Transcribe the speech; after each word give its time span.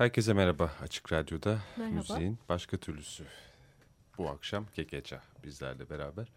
Herkese 0.00 0.32
merhaba 0.32 0.70
Açık 0.82 1.12
Radyo'da 1.12 1.58
merhaba. 1.76 1.94
müziğin 1.94 2.38
başka 2.48 2.76
türlüsü. 2.76 3.24
Bu 4.18 4.28
akşam 4.28 4.66
Kekeça 4.74 5.20
bizlerle 5.44 5.90
beraber. 5.90 6.28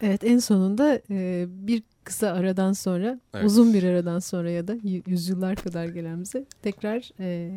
Evet 0.00 0.24
en 0.24 0.38
sonunda 0.38 1.00
e, 1.10 1.46
bir 1.48 1.82
kısa 2.04 2.28
aradan 2.32 2.72
sonra 2.72 3.20
evet. 3.34 3.46
uzun 3.46 3.74
bir 3.74 3.82
aradan 3.82 4.18
sonra 4.18 4.50
ya 4.50 4.68
da 4.68 4.76
yüzyıllar 5.06 5.56
kadar 5.56 5.84
gelen 5.84 6.20
bize 6.20 6.44
tekrar 6.62 7.10
e, 7.20 7.50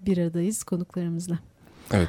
bir 0.00 0.18
aradayız 0.18 0.64
konuklarımızla. 0.64 1.38
Evet. 1.92 2.08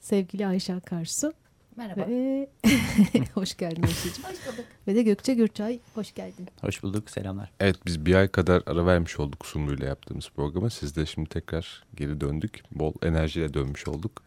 Sevgili 0.00 0.46
Ayşe 0.46 0.74
Akarsu. 0.74 1.32
Merhaba. 1.76 2.06
Ve... 2.08 2.48
hoş 3.34 3.56
geldin 3.56 3.82
Ayşe'cim. 3.82 4.24
hoş 4.24 4.46
bulduk. 4.46 4.64
Ve 4.88 4.94
de 4.94 5.02
Gökçe 5.02 5.34
Gürçay 5.34 5.80
hoş 5.94 6.14
geldin. 6.14 6.48
Hoş 6.60 6.82
bulduk 6.82 7.10
selamlar. 7.10 7.50
Evet 7.60 7.76
biz 7.86 8.06
bir 8.06 8.14
ay 8.14 8.28
kadar 8.28 8.62
ara 8.66 8.86
vermiş 8.86 9.20
olduk 9.20 9.46
Sumru 9.46 9.74
ile 9.74 9.86
yaptığımız 9.86 10.30
programa. 10.36 10.70
Siz 10.70 10.96
de 10.96 11.06
şimdi 11.06 11.28
tekrar 11.28 11.84
geri 11.96 12.20
döndük. 12.20 12.62
Bol 12.72 12.92
enerjiyle 13.02 13.54
dönmüş 13.54 13.88
olduk. 13.88 14.22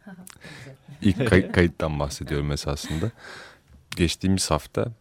İlk 1.01 1.27
kay 1.27 1.51
kayıttan 1.51 1.99
bahsediyorum 1.99 2.51
esasında. 2.51 3.11
Geçtiğimiz 3.95 4.51
hafta 4.51 4.91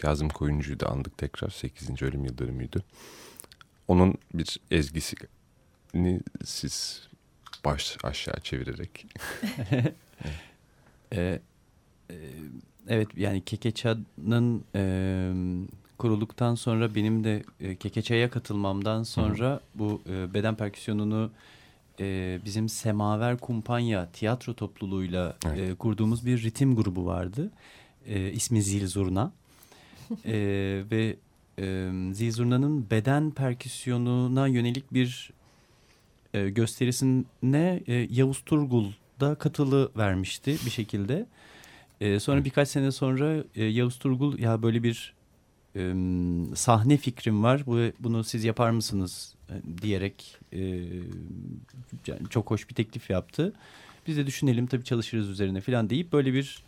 Kazım 0.00 0.28
Koyuncu'yu 0.28 0.80
da 0.80 0.88
andık 0.88 1.18
tekrar. 1.18 1.50
8. 1.50 2.02
ölüm 2.02 2.24
yıldönümüydü. 2.24 2.82
Onun 3.88 4.14
bir 4.34 4.60
ezgisini 4.70 6.20
siz 6.44 7.08
baş 7.64 7.96
aşağı 8.02 8.40
çevirerek. 8.40 9.06
evet. 9.70 9.94
Ee, 11.14 11.40
evet 12.88 13.08
yani 13.16 13.40
Kekeça'nın 13.40 14.64
e, 14.74 15.32
kurulduktan 15.98 16.54
sonra 16.54 16.94
benim 16.94 17.24
de 17.24 17.42
e, 17.60 17.76
Kekeça'ya 17.76 18.30
katılmamdan 18.30 19.02
sonra 19.02 19.50
Hı. 19.54 19.60
bu 19.74 20.02
e, 20.10 20.34
beden 20.34 20.54
perküsyonunu 20.54 21.30
e, 22.00 22.38
bizim 22.44 22.68
Semaver 22.68 23.38
Kumpanya 23.38 24.08
tiyatro 24.12 24.54
topluluğuyla 24.54 25.36
evet. 25.46 25.70
e, 25.70 25.74
kurduğumuz 25.74 26.26
bir 26.26 26.42
ritim 26.42 26.76
grubu 26.76 27.06
vardı. 27.06 27.50
E, 28.06 28.32
ismi 28.32 28.62
Zil 28.62 28.86
Zurna. 28.86 29.32
e, 30.26 30.32
ve 30.90 31.16
e, 31.58 31.90
Zil 32.12 32.32
Zurna'nın 32.32 32.90
beden 32.90 33.30
perküsyonuna 33.30 34.46
yönelik 34.46 34.92
bir 34.92 35.30
e, 36.34 36.48
gösterisine 36.50 37.82
e, 37.86 38.08
Yavuz 38.10 38.42
Turgul 38.46 38.86
da 39.20 39.34
katılı 39.34 39.90
vermişti 39.96 40.56
bir 40.66 40.70
şekilde. 40.70 41.26
E, 42.02 42.20
sonra 42.20 42.44
birkaç 42.44 42.68
sene 42.68 42.92
sonra 42.92 43.44
e, 43.54 43.64
Yavuz 43.64 43.98
Turgul 43.98 44.38
ya 44.38 44.62
böyle 44.62 44.82
bir 44.82 45.14
e, 45.76 45.94
sahne 46.54 46.96
fikrim 46.96 47.42
var. 47.42 47.66
Bu, 47.66 47.78
bunu 48.00 48.24
siz 48.24 48.44
yapar 48.44 48.70
mısınız 48.70 49.34
e, 49.50 49.82
diyerek 49.82 50.38
e, 50.52 50.58
yani 52.06 52.28
çok 52.30 52.50
hoş 52.50 52.68
bir 52.68 52.74
teklif 52.74 53.10
yaptı. 53.10 53.52
Biz 54.06 54.16
de 54.16 54.26
düşünelim 54.26 54.66
tabii 54.66 54.84
çalışırız 54.84 55.28
üzerine 55.28 55.60
falan 55.60 55.90
deyip 55.90 56.12
böyle 56.12 56.34
bir 56.34 56.62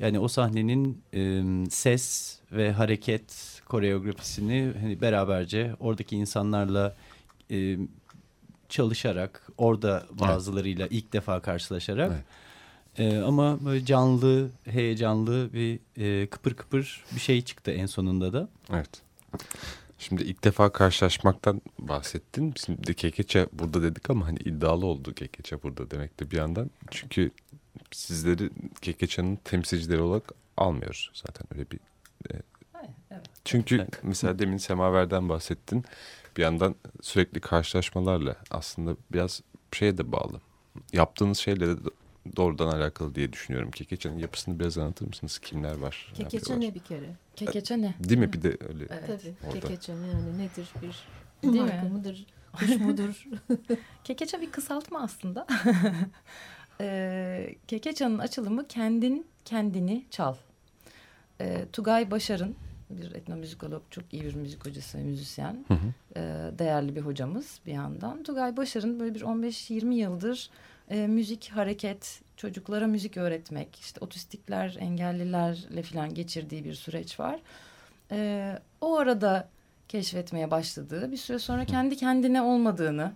yani 0.00 0.18
o 0.18 0.28
sahnenin 0.28 1.02
e, 1.14 1.42
ses 1.70 2.36
ve 2.52 2.72
hareket 2.72 3.60
koreografisini 3.66 4.72
hani 4.80 5.00
beraberce 5.00 5.76
oradaki 5.80 6.16
insanlarla 6.16 6.96
e, 7.50 7.78
çalışarak 8.68 9.48
orada 9.58 10.06
bazılarıyla 10.10 10.86
evet. 10.86 10.92
ilk 10.92 11.12
defa 11.12 11.40
karşılaşarak 11.40 12.10
evet 12.12 12.24
ee, 12.98 13.18
ama 13.18 13.64
böyle 13.64 13.84
canlı, 13.84 14.50
heyecanlı 14.64 15.52
bir 15.52 15.78
e, 15.96 16.26
kıpır 16.26 16.54
kıpır 16.54 17.04
bir 17.14 17.20
şey 17.20 17.42
çıktı 17.42 17.70
en 17.70 17.86
sonunda 17.86 18.32
da. 18.32 18.48
Evet. 18.72 19.02
Şimdi 19.98 20.22
ilk 20.22 20.44
defa 20.44 20.72
karşılaşmaktan 20.72 21.62
bahsettin. 21.78 22.54
Şimdi 22.66 22.94
Kekeçe 22.94 23.48
burada 23.52 23.82
dedik 23.82 24.10
ama 24.10 24.26
hani 24.26 24.38
iddialı 24.38 24.86
oldu 24.86 25.14
Kekeçe 25.14 25.62
burada 25.62 25.90
demek 25.90 26.20
de 26.20 26.30
bir 26.30 26.36
yandan. 26.36 26.70
Çünkü 26.90 27.30
sizleri 27.90 28.50
Kekeçe'nin 28.82 29.36
temsilcileri 29.36 30.00
olarak 30.00 30.32
almıyoruz 30.56 31.10
zaten 31.14 31.46
öyle 31.54 31.70
bir... 31.70 31.78
E, 32.30 32.42
evet. 33.10 33.24
Çünkü 33.44 33.76
evet. 33.76 34.00
mesela 34.02 34.38
demin 34.38 34.56
Semaver'den 34.56 35.28
bahsettin. 35.28 35.84
Bir 36.36 36.42
yandan 36.42 36.74
sürekli 37.02 37.40
karşılaşmalarla 37.40 38.36
aslında 38.50 38.96
biraz 39.12 39.40
şeye 39.72 39.98
de 39.98 40.12
bağlı. 40.12 40.40
Yaptığınız 40.92 41.38
şeyle 41.38 41.66
de 41.68 41.90
doğrudan 42.36 42.68
alakalı 42.68 43.14
diye 43.14 43.32
düşünüyorum. 43.32 43.70
Kekeçe'nin 43.70 44.18
yapısını 44.18 44.60
biraz 44.60 44.78
anlatır 44.78 45.06
mısınız? 45.06 45.38
Kimler 45.38 45.76
var? 45.76 46.12
Kekeçe 46.14 46.60
ne 46.60 46.74
bir 46.74 46.80
kere? 46.80 47.10
Kekeçe 47.36 47.80
ne? 47.80 47.94
Değil 48.00 48.20
mi? 48.20 48.32
Bir 48.32 48.42
de 48.42 48.48
öyle. 48.48 48.86
Evet. 48.90 49.06
Tabii. 49.06 49.34
Orada. 49.46 49.60
Kekeçe 49.60 49.92
yani 49.92 50.38
nedir? 50.38 50.68
Bir 50.82 51.52
Değil 51.52 51.62
marka 51.62 51.82
mi? 51.82 51.90
mıdır? 51.90 52.26
Kuş 52.52 52.76
mudur? 52.76 53.24
Kekeçe 54.04 54.40
bir 54.40 54.50
kısaltma 54.50 55.00
aslında. 55.00 55.46
e, 56.80 57.54
Kekeçe'nin 57.66 58.18
açılımı 58.18 58.68
kendin 58.68 59.26
kendini 59.44 60.04
çal. 60.10 60.34
E, 61.40 61.66
Tugay 61.72 62.10
Başar'ın 62.10 62.56
bir 62.90 63.14
etnomüzikolog, 63.14 63.82
çok 63.90 64.04
iyi 64.12 64.24
bir 64.24 64.34
müzik 64.34 64.66
hocası, 64.66 64.98
müzisyen. 64.98 65.64
Hı 65.68 65.74
hı. 65.74 65.92
E, 66.16 66.20
değerli 66.58 66.96
bir 66.96 67.00
hocamız 67.00 67.60
bir 67.66 67.72
yandan. 67.72 68.22
Tugay 68.22 68.56
Başar'ın 68.56 69.00
böyle 69.00 69.14
bir 69.14 69.20
15-20 69.20 69.94
yıldır 69.94 70.50
e, 70.90 71.06
müzik, 71.06 71.50
hareket, 71.54 72.20
çocuklara 72.36 72.86
müzik 72.86 73.16
öğretmek, 73.16 73.76
işte 73.76 74.00
otistikler, 74.00 74.76
engellilerle 74.80 75.82
falan 75.82 76.14
geçirdiği 76.14 76.64
bir 76.64 76.74
süreç 76.74 77.20
var. 77.20 77.40
E, 78.10 78.52
o 78.80 78.96
arada 78.96 79.48
keşfetmeye 79.88 80.50
başladığı 80.50 81.12
bir 81.12 81.16
süre 81.16 81.38
sonra 81.38 81.64
kendi 81.64 81.96
kendine 81.96 82.42
olmadığını, 82.42 83.12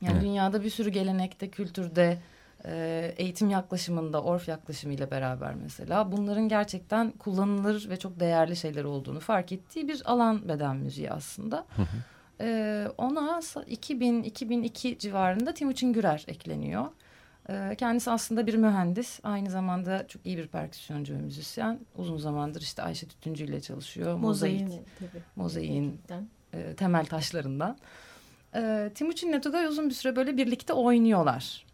yani 0.00 0.12
evet. 0.12 0.22
dünyada 0.22 0.64
bir 0.64 0.70
sürü 0.70 0.90
gelenekte, 0.90 1.50
kültürde 1.50 2.18
e, 2.64 3.14
eğitim 3.16 3.50
yaklaşımında, 3.50 4.22
orf 4.22 4.48
yaklaşımıyla 4.48 5.10
beraber 5.10 5.54
mesela 5.54 6.12
bunların 6.12 6.48
gerçekten 6.48 7.10
kullanılır 7.10 7.90
ve 7.90 7.96
çok 7.96 8.20
değerli 8.20 8.56
şeyler 8.56 8.84
olduğunu 8.84 9.20
fark 9.20 9.52
ettiği 9.52 9.88
bir 9.88 10.02
alan 10.04 10.48
beden 10.48 10.76
müziği 10.76 11.10
aslında. 11.10 11.66
E, 12.40 12.86
ona 12.98 13.30
2000-2002 13.30 14.98
civarında 14.98 15.54
Timuçin 15.54 15.92
Gürer 15.92 16.24
ekleniyor. 16.28 16.84
E, 17.48 17.74
kendisi 17.78 18.10
aslında 18.10 18.46
bir 18.46 18.54
mühendis, 18.54 19.20
aynı 19.22 19.50
zamanda 19.50 20.06
çok 20.06 20.26
iyi 20.26 20.36
bir 20.38 20.46
perküsyoncu 20.46 21.14
ve 21.14 21.18
müzisyen. 21.18 21.78
Uzun 21.96 22.18
zamandır 22.18 22.60
işte 22.60 22.82
Ayşe 22.82 23.08
Tütüncü 23.08 23.44
ile 23.44 23.60
çalışıyor. 23.60 24.16
Mozaik, 24.16 24.68
Mozaiğin 25.36 26.00
e, 26.54 26.74
temel 26.74 27.06
taşlarından. 27.06 27.76
E, 28.54 28.90
Timuçin 28.94 29.40
Tugay 29.40 29.66
uzun 29.66 29.88
bir 29.88 29.94
süre 29.94 30.16
böyle 30.16 30.36
birlikte 30.36 30.72
oynuyorlar. 30.72 31.66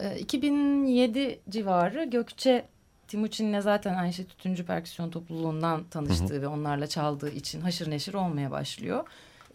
E, 0.00 0.18
2007 0.18 1.40
civarı 1.48 2.04
Gökçe 2.04 2.64
Timuçin'le 3.08 3.60
zaten 3.60 3.94
Ayşe 3.94 4.24
Tütüncü 4.24 4.66
Perküsyon 4.66 5.10
Topluluğundan 5.10 5.84
tanıştığı 5.84 6.34
hı 6.34 6.38
hı. 6.38 6.42
ve 6.42 6.48
onlarla 6.48 6.86
çaldığı 6.86 7.30
için 7.30 7.60
haşır 7.60 7.90
neşir 7.90 8.14
olmaya 8.14 8.50
başlıyor. 8.50 9.04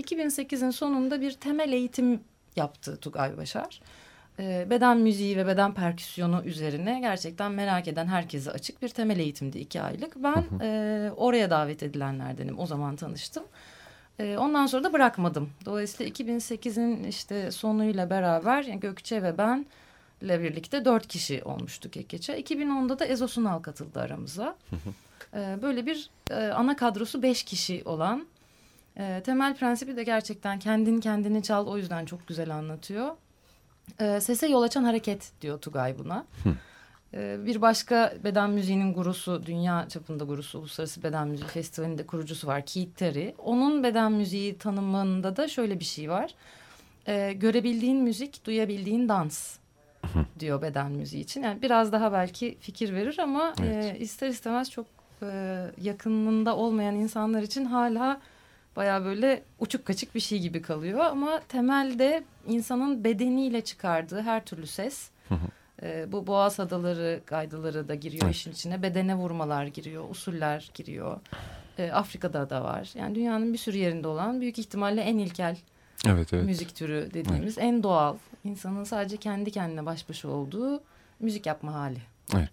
2008'in 0.02 0.70
sonunda 0.70 1.22
bir 1.22 1.32
temel 1.32 1.72
eğitim 1.72 2.20
yaptı 2.56 2.98
Tugay 2.98 3.38
Başar. 3.38 3.82
E, 4.40 4.68
beden 4.70 4.98
müziği 4.98 5.38
ve 5.38 5.48
beden 5.48 5.74
perküsyonu 5.74 6.42
üzerine 6.46 7.00
gerçekten 7.00 7.52
merak 7.52 7.88
eden 7.88 8.08
herkese 8.08 8.52
açık 8.52 8.82
bir 8.82 8.90
temel 8.90 9.20
eğitimdi 9.20 9.58
iki 9.60 9.82
aylık. 9.82 10.16
Ben 10.16 10.36
hı 10.36 10.56
hı. 10.56 10.64
E, 10.64 11.12
oraya 11.12 11.50
davet 11.50 11.84
edilenlerdenim. 11.84 12.60
O 12.60 12.66
zaman 12.66 12.96
tanıştım. 12.96 13.44
E, 14.20 14.38
ondan 14.38 14.66
sonra 14.66 14.84
da 14.84 14.94
bırakmadım. 14.94 15.50
Dolayısıyla 15.66 16.12
2008'in 16.12 17.04
işte 17.04 17.52
sonuyla 17.52 18.10
beraber 18.10 18.64
yani 18.64 18.80
Gökçe 18.80 19.24
ve 19.24 19.38
ben 19.38 19.66
ile 20.22 20.42
birlikte 20.42 20.86
dört 20.86 21.08
kişi 21.08 21.44
olmuştuk 21.44 21.94
Kekeç'e. 21.94 22.42
2010'da 22.42 23.00
da 23.00 23.06
Ezo 23.06 23.28
Sunal 23.28 23.60
katıldı 23.60 24.00
aramıza. 24.00 24.56
e, 25.34 25.58
böyle 25.62 25.86
bir 25.86 26.10
e, 26.32 26.36
ana 26.36 26.76
kadrosu 26.76 27.22
beş 27.22 27.44
kişi 27.44 27.82
olan 27.86 28.28
e, 28.98 29.22
temel 29.26 29.56
prensibi 29.56 29.98
de 29.98 30.04
gerçekten 30.04 30.60
kendin 30.60 31.00
kendini 31.00 31.44
çal 31.44 31.68
o 31.68 31.78
yüzden 31.78 32.06
çok 32.06 32.28
güzel 32.28 32.56
anlatıyor. 32.56 33.16
E, 34.00 34.22
sese 34.22 34.48
yol 34.48 34.62
açan 34.62 34.84
hareket 34.84 35.32
diyor 35.42 35.62
Tugay 35.62 36.00
buna. 36.00 36.26
e, 37.14 37.46
bir 37.46 37.62
başka 37.62 38.14
beden 38.24 38.50
müziğinin 38.50 38.94
gurusu, 38.94 39.46
dünya 39.46 39.90
çapında 39.90 40.24
gurusu, 40.24 40.60
Uluslararası 40.60 41.04
Beden 41.04 41.28
Müziği 41.28 41.50
Festivali'nin 41.50 41.98
de 41.98 42.06
kurucusu 42.06 42.48
var 42.48 42.66
Keith 42.66 42.96
Terry. 42.96 43.34
Onun 43.38 43.84
beden 43.84 44.12
müziği 44.12 44.58
tanımında 44.58 45.36
da 45.36 45.48
şöyle 45.48 45.80
bir 45.80 45.86
şey 45.86 46.10
var. 46.10 46.36
E, 47.08 47.34
görebildiğin 47.34 47.98
müzik, 47.98 48.46
duyabildiğin 48.46 49.10
dans 49.10 49.58
diyor 50.40 50.62
beden 50.62 50.92
müziği 50.92 51.24
için. 51.24 51.44
Yani 51.44 51.62
biraz 51.62 51.92
daha 51.92 52.14
belki 52.14 52.58
fikir 52.60 52.94
verir 52.94 53.20
ama 53.20 53.54
evet. 53.62 53.96
e, 53.96 54.00
ister 54.00 54.28
istemez 54.28 54.72
çok 54.72 54.86
e, 55.22 55.66
yakınında 55.82 56.56
olmayan 56.56 56.96
insanlar 56.96 57.42
için 57.42 57.66
hala 57.66 58.22
baya 58.76 59.06
böyle 59.06 59.44
uçuk 59.60 59.86
kaçık 59.86 60.16
bir 60.16 60.20
şey 60.20 60.40
gibi 60.40 60.62
kalıyor. 60.62 61.00
Ama 61.00 61.42
temelde 61.48 62.24
insanın 62.48 63.04
bedeniyle 63.04 63.62
çıkardığı 63.62 64.22
her 64.22 64.46
türlü 64.46 64.68
ses... 64.68 65.10
E, 65.84 66.12
bu 66.12 66.28
boğaz 66.28 66.60
adaları, 66.60 67.22
gaydaları 67.28 67.88
da 67.88 67.96
giriyor 67.96 68.24
evet. 68.24 68.36
işin 68.36 68.52
içine. 68.52 68.82
Bedene 68.82 69.16
vurmalar 69.16 69.66
giriyor, 69.66 70.10
usuller 70.10 70.72
giriyor. 70.74 71.20
E, 71.78 71.92
Afrika'da 71.92 72.50
da 72.50 72.64
var. 72.64 72.92
Yani 72.96 73.16
dünyanın 73.16 73.54
bir 73.54 73.58
sürü 73.58 73.78
yerinde 73.78 74.08
olan 74.08 74.42
büyük 74.42 74.60
ihtimalle 74.60 75.02
en 75.02 75.18
ilkel 75.18 75.58
evet, 76.08 76.34
evet. 76.34 76.46
müzik 76.46 76.76
türü 76.76 77.10
dediğimiz 77.14 77.58
evet. 77.58 77.68
en 77.68 77.84
doğal 77.84 78.18
insanın 78.44 78.84
sadece 78.84 79.18
kendi 79.18 79.52
kendine 79.52 79.86
baş 79.86 80.10
başa 80.10 80.28
olduğu 80.28 80.84
müzik 81.20 81.46
yapma 81.46 81.74
hali. 81.74 82.00
Evet. 82.36 82.52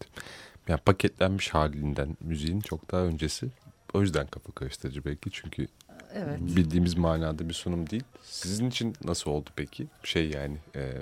Yani 0.68 0.80
paketlenmiş 0.80 1.54
halinden 1.54 2.16
müziğin 2.20 2.60
çok 2.60 2.90
daha 2.90 3.00
öncesi. 3.00 3.48
O 3.94 4.00
yüzden 4.00 4.26
kafa 4.26 4.52
karıştırıcı 4.52 5.04
belki 5.04 5.30
çünkü 5.30 5.68
evet. 6.14 6.40
bildiğimiz 6.40 6.96
manada 6.96 7.48
bir 7.48 7.54
sunum 7.54 7.90
değil. 7.90 8.04
Sizin 8.22 8.68
için 8.68 8.94
nasıl 9.04 9.30
oldu 9.30 9.50
peki? 9.56 9.86
Şey 10.02 10.30
yani 10.30 10.56
e, 10.76 10.92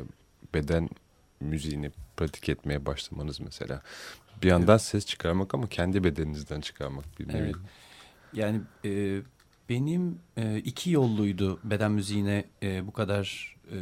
beden 0.54 0.88
müziğini 1.40 1.90
pratik 2.16 2.48
etmeye 2.48 2.86
başlamanız 2.86 3.40
mesela. 3.40 3.82
Bir 4.42 4.48
yandan 4.48 4.72
evet. 4.72 4.82
ses 4.82 5.06
çıkarmak 5.06 5.54
ama 5.54 5.68
kendi 5.68 6.04
bedeninizden 6.04 6.60
çıkarmak 6.60 7.04
bir 7.18 7.28
nevi. 7.28 7.38
Evet. 7.38 7.54
Yani 8.32 8.60
e, 8.84 9.20
benim 9.68 10.18
e, 10.36 10.58
iki 10.58 10.90
yolluydu 10.90 11.60
beden 11.64 11.92
müziğine 11.92 12.44
e, 12.62 12.86
bu 12.86 12.92
kadar 12.92 13.56
e, 13.72 13.76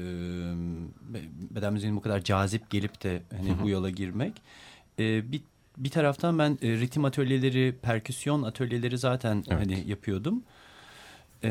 beden 1.50 1.72
müziğine 1.72 1.96
bu 1.96 2.00
kadar 2.00 2.24
cazip 2.24 2.70
gelip 2.70 3.02
de 3.02 3.22
hani 3.30 3.62
bu 3.62 3.68
yola 3.68 3.90
girmek. 3.90 4.42
E, 4.98 5.32
bir 5.32 5.40
bir 5.76 5.90
taraftan 5.90 6.38
ben 6.38 6.58
e, 6.62 6.68
ritim 6.68 7.04
atölyeleri, 7.04 7.74
perküsyon 7.82 8.42
atölyeleri 8.42 8.98
zaten 8.98 9.44
evet. 9.48 9.60
hani 9.60 9.90
yapıyordum. 9.90 10.42
E, 11.44 11.50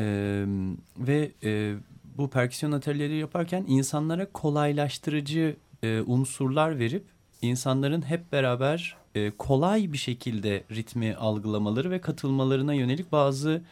ve 0.98 1.30
e, 1.44 1.74
bu 2.18 2.30
perküsyon 2.30 2.72
atölyeleri 2.72 3.16
yaparken 3.16 3.64
insanlara 3.68 4.32
kolaylaştırıcı 4.32 5.56
e, 5.82 6.00
unsurlar 6.00 6.78
verip 6.78 7.04
insanların 7.42 8.02
hep 8.02 8.32
beraber 8.32 8.96
e, 9.14 9.30
kolay 9.30 9.92
bir 9.92 9.98
şekilde 9.98 10.64
ritmi 10.70 11.14
algılamaları 11.14 11.90
ve 11.90 12.00
katılmalarına 12.00 12.74
yönelik 12.74 13.12
bazı 13.12 13.62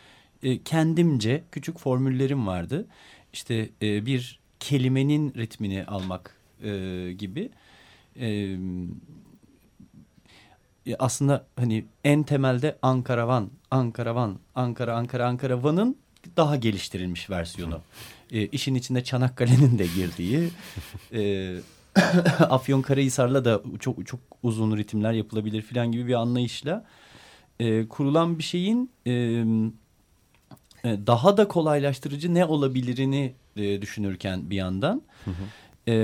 e, 0.43 0.63
kendimce 0.63 1.45
küçük 1.53 1.79
formüllerim 1.79 2.47
vardı. 2.47 2.87
İşte 3.33 3.69
e, 3.83 4.07
bir 4.07 4.41
kelimenin 4.61 5.35
ritmini 5.35 5.85
almak 5.85 6.37
e, 6.63 7.13
gibi. 7.19 7.51
E, 8.21 8.57
aslında 10.99 11.47
hani 11.57 11.85
en 12.05 12.23
temelde 12.23 12.79
Ankaravan, 12.83 13.51
Ankaravan, 13.71 14.39
Ankara, 14.55 14.97
Ankara, 14.97 15.27
Ankaravan'ın 15.27 15.97
daha 16.37 16.57
geliştirilmiş 16.57 17.31
versiyonu. 17.31 17.81
E, 18.33 18.47
işin 18.47 18.75
içinde 18.75 19.05
Çanakkale'nin 19.05 19.79
de 19.79 19.87
girdiği, 19.95 20.51
e, 21.13 21.55
Afyonkarahisar'la 22.41 23.45
da 23.45 23.63
çok 23.81 24.07
çok 24.07 24.21
uzun 24.43 24.77
ritimler 24.77 25.13
yapılabilir 25.13 25.63
falan 25.63 25.93
gibi 25.93 26.07
bir 26.07 26.15
anlayışla 26.15 26.85
e, 27.61 27.89
kurulan 27.89 28.39
bir 28.39 28.43
şeyin 28.43 28.91
e, 29.07 29.13
e, 29.13 31.07
daha 31.07 31.37
da 31.37 31.49
kolaylaştırıcı 31.49 32.35
ne 32.35 32.45
olabilirini 32.45 33.35
e, 33.57 33.83
düşünürken 33.83 34.51
bir 34.51 34.57
yandan 34.57 35.03
hı 35.25 35.31
hı. 35.31 35.45
E, 35.89 35.95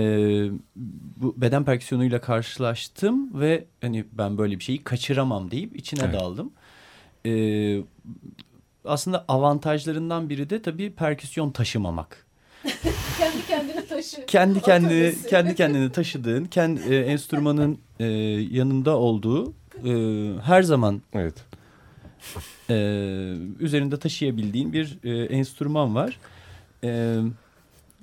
bu 1.16 1.34
beden 1.36 1.64
perküsyonuyla 1.64 2.20
karşılaştım 2.20 3.40
ve 3.40 3.64
hani 3.80 4.04
ben 4.12 4.38
böyle 4.38 4.58
bir 4.58 4.64
şeyi 4.64 4.84
kaçıramam 4.84 5.50
deyip 5.50 5.76
içine 5.76 6.00
evet. 6.04 6.14
daldım. 6.14 6.52
E, 7.26 7.30
aslında 8.88 9.24
avantajlarından 9.28 10.30
biri 10.30 10.50
de 10.50 10.62
tabii 10.62 10.92
perküsyon 10.92 11.50
taşımamak. 11.50 12.26
kendi 13.18 13.46
kendini 13.48 13.86
taşı. 13.86 14.26
Kendi 14.26 14.60
kendini 14.60 15.14
kendi 15.30 15.54
kendini 15.54 15.92
taşıdığın, 15.92 16.44
kendi 16.44 16.94
e, 16.94 16.98
enstrümanın 16.98 17.78
e, 18.00 18.06
yanında 18.50 18.96
olduğu 18.96 19.52
e, 19.84 19.92
her 20.42 20.62
zaman 20.62 21.02
evet 21.12 21.34
e, 22.70 22.74
üzerinde 23.60 23.98
taşıyabildiğin 23.98 24.72
bir 24.72 24.98
e, 25.04 25.24
enstrüman 25.24 25.94
var. 25.94 26.18
E, 26.84 27.16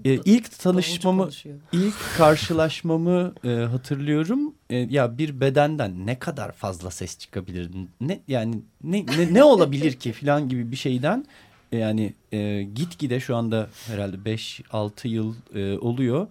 e, 0.06 0.14
ilk 0.26 0.60
tanışmamı, 0.60 1.30
ilk 1.72 1.96
karşılaşmamı 2.18 3.34
e, 3.44 3.50
hatırlıyorum. 3.50 4.54
E, 4.70 4.76
ya 4.78 5.18
bir 5.18 5.40
bedenden 5.40 6.08
ne 6.08 6.20
kadar 6.20 6.52
fazla 6.52 6.92
ses 6.92 7.18
çıkabilir? 7.18 7.72
Ne 8.02 8.20
yani 8.28 8.56
ne 8.84 9.06
ne, 9.06 9.34
ne 9.34 9.44
olabilir 9.54 9.94
ki 9.94 10.14
falan 10.14 10.50
gibi 10.50 10.72
bir 10.72 10.76
şeyden 10.76 11.26
e, 11.72 11.78
yani 11.78 12.14
e, 12.32 12.64
gitgide 12.64 13.20
şu 13.20 13.36
anda 13.36 13.68
herhalde 13.88 14.18
5-6 14.18 15.08
yıl 15.08 15.34
e, 15.56 15.78
oluyor. 15.78 16.28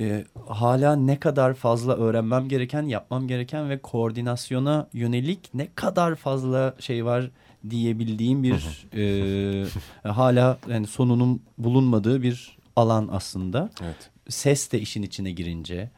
E, 0.00 0.24
hala 0.48 0.96
ne 0.96 1.20
kadar 1.20 1.54
fazla 1.54 1.96
öğrenmem 1.96 2.48
gereken, 2.48 2.82
yapmam 2.82 3.28
gereken 3.28 3.70
ve 3.70 3.78
koordinasyona 3.78 4.88
yönelik 4.92 5.38
ne 5.54 5.68
kadar 5.74 6.14
fazla 6.14 6.74
şey 6.78 7.04
var 7.04 7.30
diyebildiğim 7.70 8.42
bir 8.42 8.86
e, 8.96 10.10
hala 10.10 10.58
yani 10.68 10.86
sonunun 10.86 11.42
bulunmadığı 11.58 12.22
bir 12.22 12.61
alan 12.76 13.08
aslında. 13.12 13.70
Evet. 13.82 14.10
Ses 14.28 14.72
de 14.72 14.80
işin 14.80 15.02
içine 15.02 15.30
girince 15.30 15.90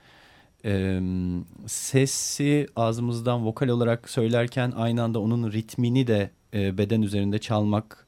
e, 0.65 1.01
sesi 1.67 2.67
ağzımızdan 2.77 3.47
vokal 3.47 3.69
olarak 3.69 4.11
söylerken 4.11 4.73
aynı 4.77 5.03
anda 5.03 5.21
onun 5.21 5.53
ritmini 5.53 6.07
de 6.07 6.31
e, 6.55 6.79
beden 6.79 7.03
üzerinde 7.03 7.39
çalmak 7.39 8.07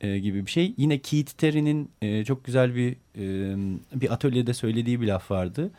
e, 0.00 0.18
gibi 0.18 0.46
bir 0.46 0.50
şey. 0.50 0.74
Yine 0.76 0.98
Keith 0.98 1.32
Terry'nin 1.32 1.90
e, 2.02 2.24
çok 2.24 2.44
güzel 2.44 2.74
bir 2.74 2.96
e, 3.16 3.56
bir 4.00 4.12
atölyede 4.12 4.54
söylediği 4.54 5.00
bir 5.00 5.06
laf 5.06 5.30
vardı. 5.30 5.70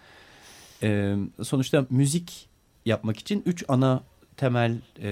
E, 0.83 1.15
sonuçta 1.43 1.85
müzik 1.89 2.49
yapmak 2.85 3.19
için 3.19 3.43
üç 3.45 3.65
ana 3.67 4.03
temel 4.37 4.77
e, 5.01 5.09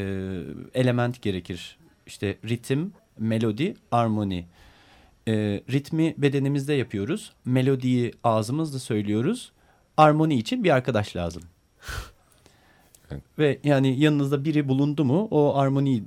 element 0.73 1.21
gerekir 1.21 1.77
işte 2.07 2.37
ritim, 2.45 2.93
melodi, 3.19 3.75
armoni. 3.91 4.45
E, 5.29 5.63
ritmi 5.71 6.13
bedenimizde 6.17 6.73
yapıyoruz. 6.73 7.33
Melodiyi 7.45 8.13
ağzımızla 8.23 8.79
söylüyoruz. 8.79 9.51
armoni 9.97 10.35
için 10.35 10.63
bir 10.63 10.69
arkadaş 10.69 11.15
lazım. 11.15 11.43
Ve 13.39 13.59
yani 13.63 13.99
yanınızda 13.99 14.45
biri 14.45 14.67
bulundu 14.67 15.05
mu 15.05 15.27
o 15.31 15.55
armoni 15.55 16.03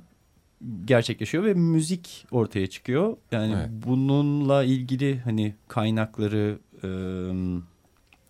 gerçekleşiyor 0.85 1.43
ve 1.43 1.53
müzik 1.53 2.25
ortaya 2.31 2.67
çıkıyor. 2.67 3.17
Yani 3.31 3.53
evet. 3.53 3.69
bununla 3.87 4.63
ilgili 4.63 5.19
hani 5.19 5.55
kaynakları, 5.67 6.59
e, 6.83 6.89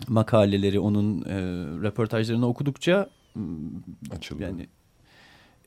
makaleleri, 0.07 0.79
onun 0.79 1.21
e, 1.21 1.37
röportajlarını 1.83 2.47
okudukça 2.47 3.09
açılıyor. 4.11 4.49
Yani 4.49 4.67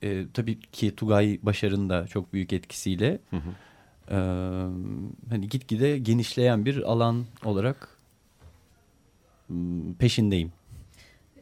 e, 0.03 0.27
tabii 0.35 0.61
ki 0.61 0.97
Tugay 0.97 1.39
Başar'ın 1.43 1.89
da 1.89 2.07
çok 2.07 2.33
büyük 2.33 2.53
etkisiyle 2.53 3.19
hı 3.31 3.37
hı. 3.37 3.51
E, 4.11 4.17
hani 5.31 5.49
gitgide 5.51 5.99
genişleyen 5.99 6.65
bir 6.65 6.83
alan 6.83 7.25
olarak 7.45 7.97
peşindeyim. 9.99 10.53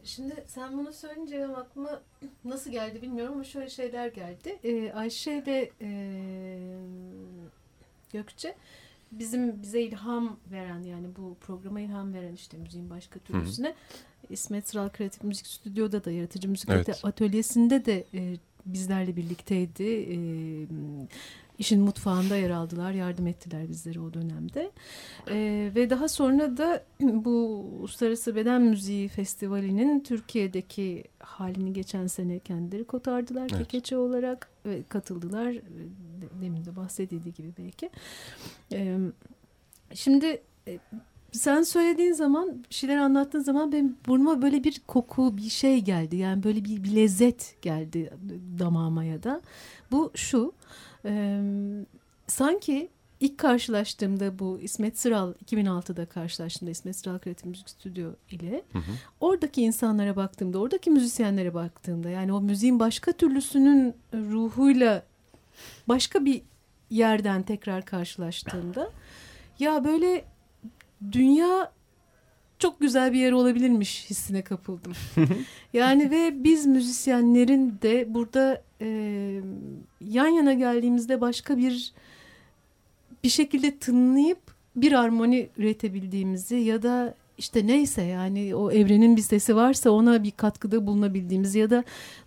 Şimdi 0.05 0.45
sen 0.47 0.79
bunu 0.79 0.93
söyleyince 0.93 1.39
benim 1.39 1.55
aklıma 1.55 2.01
nasıl 2.45 2.71
geldi 2.71 3.03
bilmiyorum 3.03 3.35
ama 3.35 3.45
şöyle 3.45 3.71
şeyler 3.71 4.09
geldi. 4.09 4.59
Ee, 4.65 4.93
Ayşe 4.93 5.43
ve 5.47 5.71
e, 5.81 5.91
Gökçe 8.13 8.55
bizim 9.13 9.63
bize 9.63 9.81
ilham 9.81 10.37
veren 10.53 10.83
yani 10.83 11.07
bu 11.17 11.37
programa 11.41 11.81
ilham 11.81 12.15
veren 12.15 12.33
işte 12.33 12.59
müziğin 12.59 12.91
başka 12.91 13.19
türlüsüne 13.19 13.69
Hı-hı. 13.69 14.33
İsmet 14.33 14.69
Sıral 14.69 14.89
Kreatif 14.89 15.25
Müzik 15.25 15.47
Stüdyo'da 15.47 16.05
da 16.05 16.11
yaratıcı 16.11 16.49
müzik 16.49 16.71
evet. 16.71 17.01
atölyesinde 17.05 17.85
de 17.85 18.05
e, 18.15 18.37
bizlerle 18.67 19.17
birlikteydi. 19.17 19.85
E, 19.85 20.17
işin 21.59 21.81
mutfağında 21.81 22.37
yer 22.37 22.51
aldılar, 22.51 22.93
yardım 22.93 23.27
ettiler 23.27 23.69
bizlere 23.69 24.01
o 24.01 24.15
dönemde. 24.15 24.71
E, 25.29 25.71
ve 25.75 25.91
daha 25.91 26.09
sonra 26.09 26.57
da 26.57 26.85
bu 27.01 27.31
Uluslararası 27.81 28.37
Beden 28.37 28.63
Müziği 28.63 29.09
Festivali'nin 29.09 30.01
Türkiye'deki 30.01 31.05
halini 31.19 31.73
geçen 31.73 32.07
sene 32.07 32.39
kendileri 32.39 32.85
kotardılar 32.85 33.49
evet. 33.51 33.59
kekeçe 33.59 33.97
olarak 33.97 34.49
ve 34.67 34.83
katıldılar. 34.89 35.55
Demin 36.43 36.65
de 36.65 36.77
bahsedildiği 36.77 37.35
gibi 37.35 37.53
belki. 37.59 37.91
E, 38.73 38.99
şimdi 39.95 40.43
e, 40.69 40.79
sen 41.33 41.63
söylediğin 41.63 42.13
zaman 42.13 42.65
bir 42.71 42.75
şeyler 42.75 42.97
anlattığın 42.97 43.41
zaman 43.41 43.73
benim 43.73 43.97
burnuma 44.07 44.43
böyle 44.43 44.65
bir 44.65 44.81
koku 44.87 45.37
bir 45.37 45.51
şey 45.51 45.81
geldi. 45.81 46.17
Yani 46.17 46.43
böyle 46.43 46.65
bir, 46.65 46.85
bir 46.85 46.97
lezzet 46.97 47.57
geldi 47.63 48.11
damağıma 48.59 49.05
ya 49.05 49.23
da. 49.23 49.41
Bu 49.91 50.13
şu 50.15 50.53
e, 51.05 51.41
sanki 52.27 52.89
ilk 53.21 53.39
karşılaştığımda 53.39 54.39
bu 54.39 54.59
İsmet 54.63 54.99
Sıral 54.99 55.33
2006'da 55.47 56.07
karşılaştığımda 56.07 56.71
İsmet 56.71 56.97
Sıral 56.97 57.19
Kreatif 57.19 57.45
Müzik 57.45 57.71
Stüdyo 57.71 58.11
ile 58.31 58.63
hı 58.73 58.79
hı. 58.79 58.93
oradaki 59.21 59.63
insanlara 59.63 60.17
baktığımda 60.17 60.59
oradaki 60.59 60.91
müzisyenlere 60.91 61.55
baktığımda 61.55 62.11
yani 62.11 62.33
o 62.33 62.41
müziğin 62.41 62.81
başka 62.81 63.13
türlüsünün 63.13 63.95
ruhuyla 64.15 65.03
başka 65.89 66.25
bir 66.25 66.43
yerden 66.91 67.43
tekrar 67.43 67.85
karşılaştığımda 67.85 68.91
ya 69.59 69.85
böyle 69.85 70.25
dünya 71.13 71.73
çok 72.65 72.81
güzel 72.81 73.13
bir 73.13 73.19
yer 73.19 73.33
olabilirmiş 73.33 74.11
hissine 74.11 74.43
kapıldım. 74.43 74.93
yani 75.73 76.11
ve 76.11 76.45
biz 76.45 76.67
müzisyenlerin 76.67 77.79
de 77.83 78.15
burada 78.15 78.63
e, 78.81 78.87
yan 80.01 80.27
yana 80.27 80.53
geldiğimizde 80.53 81.21
başka 81.21 81.59
bir 81.59 81.93
bir 83.25 83.29
şekilde 83.29 83.79
tınlayıp 83.79 84.39
bir 84.77 84.93
armoni 84.93 85.49
üretebildiğimizi 85.57 86.57
ya 86.57 86.83
da 86.83 87.15
işte 87.39 87.67
neyse 87.67 88.03
yani 88.03 88.55
o 88.55 88.73
evrenin 88.73 89.17
bir 89.17 89.23
sesi 89.23 89.57
varsa 89.57 89.91
ona 89.91 90.23
bir 90.23 90.31
katkıda 90.31 90.87
bulunabildiğimizi 90.87 91.59
ya 91.59 91.71
da 91.71 91.85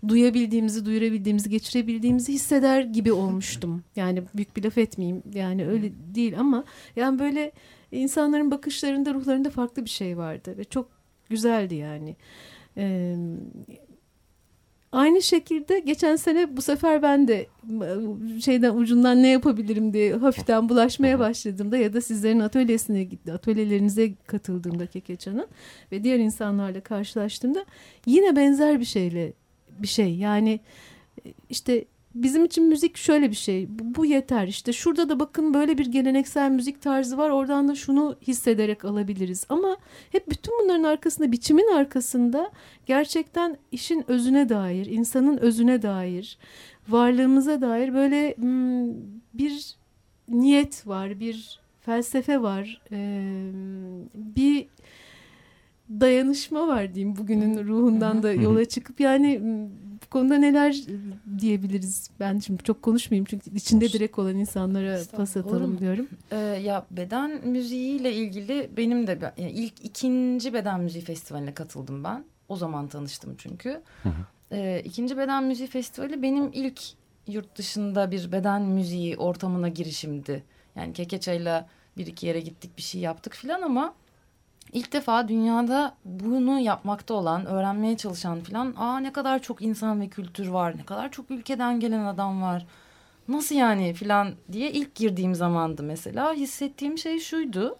duyabildiğimizi, 0.07 0.85
duyurabildiğimizi, 0.85 1.49
geçirebildiğimizi 1.49 2.33
hisseder 2.33 2.81
gibi 2.81 3.11
olmuştum. 3.11 3.83
Yani 3.95 4.23
büyük 4.35 4.57
bir 4.57 4.63
laf 4.63 4.77
etmeyeyim 4.77 5.23
yani 5.33 5.67
öyle 5.67 5.91
değil 6.15 6.39
ama 6.39 6.63
yani 6.95 7.19
böyle 7.19 7.51
insanların 7.91 8.51
bakışlarında, 8.51 9.13
ruhlarında 9.13 9.49
farklı 9.49 9.85
bir 9.85 9.89
şey 9.89 10.17
vardı 10.17 10.57
ve 10.57 10.63
çok 10.63 10.89
güzeldi 11.29 11.75
yani. 11.75 12.15
Ee, 12.77 13.15
aynı 14.91 15.21
şekilde 15.21 15.79
geçen 15.79 16.15
sene 16.15 16.57
bu 16.57 16.61
sefer 16.61 17.01
ben 17.01 17.27
de 17.27 17.47
şeyden 18.41 18.75
ucundan 18.75 19.23
ne 19.23 19.27
yapabilirim 19.27 19.93
diye 19.93 20.13
hafiften 20.13 20.69
bulaşmaya 20.69 21.19
başladığımda 21.19 21.77
ya 21.77 21.93
da 21.93 22.01
sizlerin 22.01 22.39
atölyesine 22.39 23.03
gitti, 23.03 23.33
atölyelerinize 23.33 24.13
katıldığımda 24.27 24.87
Kekeçan'ın 24.87 25.47
ve 25.91 26.03
diğer 26.03 26.19
insanlarla 26.19 26.81
karşılaştığımda 26.81 27.65
yine 28.05 28.35
benzer 28.35 28.79
bir 28.79 28.85
şeyle 28.85 29.33
bir 29.79 29.87
şey 29.87 30.15
yani 30.15 30.59
işte 31.49 31.85
bizim 32.23 32.45
için 32.45 32.63
müzik 32.63 32.97
şöyle 32.97 33.29
bir 33.29 33.35
şey. 33.35 33.67
Bu, 33.69 33.95
bu 33.95 34.05
yeter. 34.05 34.47
İşte 34.47 34.73
şurada 34.73 35.09
da 35.09 35.19
bakın 35.19 35.53
böyle 35.53 35.77
bir 35.77 35.85
geleneksel 35.85 36.51
müzik 36.51 36.81
tarzı 36.81 37.17
var. 37.17 37.29
Oradan 37.29 37.67
da 37.67 37.75
şunu 37.75 38.15
hissederek 38.21 38.85
alabiliriz. 38.85 39.45
Ama 39.49 39.77
hep 40.11 40.29
bütün 40.29 40.53
bunların 40.63 40.83
arkasında, 40.83 41.31
biçimin 41.31 41.75
arkasında 41.75 42.51
gerçekten 42.85 43.57
işin 43.71 44.11
özüne 44.11 44.49
dair, 44.49 44.85
insanın 44.85 45.37
özüne 45.37 45.81
dair, 45.81 46.37
varlığımıza 46.89 47.61
dair 47.61 47.93
böyle 47.93 48.35
hmm, 48.35 48.93
bir 49.33 49.75
niyet 50.27 50.87
var, 50.87 51.19
bir 51.19 51.59
felsefe 51.81 52.41
var, 52.41 52.81
bir 54.15 54.67
dayanışma 55.89 56.67
var 56.67 56.95
diyeyim 56.95 57.15
bugünün 57.15 57.67
ruhundan 57.67 58.23
da 58.23 58.31
yola 58.33 58.65
çıkıp 58.65 58.99
yani 58.99 59.41
bu 60.07 60.09
konuda 60.09 60.37
neler 60.37 60.75
diyebiliriz? 61.39 62.09
Ben 62.19 62.39
şimdi 62.39 62.63
çok 62.63 62.81
konuşmayayım 62.81 63.25
çünkü 63.25 63.55
içinde 63.55 63.93
direkt 63.93 64.19
olan 64.19 64.35
insanlara 64.35 64.99
pas 65.15 65.37
atalım 65.37 65.79
diyorum. 65.79 66.07
Ee, 66.31 66.37
ya 66.37 66.85
beden 66.91 67.47
müziğiyle 67.47 68.13
ilgili 68.13 68.69
benim 68.77 69.07
de 69.07 69.33
yani 69.37 69.51
ilk 69.51 69.85
ikinci 69.85 70.53
beden 70.53 70.79
müziği 70.79 71.03
festivaline 71.03 71.53
katıldım 71.53 72.03
ben. 72.03 72.25
O 72.49 72.55
zaman 72.55 72.87
tanıştım 72.87 73.35
çünkü. 73.37 73.81
Ee, 74.51 74.81
ikinci 74.85 75.17
beden 75.17 75.43
müziği 75.43 75.69
festivali 75.69 76.21
benim 76.21 76.49
ilk 76.53 76.81
yurt 77.27 77.57
dışında 77.57 78.11
bir 78.11 78.31
beden 78.31 78.61
müziği 78.61 79.17
ortamına 79.17 79.69
girişimdi. 79.69 80.43
Yani 80.75 80.93
Kekeçay'la 80.93 81.67
bir 81.97 82.07
iki 82.07 82.27
yere 82.27 82.39
gittik 82.39 82.77
bir 82.77 82.81
şey 82.81 83.01
yaptık 83.01 83.33
filan 83.33 83.61
ama 83.61 83.93
ilk 84.73 84.93
defa 84.93 85.27
dünyada 85.27 85.95
bunu 86.05 86.59
yapmakta 86.59 87.13
olan, 87.13 87.45
öğrenmeye 87.45 87.97
çalışan 87.97 88.39
falan 88.39 88.73
aa 88.77 88.99
ne 88.99 89.13
kadar 89.13 89.41
çok 89.41 89.61
insan 89.61 90.01
ve 90.01 90.07
kültür 90.07 90.47
var, 90.47 90.77
ne 90.77 90.85
kadar 90.85 91.11
çok 91.11 91.31
ülkeden 91.31 91.79
gelen 91.79 92.05
adam 92.05 92.41
var. 92.41 92.65
Nasıl 93.27 93.55
yani 93.55 93.93
filan 93.93 94.33
diye 94.51 94.71
ilk 94.71 94.95
girdiğim 94.95 95.35
zamandı 95.35 95.83
mesela. 95.83 96.33
Hissettiğim 96.33 96.97
şey 96.97 97.19
şuydu. 97.19 97.77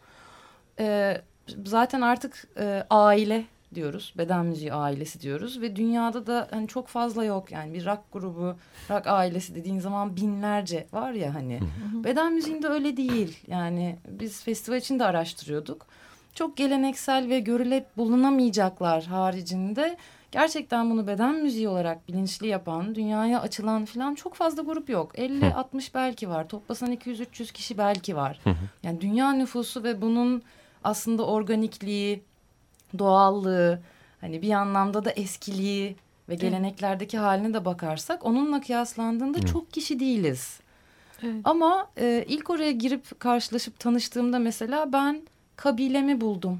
E, 0.79 1.17
zaten 1.65 2.01
artık 2.01 2.47
e, 2.59 2.83
aile 2.89 3.45
diyoruz. 3.75 4.13
Beden 4.17 4.45
müziği 4.45 4.73
ailesi 4.73 5.21
diyoruz 5.21 5.61
ve 5.61 5.75
dünyada 5.75 6.27
da 6.27 6.47
hani 6.51 6.67
çok 6.67 6.87
fazla 6.87 7.23
yok. 7.23 7.51
Yani 7.51 7.73
bir 7.73 7.85
rock 7.85 7.99
grubu, 8.13 8.55
rock 8.89 9.07
ailesi 9.07 9.55
dediğin 9.55 9.79
zaman 9.79 10.15
binlerce 10.15 10.87
var 10.93 11.11
ya 11.11 11.35
hani. 11.35 11.59
Beden 12.03 12.33
müziğinde 12.33 12.67
öyle 12.67 12.97
değil. 12.97 13.39
Yani 13.47 13.97
biz 14.09 14.43
festival 14.43 14.77
için 14.77 14.99
de 14.99 15.05
araştırıyorduk 15.05 15.87
çok 16.37 16.57
geleneksel 16.57 17.29
ve 17.29 17.39
görülep 17.39 17.97
bulunamayacaklar 17.97 19.03
haricinde 19.03 19.97
gerçekten 20.31 20.91
bunu 20.91 21.07
beden 21.07 21.35
müziği 21.35 21.67
olarak 21.67 22.07
bilinçli 22.07 22.47
yapan, 22.47 22.95
dünyaya 22.95 23.41
açılan 23.41 23.85
falan 23.85 24.15
çok 24.15 24.35
fazla 24.35 24.61
grup 24.61 24.89
yok. 24.89 25.17
50-60 25.17 25.89
belki 25.93 26.29
var. 26.29 26.47
Toplasan 26.47 26.91
200-300 26.93 27.51
kişi 27.53 27.77
belki 27.77 28.15
var. 28.15 28.39
Yani 28.83 29.01
dünya 29.01 29.31
nüfusu 29.31 29.83
ve 29.83 30.01
bunun 30.01 30.41
aslında 30.83 31.25
organikliği, 31.25 32.23
doğallığı, 32.99 33.79
hani 34.21 34.41
bir 34.41 34.51
anlamda 34.51 35.05
da 35.05 35.11
eskiliği 35.11 35.95
ve 36.29 36.35
geleneklerdeki 36.35 37.17
haline 37.17 37.53
de 37.53 37.65
bakarsak 37.65 38.25
onunla 38.25 38.61
kıyaslandığında 38.61 39.45
çok 39.45 39.73
kişi 39.73 39.99
değiliz. 39.99 40.59
Evet. 41.23 41.41
Ama 41.43 41.89
e, 41.97 42.25
ilk 42.27 42.49
oraya 42.49 42.71
girip 42.71 43.19
karşılaşıp 43.19 43.79
tanıştığımda 43.79 44.39
mesela 44.39 44.93
ben 44.93 45.21
kabilemi 45.57 46.21
buldum 46.21 46.59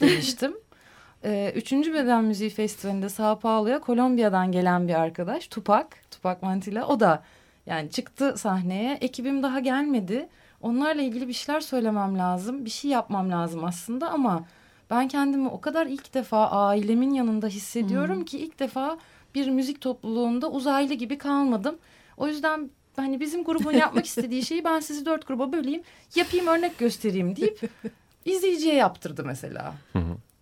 demiştim. 0.00 0.56
ee, 1.24 1.52
üçüncü 1.56 1.94
Beden 1.94 2.24
Müziği 2.24 2.50
Festivali'nde 2.50 3.08
Sao 3.08 3.38
Paulo'ya 3.38 3.80
Kolombiya'dan 3.80 4.52
gelen 4.52 4.88
bir 4.88 4.94
arkadaş 4.94 5.48
Tupac, 5.48 5.88
Tupac 6.10 6.38
Mantilla 6.42 6.86
o 6.86 7.00
da 7.00 7.22
yani 7.66 7.90
çıktı 7.90 8.34
sahneye 8.38 8.98
ekibim 9.00 9.42
daha 9.42 9.60
gelmedi. 9.60 10.28
Onlarla 10.62 11.02
ilgili 11.02 11.28
bir 11.28 11.32
şeyler 11.32 11.60
söylemem 11.60 12.18
lazım, 12.18 12.64
bir 12.64 12.70
şey 12.70 12.90
yapmam 12.90 13.30
lazım 13.30 13.64
aslında 13.64 14.10
ama 14.10 14.44
ben 14.90 15.08
kendimi 15.08 15.48
o 15.48 15.60
kadar 15.60 15.86
ilk 15.86 16.14
defa 16.14 16.50
ailemin 16.50 17.10
yanında 17.10 17.46
hissediyorum 17.46 18.16
hmm. 18.16 18.24
ki 18.24 18.38
ilk 18.38 18.58
defa 18.58 18.98
bir 19.34 19.50
müzik 19.50 19.80
topluluğunda 19.80 20.50
uzaylı 20.50 20.94
gibi 20.94 21.18
kalmadım. 21.18 21.78
O 22.16 22.26
yüzden 22.26 22.70
hani 22.96 23.20
bizim 23.20 23.44
grubun 23.44 23.72
yapmak 23.72 24.06
istediği 24.10 24.42
şeyi 24.42 24.64
ben 24.64 24.80
sizi 24.80 25.06
dört 25.06 25.26
gruba 25.26 25.52
böleyim, 25.52 25.82
yapayım 26.14 26.46
örnek 26.46 26.78
göstereyim 26.78 27.36
deyip 27.36 27.60
izleyiciye 28.24 28.74
yaptırdı 28.74 29.24
mesela. 29.24 29.74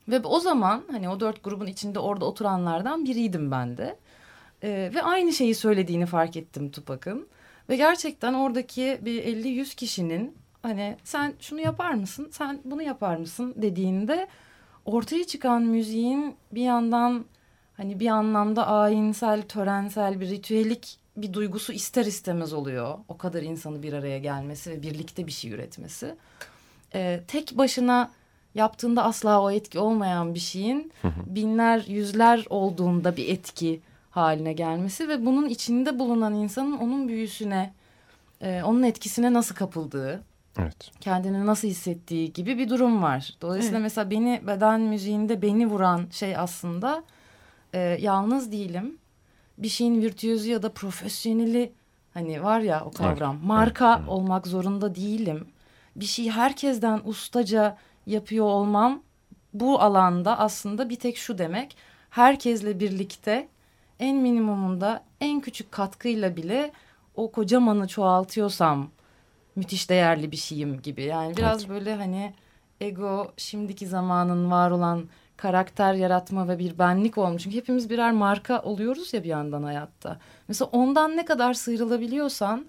Ve 0.08 0.20
o 0.20 0.40
zaman 0.40 0.82
hani 0.90 1.08
o 1.08 1.20
dört 1.20 1.44
grubun 1.44 1.66
içinde 1.66 1.99
orada 1.99 2.25
oturanlardan 2.25 3.04
biriydim 3.04 3.50
ben 3.50 3.76
de. 3.76 3.97
Ee, 4.62 4.90
ve 4.94 5.02
aynı 5.02 5.32
şeyi 5.32 5.54
söylediğini 5.54 6.06
fark 6.06 6.37
ettim 6.37 6.70
Tupac'ın. 6.70 7.26
Ve 7.68 7.76
gerçekten 7.76 8.35
oradaki 8.35 8.99
bir 9.02 9.23
50-100 9.23 9.75
kişinin 9.75 10.37
hani 10.62 10.97
sen 11.04 11.35
şunu 11.40 11.61
yapar 11.61 11.94
mısın, 11.94 12.28
sen 12.32 12.61
bunu 12.64 12.82
yapar 12.82 13.16
mısın 13.16 13.54
dediğinde 13.56 14.28
ortaya 14.85 15.26
çıkan 15.26 15.62
müziğin 15.62 16.37
bir 16.52 16.62
yandan 16.62 17.25
hani 17.76 18.00
bir 18.00 18.08
anlamda 18.08 18.66
ayinsel, 18.66 19.42
törensel 19.42 20.20
bir 20.20 20.28
ritüelik 20.28 20.99
bir 21.16 21.32
duygusu 21.32 21.73
ister 21.73 22.06
istemez 22.06 22.52
oluyor. 22.52 22.99
O 23.08 23.18
kadar 23.18 23.42
insanı 23.42 23.82
bir 23.82 23.92
araya 23.92 24.18
gelmesi 24.18 24.70
ve 24.70 24.82
birlikte 24.82 25.26
bir 25.26 25.32
şey 25.32 25.50
üretmesi. 25.50 26.14
Ee, 26.95 27.21
tek 27.28 27.59
başına 27.59 28.11
yaptığında 28.54 29.04
asla 29.04 29.42
o 29.42 29.50
etki 29.50 29.78
olmayan 29.78 30.35
bir 30.35 30.38
şeyin 30.38 30.92
binler, 31.26 31.85
yüzler 31.88 32.47
olduğunda 32.50 33.16
bir 33.16 33.28
etki 33.28 33.80
haline 34.11 34.52
gelmesi 34.52 35.09
ve 35.09 35.26
bunun 35.26 35.49
içinde 35.49 35.99
bulunan 35.99 36.35
insanın 36.35 36.76
onun 36.76 37.09
büyüsüne, 37.09 37.73
e, 38.40 38.62
onun 38.62 38.83
etkisine 38.83 39.33
nasıl 39.33 39.54
kapıldığı, 39.54 40.23
Evet. 40.59 40.90
kendini 41.00 41.47
nasıl 41.47 41.68
hissettiği 41.68 42.33
gibi 42.33 42.59
bir 42.59 42.68
durum 42.68 43.02
var. 43.02 43.37
Dolayısıyla 43.40 43.78
Evet. 43.78 43.85
mesela 43.85 44.11
beni 44.11 44.40
beden 44.47 44.80
müziğinde 44.80 45.42
beni 45.42 45.66
vuran 45.66 46.07
şey 46.11 46.37
aslında 46.37 47.02
e, 47.75 47.78
yalnız 47.78 48.52
değilim. 48.52 48.99
Bir 49.59 49.68
şeyin 49.68 50.02
virtüözü 50.02 50.50
ya 50.50 50.62
da 50.62 50.73
profesyoneli 50.73 51.73
hani 52.14 52.42
var 52.42 52.61
ya 52.61 52.85
o 52.85 52.90
kavram. 52.90 53.37
Evet, 53.37 53.45
Marka 53.47 53.97
evet. 53.99 54.09
olmak 54.09 54.47
zorunda 54.47 54.95
değilim. 54.95 55.47
Bir 56.00 56.07
şeyi 56.07 56.31
herkesten 56.31 57.00
ustaca 57.05 57.76
yapıyor 58.07 58.45
olmam 58.45 59.02
bu 59.55 59.81
alanda 59.81 60.38
aslında 60.38 60.88
bir 60.88 60.97
tek 60.97 61.17
şu 61.17 61.38
demek. 61.38 61.76
Herkesle 62.11 62.81
birlikte 62.81 63.49
en 64.00 64.17
minimumunda 64.17 65.05
en 65.21 65.40
küçük 65.40 65.73
katkıyla 65.73 66.37
bile 66.37 66.73
o 67.14 67.33
kocamanı 67.33 67.88
çoğaltıyorsam 67.88 68.90
müthiş 69.57 69.90
değerli 69.90 70.33
bir 70.33 70.37
şeyim 70.37 70.83
gibi. 70.83 71.02
Yani 71.02 71.37
biraz 71.37 71.69
böyle 71.69 71.95
hani 71.95 72.35
ego 72.81 73.33
şimdiki 73.37 73.87
zamanın 73.87 74.50
var 74.50 74.71
olan 74.71 75.09
karakter 75.37 75.95
yaratma 75.95 76.49
ve 76.49 76.59
bir 76.59 76.78
benlik 76.78 77.19
olmuş. 77.19 77.43
Çünkü 77.43 77.57
hepimiz 77.57 77.90
birer 77.90 78.12
marka 78.12 78.62
oluyoruz 78.62 79.14
ya 79.14 79.25
bir 79.25 79.28
yandan 79.28 79.62
hayatta. 79.62 80.19
Mesela 80.49 80.69
ondan 80.73 81.17
ne 81.17 81.25
kadar 81.25 81.55
sıyrılabiliyorsan 81.55 82.67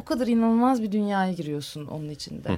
o 0.00 0.04
kadar 0.04 0.26
inanılmaz 0.26 0.82
bir 0.82 0.92
dünyaya 0.92 1.32
giriyorsun 1.32 1.86
onun 1.86 2.08
içinde. 2.08 2.48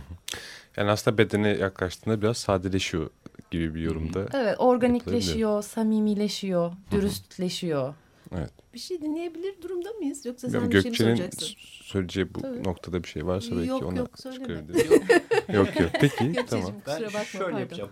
Yani 0.76 0.90
aslında 0.90 1.18
bedene 1.18 1.48
yaklaştığında 1.48 2.22
biraz 2.22 2.36
sadeleşiyor 2.36 3.10
gibi 3.50 3.74
bir 3.74 3.80
yorumda. 3.80 4.26
Evet 4.34 4.56
organikleşiyor, 4.58 5.62
samimileşiyor, 5.62 6.72
dürüstleşiyor. 6.90 7.94
Evet. 8.36 8.50
Bir 8.74 8.78
şey 8.78 9.02
dinleyebilir 9.02 9.62
durumda 9.62 9.92
mıyız? 9.92 10.26
Yoksa 10.26 10.50
sen 10.50 10.58
Yani 10.60 10.70
bir 10.70 10.82
şey 10.82 10.90
mi 10.90 10.96
Gökçe'nin 10.96 11.16
soracaksın? 11.16 11.48
söyleyeceği 11.84 12.34
bu 12.34 12.40
Tabii. 12.40 12.64
noktada 12.64 13.02
bir 13.02 13.08
şey 13.08 13.26
varsa 13.26 13.56
belki 13.56 13.68
Yok, 13.68 13.82
ona 13.82 13.98
yok, 13.98 14.16
çıkarabiliriz. 14.18 14.90
yok 15.54 15.80
yok. 15.80 15.90
Peki 16.00 16.16
tamam. 16.16 16.32
Gökçe'cim 16.34 16.80
kusura 16.84 17.06
bakma 17.06 17.24
şöyle 17.24 17.44
pardon. 17.44 17.58
yapacağım. 17.58 17.90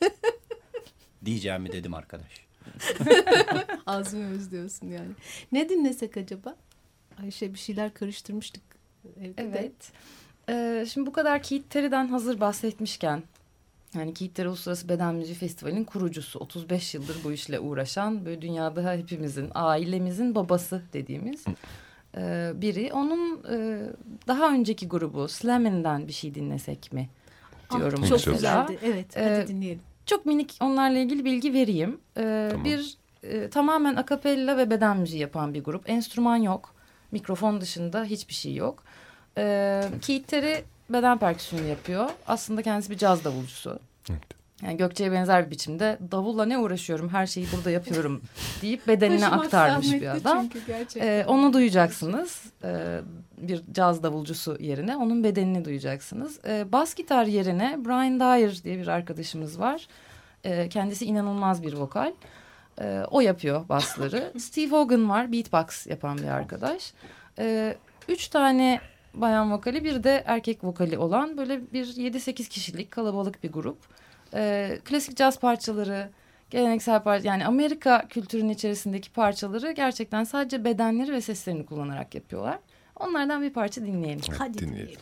Diyeceğimi 1.24 1.72
dedim 1.72 1.94
arkadaş. 1.94 2.49
Ağzını 3.86 4.30
özlüyorsun 4.30 4.86
yani. 4.88 5.10
Ne 5.52 5.68
dinlesek 5.68 6.16
acaba? 6.16 6.56
Ayşe 7.22 7.54
bir 7.54 7.58
şeyler 7.58 7.94
karıştırmıştık 7.94 8.62
evde 9.20 9.36
de. 9.36 9.42
Evet. 9.58 9.92
Ee, 10.48 10.86
şimdi 10.92 11.06
bu 11.06 11.12
kadar 11.12 11.42
Keith 11.42 11.68
Terry'den 11.70 12.08
hazır 12.08 12.40
bahsetmişken 12.40 13.22
yani 13.94 14.14
Keith 14.14 14.34
Terry 14.34 14.48
Uluslararası 14.48 14.88
Beden 14.88 15.14
Müziği 15.14 15.36
Festivali'nin 15.36 15.84
kurucusu 15.84 16.38
35 16.38 16.94
yıldır 16.94 17.16
bu 17.24 17.32
işle 17.32 17.60
uğraşan 17.60 18.24
böyle 18.26 18.42
dünyada 18.42 18.92
hepimizin 18.92 19.50
ailemizin 19.54 20.34
babası 20.34 20.82
dediğimiz 20.92 21.44
e, 22.16 22.52
biri. 22.54 22.92
Onun 22.92 23.44
e, 23.52 23.80
daha 24.28 24.52
önceki 24.52 24.88
grubu 24.88 25.28
Slamin'den 25.28 26.08
bir 26.08 26.12
şey 26.12 26.34
dinlesek 26.34 26.92
mi 26.92 27.08
Ah, 27.70 27.78
diyorum. 27.78 28.02
çok 28.02 28.12
mesela. 28.12 28.32
güzeldi. 28.34 28.78
Evet 28.82 29.06
hadi 29.16 29.24
Ee, 29.44 29.48
dinleyelim. 29.48 29.82
Çok 30.10 30.26
minik 30.26 30.56
onlarla 30.60 30.98
ilgili 30.98 31.24
bilgi 31.24 31.52
vereyim. 31.52 32.00
Ee, 32.16 32.48
Tamam. 32.50 32.64
Bir 32.64 32.96
e, 33.22 33.50
tamamen 33.50 33.96
akapella 33.96 34.56
ve 34.56 34.70
beden 34.70 34.96
müziği 34.96 35.20
yapan 35.22 35.54
bir 35.54 35.64
grup. 35.64 35.90
Enstrüman 35.90 36.36
yok. 36.36 36.74
Mikrofon 37.12 37.60
dışında 37.60 38.04
hiçbir 38.04 38.34
şey 38.34 38.54
yok. 38.54 38.84
Ee, 39.38 39.82
Keith 40.02 40.26
Terry 40.28 40.64
beden 40.90 41.18
perküsyonu 41.18 41.66
yapıyor. 41.66 42.10
Aslında 42.26 42.62
kendisi 42.62 42.90
bir 42.90 42.98
caz 42.98 43.24
davulcusu. 43.24 43.78
Evet. 44.10 44.39
Yani 44.62 44.76
Gökçe'ye 44.76 45.12
benzer 45.12 45.46
bir 45.46 45.50
biçimde 45.50 45.98
davulla 46.10 46.44
ne 46.44 46.58
uğraşıyorum 46.58 47.08
her 47.08 47.26
şeyi 47.26 47.46
burada 47.56 47.70
yapıyorum 47.70 48.22
deyip 48.62 48.86
bedenine 48.88 49.28
aktarmış 49.28 49.92
bir 49.92 50.16
adam. 50.16 50.48
Ee, 50.96 51.24
onu 51.26 51.52
duyacaksınız. 51.52 52.42
Ee, 52.64 53.00
bir 53.38 53.62
caz 53.72 54.02
davulcusu 54.02 54.56
yerine 54.60 54.96
onun 54.96 55.24
bedenini 55.24 55.64
duyacaksınız. 55.64 56.40
Ee, 56.46 56.72
bas 56.72 56.94
gitar 56.94 57.24
yerine 57.24 57.78
Brian 57.84 58.20
Dyer 58.20 58.64
diye 58.64 58.78
bir 58.78 58.88
arkadaşımız 58.88 59.60
var. 59.60 59.88
Ee, 60.44 60.68
kendisi 60.68 61.06
inanılmaz 61.06 61.62
bir 61.62 61.72
vokal. 61.72 62.12
Ee, 62.80 63.02
o 63.10 63.20
yapıyor 63.20 63.68
basları. 63.68 64.32
Steve 64.38 64.70
Hogan 64.70 65.08
var 65.10 65.32
beatbox 65.32 65.86
yapan 65.86 66.18
bir 66.18 66.28
arkadaş. 66.28 66.92
Ee, 67.38 67.76
üç 68.08 68.28
tane 68.28 68.80
bayan 69.14 69.52
vokali 69.52 69.84
bir 69.84 70.04
de 70.04 70.22
erkek 70.26 70.64
vokali 70.64 70.98
olan 70.98 71.36
böyle 71.36 71.72
bir 71.72 71.86
7-8 71.86 72.48
kişilik 72.48 72.90
kalabalık 72.90 73.42
bir 73.42 73.52
grup. 73.52 73.78
Ee, 74.34 74.78
klasik 74.84 75.16
caz 75.16 75.40
parçaları, 75.40 76.10
geleneksel 76.50 77.02
parça 77.02 77.28
yani 77.28 77.46
Amerika 77.46 78.08
kültürünün 78.08 78.48
içerisindeki 78.48 79.12
parçaları 79.12 79.72
gerçekten 79.72 80.24
sadece 80.24 80.64
bedenleri 80.64 81.12
ve 81.12 81.20
seslerini 81.20 81.66
kullanarak 81.66 82.14
yapıyorlar. 82.14 82.58
Onlardan 82.96 83.42
bir 83.42 83.52
parça 83.52 83.80
dinleyelim. 83.80 84.34
Hadi 84.38 84.58
dinleyelim. 84.58 85.00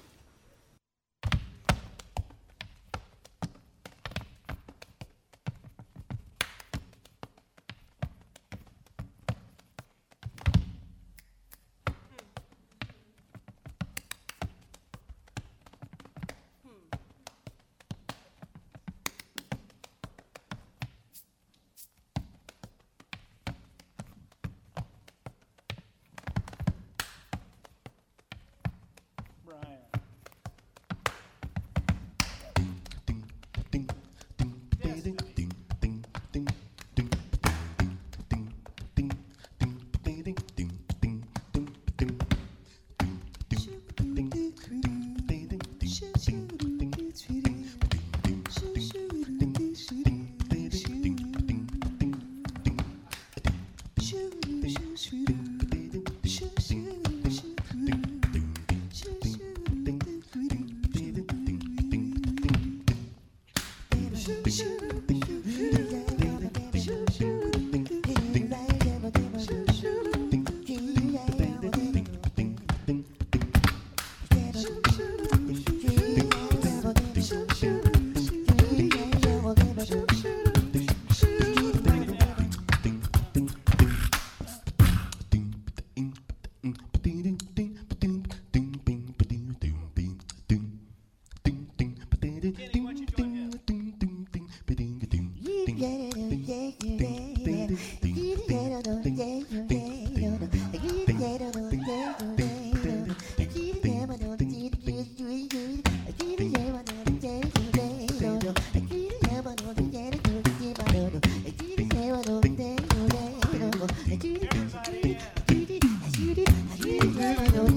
You 116.89 117.11
never 117.11 117.51
know. 117.51 117.69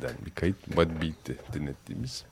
Keith'ten 0.00 0.26
bir 0.26 0.30
kayıt 0.30 0.76
Bud 0.76 1.02
Beat'ti 1.02 1.36
dinlettiğimiz. 1.52 2.24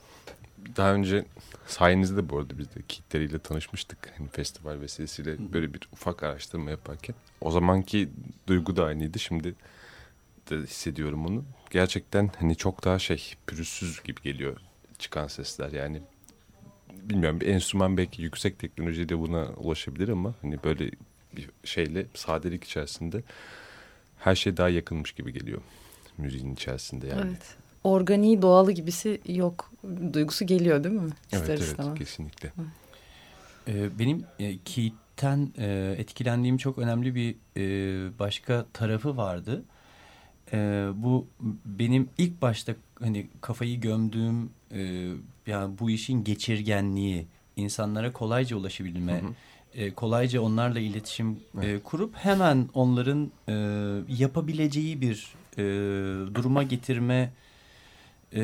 Daha 0.77 0.95
önce 0.95 1.25
sayenizde 1.67 2.29
bu 2.29 2.39
arada 2.39 2.59
biz 2.59 2.75
de 2.75 2.81
Keith'ler 2.89 3.21
ile 3.21 3.39
tanışmıştık. 3.39 4.13
Hani 4.19 4.29
festival 4.29 4.81
vesilesiyle 4.81 5.53
böyle 5.53 5.75
bir 5.75 5.81
ufak 5.93 6.23
araştırma 6.23 6.71
yaparken. 6.71 7.15
O 7.41 7.51
zamanki 7.51 8.09
duygu 8.47 8.77
da 8.77 8.85
aynıydı. 8.85 9.19
Şimdi 9.19 9.55
de 10.51 10.57
hissediyorum 10.57 11.27
onu. 11.27 11.45
Gerçekten 11.71 12.31
hani 12.39 12.57
çok 12.57 12.85
daha 12.85 12.99
şey 12.99 13.35
pürüzsüz 13.47 14.03
gibi 14.03 14.23
geliyor 14.23 14.57
çıkan 14.99 15.27
sesler. 15.27 15.73
Yani 15.73 16.03
bilmiyorum 16.93 17.41
bir 17.41 17.47
enstrüman 17.47 17.97
belki 17.97 18.23
yüksek 18.23 18.59
teknolojiyle 18.59 19.19
buna 19.19 19.45
ulaşabilir 19.45 20.09
ama 20.09 20.35
hani 20.43 20.59
böyle 20.65 20.91
bir 21.37 21.51
şeyle 21.65 22.07
sadelik 22.15 22.65
içerisinde 22.65 23.23
her 24.19 24.35
şey 24.35 24.57
daha 24.57 24.69
yakınmış 24.69 25.13
gibi 25.13 25.33
geliyor 25.33 25.61
müziğin 26.19 26.55
içerisinde 26.55 27.07
yani. 27.07 27.21
Evet. 27.21 27.57
Organiği 27.85 28.43
doğalı 28.43 28.73
gibisi 28.73 29.21
yok. 29.29 29.73
Duygusu 30.13 30.47
geliyor 30.47 30.85
değil 30.85 30.95
mi? 30.95 31.11
Evet 31.33 31.41
İster 31.43 31.55
evet 31.59 31.61
istemez. 31.63 31.99
kesinlikle. 31.99 32.53
Ee, 33.69 33.99
benim 33.99 34.25
e, 34.39 34.59
Keith'ten 34.59 35.53
e, 35.59 35.95
etkilendiğim 35.99 36.57
çok 36.57 36.79
önemli 36.79 37.15
bir 37.15 37.35
e, 37.57 38.19
başka 38.19 38.67
tarafı 38.73 39.17
vardı. 39.17 39.63
E, 40.53 40.89
bu 40.95 41.27
benim 41.65 42.09
ilk 42.19 42.43
başta 42.43 42.75
hani 43.01 43.27
kafayı 43.41 43.81
gömdüğüm 43.81 44.51
e, 44.73 45.09
yani 45.47 45.79
bu 45.79 45.91
işin 45.91 46.25
geçirgenliği, 46.25 47.27
insanlara 47.57 48.13
kolayca 48.13 48.57
ulaşabilme, 48.57 49.23
Hı 49.23 49.27
hı. 49.27 49.31
E, 49.75 49.91
kolayca 49.91 50.41
onlarla 50.41 50.79
iletişim 50.81 51.31
e, 51.31 51.37
Evet. 51.67 51.85
kurup 51.85 52.15
hemen 52.17 52.69
onların 52.75 53.31
e, 53.49 53.53
yapabileceği 54.19 55.01
bir 55.01 55.29
e, 55.59 55.63
duruma 56.35 56.63
getirme 56.63 57.33
e, 58.35 58.41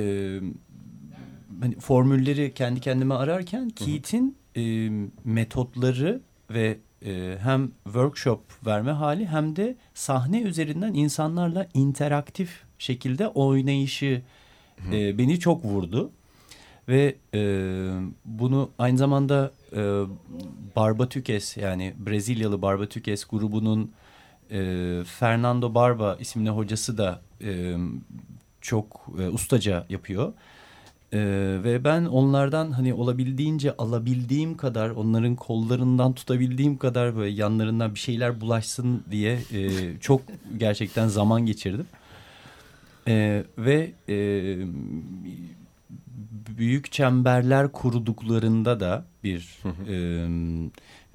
hani 1.60 1.74
formülleri 1.80 2.54
kendi 2.54 2.80
kendime 2.80 3.14
ararken 3.14 3.68
Keith'in 3.70 4.36
e, 4.56 4.90
metotları 5.24 6.20
ve 6.50 6.78
e, 7.06 7.36
hem 7.42 7.70
workshop 7.84 8.40
verme 8.66 8.90
hali 8.90 9.26
hem 9.26 9.56
de 9.56 9.76
sahne 9.94 10.42
üzerinden 10.42 10.94
insanlarla 10.94 11.66
interaktif 11.74 12.62
şekilde 12.78 13.28
oynayışı 13.28 14.22
e, 14.92 15.18
beni 15.18 15.38
çok 15.40 15.64
vurdu. 15.64 16.10
Ve 16.88 17.16
e, 17.34 17.40
bunu 18.24 18.70
aynı 18.78 18.98
zamanda 18.98 19.50
e, 19.72 20.02
Barbatükes 20.76 21.56
yani 21.56 21.94
Brezilyalı 21.98 22.62
Barbatükes 22.62 23.24
grubunun 23.24 23.92
e, 24.50 25.02
Fernando 25.06 25.74
Barba 25.74 26.16
isimli 26.20 26.50
hocası 26.50 26.98
da 26.98 27.20
e, 27.44 27.76
çok 28.60 29.06
e, 29.18 29.28
ustaca 29.28 29.86
yapıyor. 29.88 30.32
E, 31.12 31.18
ve 31.64 31.84
ben 31.84 32.04
onlardan 32.04 32.70
hani 32.70 32.94
olabildiğince 32.94 33.76
alabildiğim 33.76 34.56
kadar 34.56 34.90
onların 34.90 35.36
kollarından 35.36 36.12
tutabildiğim 36.12 36.76
kadar 36.76 37.16
böyle 37.16 37.34
yanlarından 37.34 37.94
bir 37.94 38.00
şeyler 38.00 38.40
bulaşsın 38.40 39.04
diye 39.10 39.38
e, 39.52 39.68
çok 40.00 40.20
gerçekten 40.56 41.08
zaman 41.08 41.46
geçirdim. 41.46 41.86
E, 43.08 43.44
ve 43.58 43.92
e, 44.08 44.16
büyük 46.58 46.92
çemberler 46.92 47.72
kurduklarında 47.72 48.80
da 48.80 49.04
bir 49.24 49.58
e, 49.88 50.26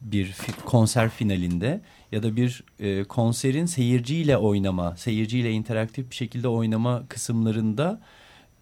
bir 0.01 0.35
konser 0.65 1.09
finalinde 1.09 1.81
ya 2.11 2.23
da 2.23 2.35
bir 2.35 2.63
e, 2.79 3.03
konserin 3.03 3.65
seyirciyle 3.65 4.37
oynama, 4.37 4.97
seyirciyle 4.97 5.51
interaktif 5.51 6.09
bir 6.09 6.15
şekilde 6.15 6.47
oynama 6.47 7.03
kısımlarında 7.09 8.01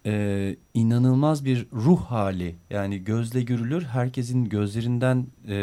e, 0.06 0.56
inanılmaz 0.74 1.44
bir 1.44 1.66
ruh 1.72 2.00
hali 2.00 2.54
yani 2.70 3.04
gözle 3.04 3.42
görülür 3.42 3.84
herkesin 3.84 4.44
gözlerinden 4.44 5.26
e, 5.48 5.56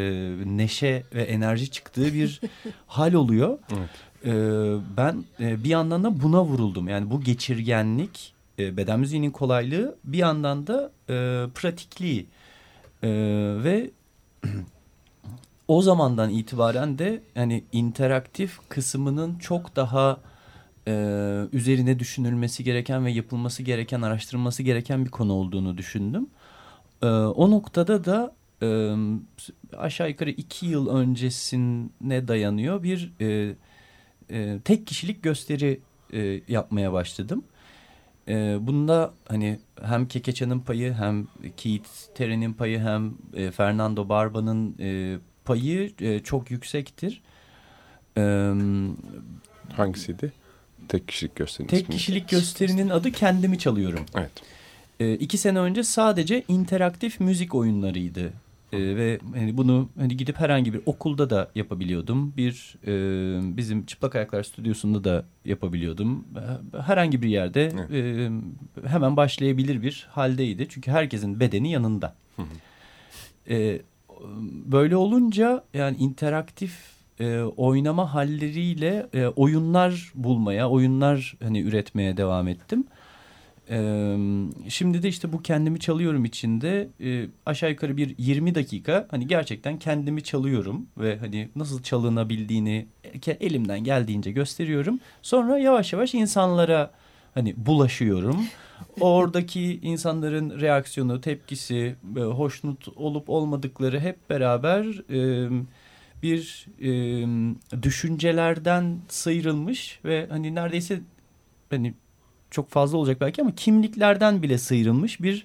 neşe 0.45 1.03
ve 1.13 1.23
enerji 1.23 1.71
çıktığı 1.71 2.13
bir 2.13 2.41
hal 2.87 3.13
oluyor. 3.13 3.57
Evet. 3.77 3.89
E, 4.25 4.33
ben 4.97 5.23
e, 5.39 5.63
bir 5.63 5.69
yandan 5.69 6.03
da 6.03 6.21
buna 6.21 6.43
vuruldum 6.43 6.87
yani 6.87 7.11
bu 7.11 7.21
geçirgenlik 7.21 8.34
e, 8.59 8.77
beden 8.77 8.99
müziğinin 8.99 9.31
kolaylığı 9.31 9.95
bir 10.03 10.17
yandan 10.17 10.67
da 10.67 10.91
e, 11.09 11.13
pratikliği 11.55 12.27
E, 13.03 13.09
ve 13.63 13.91
o 15.67 15.81
zamandan 15.81 16.29
itibaren 16.29 16.97
de 16.99 17.23
yani 17.35 17.63
interaktif 17.71 18.59
kısmının 18.69 19.37
çok 19.37 19.75
daha 19.75 20.17
e, 20.87 20.91
üzerine 21.51 21.99
düşünülmesi 21.99 22.63
gereken 22.63 23.05
ve 23.05 23.11
yapılması 23.11 23.63
gereken, 23.63 24.01
araştırılması 24.01 24.63
gereken 24.63 25.05
bir 25.05 25.09
konu 25.09 25.33
olduğunu 25.33 25.77
düşündüm. 25.77 26.27
E, 27.01 27.07
o 27.07 27.51
noktada 27.51 28.05
da 28.05 28.35
e, 28.61 28.95
aşağı 29.77 30.09
yukarı 30.09 30.29
iki 30.29 30.65
yıl 30.65 30.89
öncesine 30.89 32.27
dayanıyor 32.27 32.83
bir 32.83 33.13
e, 33.21 33.55
e, 34.29 34.59
tek 34.59 34.87
kişilik 34.87 35.23
gösteri 35.23 35.79
e, 36.13 36.41
yapmaya 36.47 36.93
başladım. 36.93 37.43
E, 38.27 38.57
bunda 38.67 39.13
hani 39.27 39.59
hem 39.81 40.07
Kekeça'nın 40.07 40.59
payı 40.59 40.93
hem 40.93 41.27
Keith 41.57 41.89
Terry'nin 42.15 42.53
payı 42.53 42.79
hem 42.79 43.13
e, 43.33 43.51
Fernando 43.51 44.09
Barba'nın 44.09 44.75
e, 44.79 45.17
payı 45.45 45.91
e, 46.01 46.19
çok 46.19 46.51
yüksektir. 46.51 47.21
E, 48.17 48.53
Hangisiydi? 49.73 50.33
Tek 50.87 51.07
kişilik 51.07 51.35
gösterinin 51.35 51.69
tek 51.69 51.91
kişilik 51.91 52.29
gösterinin 52.29 52.89
adı 52.89 53.11
Kendimi 53.11 53.59
Çalıyorum. 53.59 54.05
Evet. 54.15 54.31
E, 54.99 55.13
iki 55.13 55.37
sene 55.37 55.59
önce 55.59 55.83
sadece 55.83 56.43
interaktif 56.47 57.19
müzik 57.19 57.55
oyunlarıydı. 57.55 58.33
E, 58.73 58.77
ve 58.95 59.19
hani 59.35 59.57
bunu 59.57 59.89
hani 59.97 60.17
gidip 60.17 60.39
herhangi 60.39 60.73
bir 60.73 60.81
okulda 60.85 61.29
da 61.29 61.51
yapabiliyordum. 61.55 62.33
Bir 62.37 62.75
e, 62.87 63.57
bizim 63.57 63.85
Çıplak 63.85 64.15
Ayaklar 64.15 64.43
Stüdyosu'nda 64.43 65.03
da 65.03 65.25
yapabiliyordum. 65.45 66.25
E, 66.73 66.77
Herhangi 66.81 67.21
bir 67.21 67.29
yerde 67.29 67.71
e, 67.91 68.29
hemen 68.87 69.17
başlayabilir 69.17 69.81
bir 69.81 70.07
haldeydi. 70.11 70.67
Çünkü 70.69 70.91
herkesin 70.91 71.39
bedeni 71.39 71.71
yanında. 71.71 72.15
E, 73.49 73.81
böyle 74.65 74.95
olunca 74.95 75.63
yani 75.73 75.97
interaktif 75.97 76.95
e, 77.19 77.39
oynama 77.41 78.13
halleriyle 78.13 79.07
e, 79.13 79.27
oyunlar 79.27 80.11
bulmaya, 80.15 80.69
oyunlar 80.69 81.37
hani 81.43 81.61
üretmeye 81.61 82.17
devam 82.17 82.47
ettim. 82.47 82.83
Ee, 83.69 84.17
şimdi 84.69 85.03
de 85.03 85.07
işte 85.07 85.33
bu 85.33 85.41
kendimi 85.41 85.79
çalıyorum 85.79 86.25
içinde 86.25 86.87
e, 87.01 87.25
aşağı 87.45 87.69
yukarı 87.69 87.97
bir 87.97 88.15
20 88.17 88.55
dakika 88.55 89.07
hani 89.11 89.27
gerçekten 89.27 89.79
kendimi 89.79 90.23
çalıyorum 90.23 90.87
ve 90.97 91.17
hani 91.17 91.49
nasıl 91.55 91.83
çalınabildiğini 91.83 92.87
elimden 93.39 93.83
geldiğince 93.83 94.31
gösteriyorum. 94.31 94.99
Sonra 95.21 95.57
yavaş 95.57 95.93
yavaş 95.93 96.13
insanlara 96.13 96.91
hani 97.33 97.53
bulaşıyorum. 97.57 98.45
Oradaki 98.99 99.79
insanların 99.81 100.59
reaksiyonu, 100.61 101.21
tepkisi, 101.21 101.95
e, 102.17 102.19
hoşnut 102.19 102.87
olup 102.95 103.29
olmadıkları 103.29 103.99
hep 103.99 104.29
beraber 104.29 104.85
e, 105.09 105.49
bir 106.23 106.67
e, 106.81 106.91
düşüncelerden 107.83 108.99
sıyrılmış 109.07 109.99
ve 110.05 110.27
hani 110.29 110.55
neredeyse 110.55 110.99
hani 111.69 111.93
çok 112.55 112.69
fazla 112.69 112.97
olacak 112.97 113.21
belki 113.21 113.41
ama 113.41 113.55
kimliklerden 113.55 114.43
bile 114.43 114.57
sıyrılmış 114.57 115.21
bir 115.21 115.43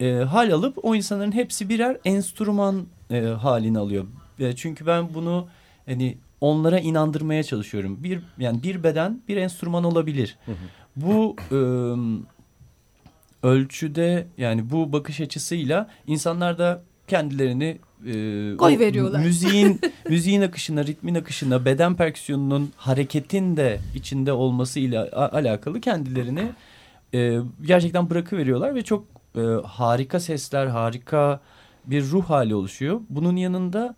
e, 0.00 0.14
hal 0.14 0.52
alıp 0.52 0.84
o 0.84 0.94
insanların 0.94 1.32
hepsi 1.32 1.68
birer 1.68 1.96
enstrüman 2.04 2.86
e, 3.10 3.20
halini 3.20 3.78
alıyor. 3.78 4.06
E, 4.38 4.56
çünkü 4.56 4.86
ben 4.86 5.14
bunu 5.14 5.48
hani 5.86 6.18
onlara 6.40 6.78
inandırmaya 6.80 7.42
çalışıyorum. 7.42 8.04
Bir 8.04 8.20
yani 8.38 8.62
bir 8.62 8.82
beden 8.82 9.22
bir 9.28 9.36
enstrüman 9.36 9.84
olabilir. 9.84 10.38
Bu 10.96 11.36
e, 11.50 11.58
ölçüde 13.46 14.26
yani 14.38 14.70
bu 14.70 14.92
bakış 14.92 15.20
açısıyla 15.20 15.90
insanlar 16.06 16.58
da 16.58 16.82
kendilerini 17.08 17.78
e, 18.06 18.56
Koy 18.56 18.78
veriyorlar. 18.78 19.20
Müziğin 19.20 19.80
müziğin 20.08 20.42
akışına, 20.42 20.84
ritmin 20.86 21.14
akışına, 21.14 21.64
beden 21.64 21.96
perküsyonunun 21.96 22.72
hareketin 22.76 23.56
de 23.56 23.80
içinde 23.94 24.32
olması 24.32 24.80
ile 24.80 25.00
alakalı 25.10 25.80
kendilerini 25.80 26.48
e, 27.14 27.38
gerçekten 27.62 28.10
bırakıveriyorlar 28.10 28.74
ve 28.74 28.82
çok 28.82 29.04
e, 29.36 29.40
harika 29.64 30.20
sesler, 30.20 30.66
harika 30.66 31.40
bir 31.86 32.04
ruh 32.04 32.24
hali 32.24 32.54
oluşuyor. 32.54 33.00
Bunun 33.10 33.36
yanında 33.36 33.94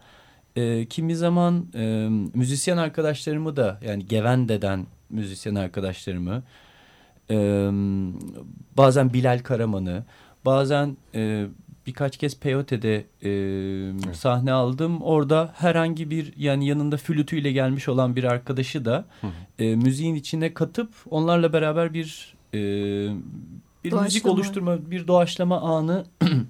e, 0.57 0.87
kimi 0.87 1.17
zaman 1.17 1.67
e, 1.75 2.09
müzisyen 2.35 2.77
arkadaşlarımı 2.77 3.57
da 3.57 3.81
yani 3.87 4.07
Gevende'den 4.07 4.87
müzisyen 5.11 5.55
arkadaşlarımı 5.55 6.43
e, 7.31 7.37
bazen 8.77 9.13
Bilal 9.13 9.39
Karaman'ı 9.39 10.05
bazen 10.45 10.97
e, 11.15 11.47
birkaç 11.87 12.17
kez 12.17 12.41
Peyote'de 12.41 12.97
e, 13.23 13.31
evet. 14.07 14.17
sahne 14.17 14.53
aldım. 14.53 15.03
Orada 15.03 15.53
herhangi 15.57 16.11
bir 16.11 16.33
yani 16.37 16.67
yanında 16.67 16.97
flütüyle 16.97 17.53
gelmiş 17.53 17.89
olan 17.89 18.17
bir 18.17 18.25
arkadaşı 18.25 18.85
da 18.85 19.05
e, 19.59 19.77
müziğin 19.77 20.15
içine 20.15 20.55
katıp 20.55 20.89
onlarla 21.11 21.53
beraber 21.53 21.95
bir 21.95 22.35
e, 22.55 22.59
bir 23.85 23.91
doğaçlama. 23.91 24.03
müzik 24.03 24.27
oluşturma, 24.27 24.91
bir 24.91 25.07
doğaçlama 25.07 25.61
anı 25.61 26.05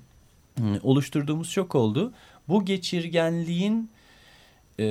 oluşturduğumuz 0.83 1.51
çok 1.51 1.75
oldu. 1.75 2.13
Bu 2.49 2.65
geçirgenliğin 2.65 3.91
e, 4.81 4.87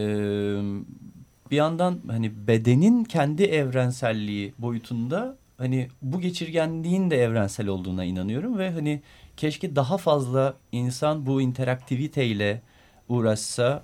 bir 1.52 1.56
yandan 1.56 2.00
hani 2.08 2.48
bedenin 2.48 3.04
kendi 3.04 3.44
evrenselliği 3.44 4.54
boyutunda 4.58 5.38
hani 5.58 5.88
bu 6.02 6.22
geçirgenliğin 6.22 7.12
de 7.12 7.18
evrensel 7.18 7.68
olduğuna 7.68 8.04
inanıyorum 8.04 8.58
ve 8.58 8.72
hani 8.72 9.02
keşke 9.38 9.76
daha 9.76 9.98
fazla 9.98 10.54
insan 10.72 11.26
bu 11.26 11.42
interaktiviteyle 11.42 12.62
uğraşsa. 13.10 13.84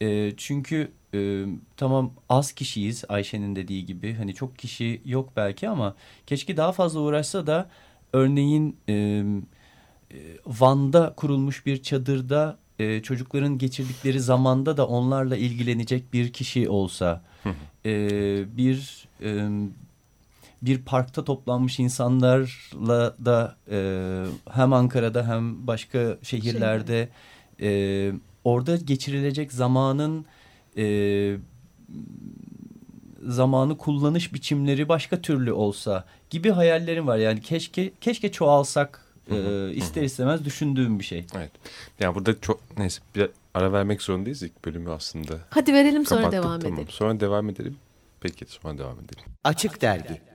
E, 0.00 0.32
çünkü 0.36 0.92
e, 1.14 1.44
tamam 1.76 2.12
az 2.28 2.52
kişiyiz 2.52 3.04
Ayşe'nin 3.08 3.56
dediği 3.56 3.86
gibi. 3.86 4.14
Hani 4.14 4.34
çok 4.34 4.58
kişi 4.58 5.00
yok 5.04 5.32
belki 5.36 5.68
ama 5.68 5.94
keşke 6.26 6.56
daha 6.56 6.72
fazla 6.72 7.00
uğraşsa 7.00 7.46
da 7.46 7.70
örneğin 8.12 8.76
e, 8.88 9.24
Van'da 10.46 11.12
kurulmuş 11.16 11.66
bir 11.66 11.82
çadırda 11.82 12.58
e, 12.78 13.02
çocukların 13.02 13.58
geçirdikleri 13.58 14.20
zamanda 14.20 14.76
da 14.76 14.86
onlarla 14.86 15.36
ilgilenecek 15.36 16.12
bir 16.12 16.32
kişi 16.32 16.68
olsa 16.68 17.22
e, 17.86 18.56
bir 18.56 19.08
e, 19.22 19.48
bir 20.62 20.82
parkta 20.82 21.24
toplanmış 21.24 21.78
insanlarla 21.78 23.16
da 23.24 23.56
e, 23.70 23.78
hem 24.50 24.72
Ankara'da 24.72 25.28
hem 25.28 25.66
başka 25.66 26.18
şehirlerde 26.22 27.08
e, 27.60 28.12
orada 28.44 28.76
geçirilecek 28.76 29.52
zamanın 29.52 30.26
e, 30.76 31.36
zamanı 33.22 33.78
kullanış 33.78 34.34
biçimleri 34.34 34.88
başka 34.88 35.20
türlü 35.20 35.52
olsa 35.52 36.04
gibi 36.30 36.50
hayallerim 36.50 37.06
var. 37.06 37.16
Yani 37.16 37.40
keşke 37.40 37.92
keşke 38.00 38.32
çoğalsak 38.32 39.06
e, 39.30 39.70
ister 39.74 40.02
istemez 40.02 40.44
düşündüğüm 40.44 40.98
bir 40.98 41.04
şey. 41.04 41.26
Evet. 41.36 41.50
Yani 42.00 42.14
burada 42.14 42.40
çok 42.40 42.78
neyse 42.78 43.02
bir 43.14 43.30
ara 43.54 43.72
vermek 43.72 44.02
zorundayız 44.02 44.42
ilk 44.42 44.64
bölümü 44.64 44.90
aslında. 44.90 45.34
Hadi 45.50 45.72
verelim 45.72 46.06
sonra 46.06 46.20
Kapattık, 46.20 46.42
devam 46.42 46.60
tamam. 46.60 46.74
edelim. 46.74 46.88
Sonra 46.90 47.20
devam 47.20 47.48
edelim. 47.48 47.76
Peki 48.20 48.44
sonra 48.48 48.78
devam 48.78 48.98
edelim. 48.98 49.24
Açık 49.44 49.82
Dergi 49.82 50.31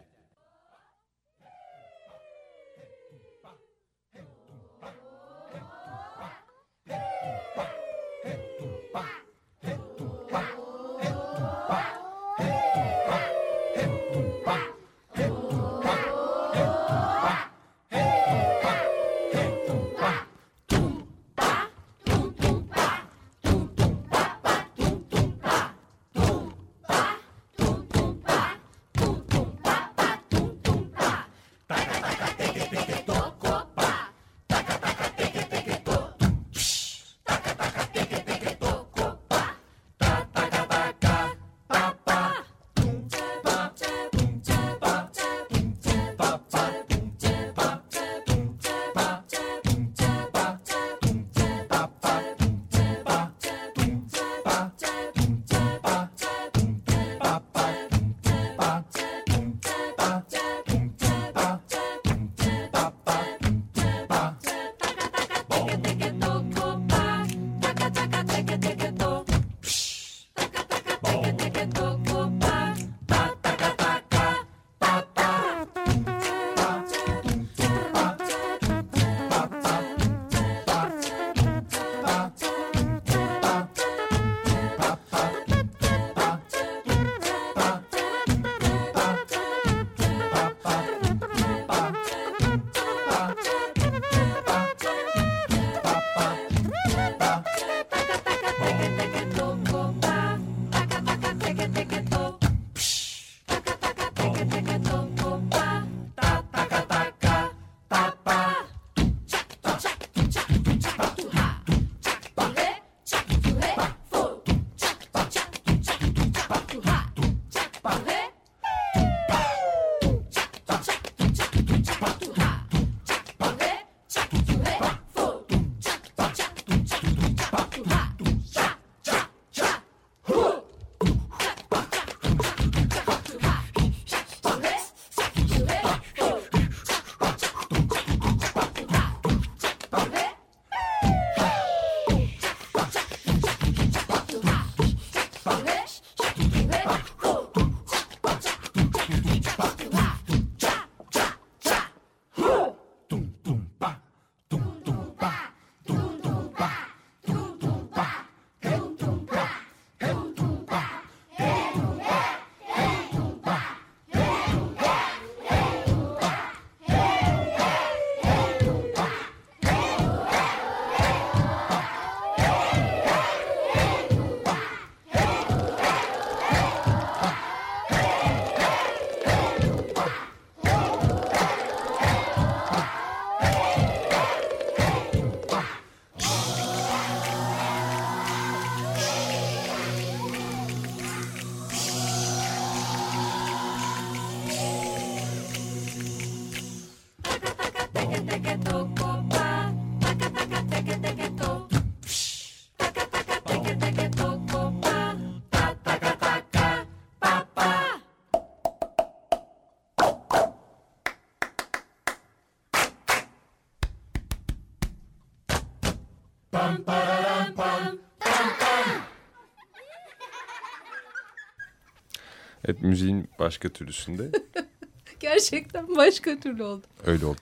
Evet 222.67 222.82
müziğin 222.82 223.30
başka 223.39 223.69
türlüsünde 223.69 224.32
Gerçekten 225.19 225.95
başka 225.95 226.39
türlü 226.39 226.63
oldu. 226.63 226.84
öyle 227.06 227.25
oldu. 227.25 227.38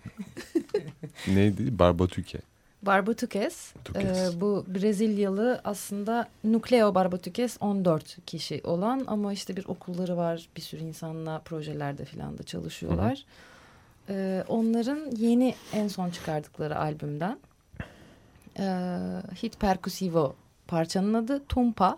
Neydi? 1.27 1.79
Barbatüke. 1.79 2.39
Barbatukes, 2.81 3.73
Tukes. 3.85 4.33
e, 4.35 4.41
bu 4.41 4.65
Brezilyalı 4.67 5.61
aslında 5.63 6.27
Nucleo 6.43 6.95
Barbatukes 6.95 7.57
14 7.59 8.17
kişi 8.25 8.61
olan 8.63 9.03
ama 9.07 9.33
işte 9.33 9.57
bir 9.57 9.65
okulları 9.65 10.17
var 10.17 10.49
bir 10.57 10.61
sürü 10.61 10.81
insanla 10.81 11.39
projelerde 11.39 12.05
falan 12.05 12.37
da 12.37 12.43
çalışıyorlar. 12.43 13.25
E, 14.09 14.43
onların 14.47 15.11
yeni 15.17 15.55
en 15.73 15.87
son 15.87 16.09
çıkardıkları 16.09 16.79
albümden 16.79 17.39
e, 18.59 18.63
Hit 19.43 19.59
Percussivo 19.59 20.35
parçanın 20.67 21.13
adı 21.13 21.45
Tumpa. 21.49 21.97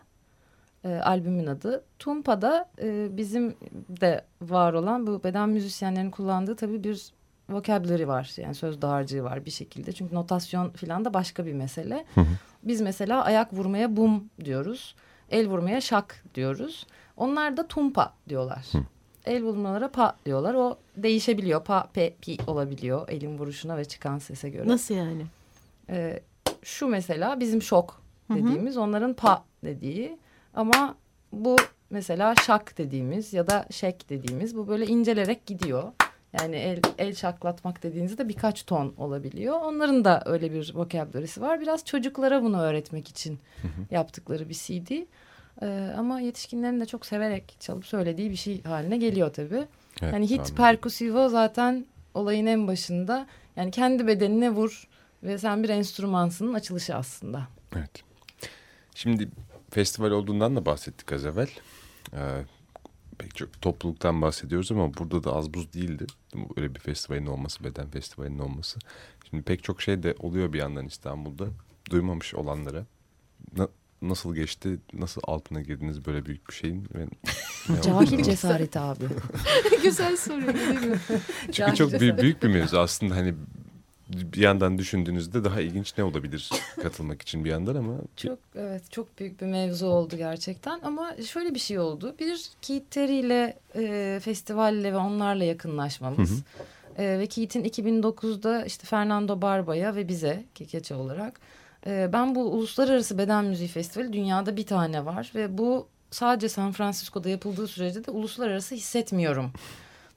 E, 0.88 1.02
albümün 1.02 1.48
adı. 1.48 1.84
Tumpa'da 2.00 2.70
e, 2.82 3.18
bizim 3.18 3.56
de 4.02 4.22
var 4.42 4.74
olan 4.74 5.08
bu 5.08 5.24
beden 5.24 5.50
müzisyenlerin 5.50 6.12
kullandığı 6.12 6.56
tabii 6.56 6.84
bir 6.84 7.12
vocabulary 7.50 8.08
var. 8.08 8.34
Yani 8.38 8.56
söz 8.56 8.82
dağarcığı 8.82 9.24
var 9.24 9.46
bir 9.46 9.52
şekilde. 9.52 9.92
Çünkü 9.92 10.16
notasyon 10.16 10.70
falan 10.70 11.06
da 11.06 11.14
başka 11.14 11.46
bir 11.46 11.54
mesele. 11.54 12.06
Hı 12.16 12.22
hı. 12.22 12.26
Biz 12.64 12.82
mesela 12.82 13.24
ayak 13.24 13.54
vurmaya 13.54 13.98
bum 13.98 14.30
diyoruz. 14.46 14.96
El 15.32 15.48
vurmaya 15.48 15.82
şak 15.82 16.24
diyoruz. 16.36 16.88
Onlar 17.18 17.58
da 17.58 17.68
tumpa 17.68 18.14
diyorlar. 18.30 18.66
Hı. 18.72 18.78
El 19.26 19.44
vurmalara 19.44 19.92
pa 19.92 20.18
diyorlar. 20.26 20.54
O 20.54 20.78
değişebiliyor. 20.98 21.64
Pa, 21.64 21.88
pe, 21.94 22.14
pi 22.22 22.38
olabiliyor 22.48 23.10
elin 23.10 23.38
vuruşuna 23.38 23.78
ve 23.78 23.86
çıkan 23.86 24.18
sese 24.18 24.50
göre. 24.50 24.68
Nasıl 24.68 24.96
yani? 24.96 25.26
Ee, 25.90 26.20
şu 26.64 26.88
mesela 26.88 27.40
bizim 27.40 27.62
şok 27.62 28.02
Hı 28.28 28.34
hı. 28.34 28.38
dediğimiz 28.38 28.78
onların 28.78 29.14
pa 29.14 29.44
dediği 29.64 30.18
ama 30.58 30.96
bu 31.32 31.56
mesela 31.90 32.36
şak 32.36 32.78
dediğimiz 32.78 33.34
ya 33.34 33.48
da 33.48 33.66
şek 33.72 34.10
dediğimiz 34.10 34.56
bu 34.56 34.68
böyle 34.68 34.88
incelerek 34.88 35.46
gidiyor. 35.46 35.84
Yani 36.40 36.56
el, 36.56 36.82
el 36.98 37.16
şaklatmak 37.16 37.84
dediğinizde 37.84 38.30
birkaç 38.30 38.66
ton 38.66 38.94
olabiliyor. 38.98 39.62
Onların 39.62 40.06
da 40.06 40.24
öyle 40.26 40.54
bir 40.54 40.76
vokabülerisi 40.76 41.42
var. 41.42 41.62
Biraz 41.62 41.86
çocuklara 41.86 42.44
bunu 42.44 42.62
öğretmek 42.62 43.08
için 43.08 43.40
yaptıkları 43.92 44.50
bir 44.50 44.54
CD. 44.54 44.92
Ee, 45.62 45.94
ama 45.98 46.20
yetişkinlerin 46.20 46.80
de 46.80 46.86
çok 46.86 47.06
severek 47.06 47.58
çalıp 47.60 47.86
söylediği 47.86 48.32
bir 48.32 48.36
şey 48.36 48.64
haline 48.64 48.98
geliyor 48.98 49.34
tabii. 49.34 49.66
Evet, 50.02 50.14
hani 50.14 50.30
hit 50.30 50.38
tahmin 50.38 50.56
percussivo 50.56 51.30
zaten 51.30 51.86
olayın 52.14 52.46
en 52.46 52.68
başında. 52.68 53.28
Yani 53.56 53.72
kendi 53.72 54.08
bedenine 54.08 54.50
vur 54.50 54.88
ve 55.24 55.38
sen 55.38 55.64
bir 55.64 55.70
enstrümansının 55.70 56.54
açılışı 56.54 56.96
aslında. 56.96 57.48
Evet. 57.76 58.04
Şimdi 58.96 59.30
festival 59.70 60.12
olduğundan 60.12 60.56
da 60.56 60.66
bahsettik 60.66 61.12
az 61.12 61.26
evvel. 61.26 61.50
Ee, 62.14 62.44
pek 63.18 63.36
çok 63.36 63.62
topluluktan 63.62 64.22
bahsediyoruz 64.22 64.72
ama 64.72 64.94
burada 64.94 65.24
da 65.24 65.36
az 65.36 65.54
buz 65.54 65.74
değildi. 65.74 66.06
Öyle 66.58 66.76
bir 66.76 66.80
festivalin 66.80 67.26
olması, 67.26 67.64
beden 67.64 67.90
festivalinin 67.90 68.40
olması. 68.40 68.80
Şimdi 69.30 69.44
pek 69.44 69.64
çok 69.64 69.82
şey 69.82 70.04
de 70.04 70.16
oluyor 70.20 70.54
bir 70.54 70.60
yandan 70.60 70.86
İstanbul'da. 70.86 71.46
Duymamış 71.90 72.36
olanlara. 72.36 72.86
Na- 73.58 73.70
nasıl 74.02 74.36
geçti, 74.36 74.80
nasıl 74.94 75.22
altına 75.24 75.62
girdiniz 75.62 76.06
böyle 76.06 76.26
büyük 76.26 76.50
bir 76.50 76.54
şeyin? 76.54 76.88
Cahil 77.84 78.24
cesareti 78.24 78.80
abi. 78.80 79.04
Güzel 79.84 80.18
soru 80.18 80.48
değil 80.48 80.86
mi? 80.86 81.00
Çünkü 81.52 81.76
çok 81.76 82.00
büyük, 82.00 82.22
büyük 82.22 82.44
bir 82.44 82.48
mevzu 82.48 82.78
aslında 82.78 83.16
hani 83.16 83.34
bir 84.10 84.42
yandan 84.42 84.78
düşündüğünüzde 84.78 85.44
daha 85.44 85.62
ilginç 85.62 85.98
ne 85.98 86.04
olabilir 86.04 86.50
katılmak 86.82 87.22
için 87.22 87.46
bir 87.46 87.50
yandan 87.50 87.76
ama 87.76 87.94
Çok 88.18 88.40
evet 88.56 88.92
çok 88.92 89.20
büyük 89.20 89.42
bir 89.42 89.46
mevzu 89.46 89.88
oldu 89.88 90.18
gerçekten 90.18 90.80
ama 90.84 91.16
şöyle 91.26 91.56
bir 91.56 91.60
şey 91.60 91.80
oldu. 91.80 92.16
Bir 92.20 92.50
ile 93.10 93.58
e, 93.76 94.20
festivalle 94.24 94.94
ve 94.94 94.98
onlarla 94.98 95.44
yakınlaşmamız. 95.44 96.44
E, 96.98 97.20
ve 97.20 97.28
Keith'in 97.28 97.64
2009'da 97.64 98.66
işte 98.66 98.86
Fernando 98.86 99.42
Barba'ya 99.42 99.96
ve 99.96 100.08
bize 100.08 100.44
Kekeçe 100.56 100.96
olarak 100.96 101.40
e, 101.88 102.10
ben 102.14 102.36
bu 102.36 102.52
Uluslararası 102.52 103.18
Beden 103.18 103.46
Müziği 103.46 103.70
Festivali 103.70 104.14
dünyada 104.14 104.58
bir 104.58 104.66
tane 104.66 105.06
var 105.06 105.32
ve 105.36 105.58
bu 105.58 105.88
sadece 106.12 106.50
San 106.50 106.72
Francisco'da 106.72 107.30
yapıldığı 107.30 107.68
sürece 107.68 108.06
de 108.06 108.12
uluslararası 108.12 108.76
hissetmiyorum. 108.76 109.52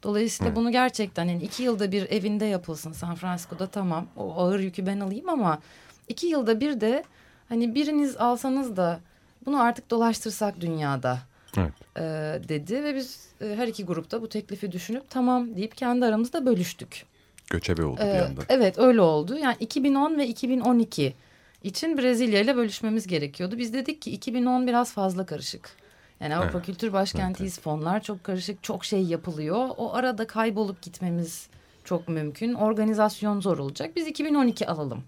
Dolayısıyla 0.03 0.49
Evet. 0.49 0.57
bunu 0.57 0.73
gerçekten 0.73 1.25
yani 1.25 1.43
iki 1.43 1.63
yılda 1.63 1.93
bir 1.93 2.11
evinde 2.11 2.45
yapılsın 2.45 2.93
San 2.93 3.15
Francisco'da 3.15 3.67
tamam 3.67 4.07
o 4.17 4.33
ağır 4.35 4.61
yükü 4.61 4.87
ben 4.87 5.01
alayım 5.01 5.29
ama 5.29 5.59
iki 6.09 6.27
yılda 6.27 6.61
bir 6.61 6.81
de 6.81 7.05
hani 7.49 7.75
biriniz 7.75 8.17
alsanız 8.17 8.77
da 8.77 9.01
bunu 9.47 9.63
artık 9.63 9.91
dolaştırsak 9.91 10.61
dünyada 10.61 11.19
Evet. 11.57 11.73
e, 11.97 12.03
dedi 12.49 12.85
ve 12.85 12.95
biz 12.95 13.29
e, 13.41 13.55
her 13.57 13.69
iki 13.69 13.85
grupta 13.85 14.23
bu 14.23 14.29
teklifi 14.29 14.73
düşünüp 14.73 15.11
tamam 15.11 15.57
deyip 15.57 15.77
kendi 15.77 16.05
aramızda 16.07 16.47
bölüştük. 16.47 17.07
göçebe 17.51 17.85
oldu 17.85 18.01
bir 18.01 18.07
Ee, 18.07 18.09
yandan. 18.17 18.45
Evet 18.49 18.79
öyle 18.79 19.01
oldu. 19.01 19.37
Yani 19.39 19.57
2010 19.61 20.19
ve 20.19 20.27
2012 20.27 21.15
için 21.63 21.99
Brezilya 21.99 22.41
ile 22.41 22.57
bölüşmemiz 22.57 23.07
gerekiyordu. 23.07 23.59
Biz 23.59 23.73
dedik 23.75 24.03
ki 24.03 24.11
2010 24.11 24.67
biraz 24.67 24.93
fazla 24.93 25.27
karışık. 25.27 25.71
Yani 26.21 26.37
Avrupa 26.37 26.59
Evet. 26.59 26.67
Kültür 26.67 26.93
Başkentiyiz 26.93 27.61
fonlar 27.61 28.03
çok 28.03 28.25
karışık 28.25 28.63
çok 28.63 28.85
şey 28.85 29.03
yapılıyor. 29.03 29.69
O 29.77 29.95
arada 29.95 30.27
kaybolup 30.27 30.83
gitmemiz 30.83 31.49
çok 31.85 32.09
mümkün. 32.09 32.55
Organizasyon 32.55 33.41
zor 33.41 33.59
olacak. 33.59 33.97
Biz 33.97 34.07
2012 34.07 34.67
alalım. 34.67 35.03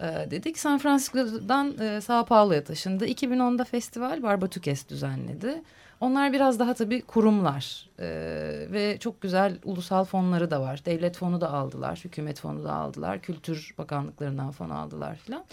Ee, 0.00 0.30
dedik 0.30 0.58
San 0.58 0.78
Francisco'dan 0.78 1.78
e, 1.78 2.00
Sao 2.00 2.24
Paulo'ya 2.24 2.64
taşındı. 2.64 3.06
2010'da 3.06 3.64
festival 3.64 4.22
Barbatukes 4.22 4.88
düzenledi. 4.88 5.62
Onlar 6.00 6.32
biraz 6.32 6.58
daha 6.58 6.74
tabii 6.74 7.02
kurumlar 7.02 7.90
Ee, 7.98 8.66
ve 8.70 8.98
çok 9.00 9.20
güzel 9.20 9.58
ulusal 9.64 10.04
fonları 10.04 10.50
da 10.50 10.60
var. 10.60 10.82
Devlet 10.84 11.16
fonu 11.16 11.40
da 11.40 11.52
aldılar, 11.52 12.00
hükümet 12.04 12.40
fonu 12.40 12.64
da 12.64 12.72
aldılar, 12.72 13.20
kültür 13.20 13.74
bakanlıklarından 13.78 14.50
fon 14.50 14.70
aldılar 14.70 15.16
filan. 15.16 15.44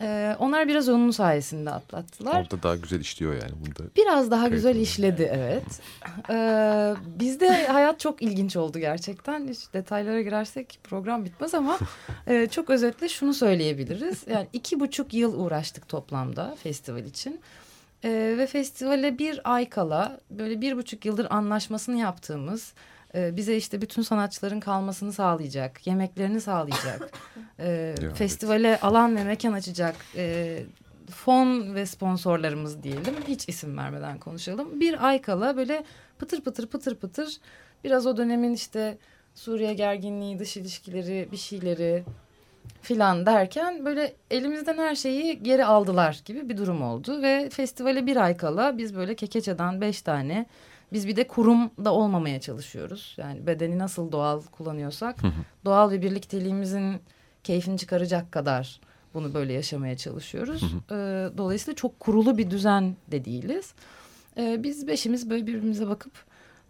Ee, 0.00 0.36
onlar 0.38 0.68
biraz 0.68 0.88
onun 0.88 1.10
sayesinde 1.10 1.70
atlattılar. 1.70 2.40
Orada 2.40 2.62
daha 2.62 2.76
güzel 2.76 3.00
işliyor 3.00 3.32
yani. 3.32 3.52
Bunda 3.66 3.90
Biraz 3.96 4.30
daha 4.30 4.48
güzel 4.48 4.70
oluyor. 4.70 4.84
işledi 4.86 5.30
evet. 5.32 5.80
Ee, 6.30 6.94
bizde 7.20 7.66
hayat 7.66 8.00
çok 8.00 8.22
ilginç 8.22 8.56
oldu 8.56 8.78
gerçekten. 8.78 9.48
Hiç 9.48 9.58
detaylara 9.74 10.22
girersek 10.22 10.78
program 10.84 11.24
bitmez 11.24 11.54
ama 11.54 11.78
e, 12.26 12.46
çok 12.50 12.70
özetle 12.70 13.08
şunu 13.08 13.34
söyleyebiliriz. 13.34 14.24
Yani 14.30 14.46
iki 14.52 14.80
buçuk 14.80 15.14
yıl 15.14 15.40
uğraştık 15.40 15.88
toplamda 15.88 16.56
festival 16.62 17.04
için. 17.04 17.40
Ee, 18.04 18.34
ve 18.38 18.46
festivale 18.46 19.18
bir 19.18 19.40
ay 19.54 19.68
kala 19.68 20.20
böyle 20.30 20.60
bir 20.60 20.76
buçuk 20.76 21.04
yıldır 21.04 21.26
anlaşmasını 21.30 21.98
yaptığımız 21.98 22.72
e, 23.14 23.36
bize 23.36 23.56
işte 23.56 23.80
bütün 23.80 24.02
sanatçıların 24.02 24.60
kalmasını 24.60 25.12
sağlayacak, 25.12 25.86
yemeklerini 25.86 26.40
sağlayacak, 26.40 27.10
e, 27.60 27.94
festivale 28.14 28.80
alan 28.80 29.16
ve 29.16 29.24
mekan 29.24 29.52
açacak 29.52 29.96
e, 30.16 30.58
fon 31.10 31.74
ve 31.74 31.86
sponsorlarımız 31.86 32.82
diyelim. 32.82 33.14
Hiç 33.28 33.48
isim 33.48 33.78
vermeden 33.78 34.18
konuşalım. 34.18 34.80
Bir 34.80 35.06
ay 35.06 35.22
kala 35.22 35.56
böyle 35.56 35.84
pıtır 36.18 36.40
pıtır 36.40 36.66
pıtır 36.66 36.94
pıtır 36.94 37.38
biraz 37.84 38.06
o 38.06 38.16
dönemin 38.16 38.54
işte 38.54 38.98
Suriye 39.34 39.74
gerginliği, 39.74 40.38
dış 40.38 40.56
ilişkileri, 40.56 41.28
bir 41.32 41.36
şeyleri 41.36 42.04
filan 42.82 43.26
derken 43.26 43.84
böyle 43.84 44.14
elimizden 44.30 44.78
her 44.78 44.94
şeyi 44.94 45.42
geri 45.42 45.64
aldılar 45.64 46.20
gibi 46.24 46.48
bir 46.48 46.56
durum 46.56 46.82
oldu. 46.82 47.22
Ve 47.22 47.48
festivale 47.50 48.06
bir 48.06 48.16
ay 48.16 48.36
kala 48.36 48.78
biz 48.78 48.96
böyle 48.96 49.14
Kekeçe'den 49.14 49.80
beş 49.80 50.02
tane 50.02 50.46
biz 50.92 51.08
bir 51.08 51.16
de 51.16 51.26
kurumda 51.26 51.92
olmamaya 51.94 52.40
çalışıyoruz. 52.40 53.14
Yani 53.18 53.46
bedeni 53.46 53.78
nasıl 53.78 54.12
doğal 54.12 54.42
kullanıyorsak 54.42 55.16
doğal 55.64 55.90
ve 55.90 56.02
birlikteliğimizin 56.02 56.96
keyfini 57.44 57.78
çıkaracak 57.78 58.32
kadar 58.32 58.80
bunu 59.14 59.34
böyle 59.34 59.52
yaşamaya 59.52 59.96
çalışıyoruz. 59.96 60.62
Ee, 60.90 60.94
dolayısıyla 61.38 61.76
çok 61.76 62.00
kurulu 62.00 62.38
bir 62.38 62.50
düzen 62.50 62.96
de 63.10 63.24
değiliz. 63.24 63.72
Ee, 64.36 64.62
biz 64.62 64.86
beşimiz 64.88 65.30
böyle 65.30 65.46
birbirimize 65.46 65.88
bakıp 65.88 66.12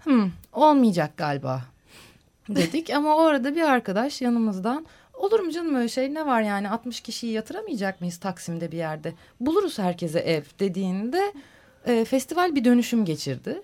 "Hmm, 0.04 0.30
olmayacak 0.52 1.16
galiba 1.16 1.62
dedik. 2.48 2.90
Ama 2.94 3.16
o 3.16 3.20
arada 3.20 3.54
bir 3.54 3.62
arkadaş 3.62 4.20
yanımızdan 4.22 4.86
olur 5.14 5.40
mu 5.40 5.50
canım 5.52 5.74
öyle 5.74 5.88
şey 5.88 6.14
ne 6.14 6.26
var 6.26 6.42
yani 6.42 6.70
60 6.70 7.00
kişiyi 7.00 7.32
yatıramayacak 7.32 8.00
mıyız 8.00 8.16
Taksim'de 8.18 8.72
bir 8.72 8.76
yerde? 8.76 9.12
Buluruz 9.40 9.78
herkese 9.78 10.18
ev 10.20 10.42
dediğinde 10.60 11.32
e, 11.86 12.04
festival 12.04 12.54
bir 12.54 12.64
dönüşüm 12.64 13.04
geçirdi. 13.04 13.62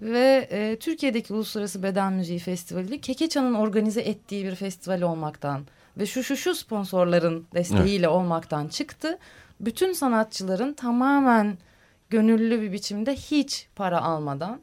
Ve 0.00 0.48
e, 0.50 0.76
Türkiye'deki 0.78 1.34
Uluslararası 1.34 1.82
Beden 1.82 2.12
Müziği 2.12 2.38
Festivali 2.38 3.00
Kekeçan'ın 3.00 3.54
organize 3.54 4.00
ettiği 4.00 4.44
bir 4.44 4.54
festival 4.54 5.02
olmaktan 5.02 5.66
ve 5.98 6.06
şu 6.06 6.22
şu 6.22 6.36
şu 6.36 6.54
sponsorların 6.54 7.46
desteğiyle 7.54 8.06
evet. 8.06 8.16
olmaktan 8.16 8.68
çıktı. 8.68 9.18
Bütün 9.60 9.92
sanatçıların 9.92 10.72
tamamen 10.72 11.58
gönüllü 12.10 12.62
bir 12.62 12.72
biçimde 12.72 13.14
hiç 13.14 13.68
para 13.76 14.02
almadan 14.02 14.60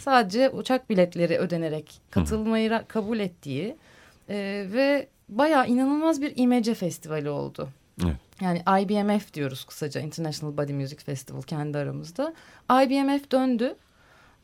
sadece 0.00 0.50
uçak 0.50 0.90
biletleri 0.90 1.38
ödenerek 1.38 2.00
katılmayı 2.10 2.70
Hı. 2.70 2.84
kabul 2.88 3.18
ettiği 3.18 3.76
e, 4.28 4.66
ve 4.72 5.08
bayağı 5.28 5.68
inanılmaz 5.68 6.22
bir 6.22 6.32
imece 6.36 6.74
festivali 6.74 7.30
oldu. 7.30 7.68
Evet. 8.04 8.16
Yani 8.40 8.62
IBMF 8.82 9.34
diyoruz 9.34 9.64
kısaca 9.64 10.00
International 10.00 10.56
Body 10.56 10.72
Music 10.72 11.04
Festival 11.04 11.42
kendi 11.42 11.78
aramızda. 11.78 12.34
IBMF 12.70 13.30
döndü 13.32 13.76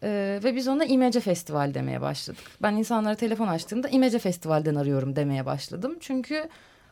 ee, 0.03 0.41
ve 0.45 0.57
biz 0.57 0.69
ona 0.69 0.85
İmece 0.85 1.21
Festival 1.21 1.75
demeye 1.75 2.01
başladık. 2.01 2.43
Ben 2.63 2.75
insanlara 2.75 3.15
telefon 3.15 3.49
açtığımda 3.49 3.89
İmece 3.89 4.19
Festival'den 4.19 4.75
arıyorum 4.75 5.17
demeye 5.17 5.47
başladım. 5.47 5.97
Çünkü 6.01 6.49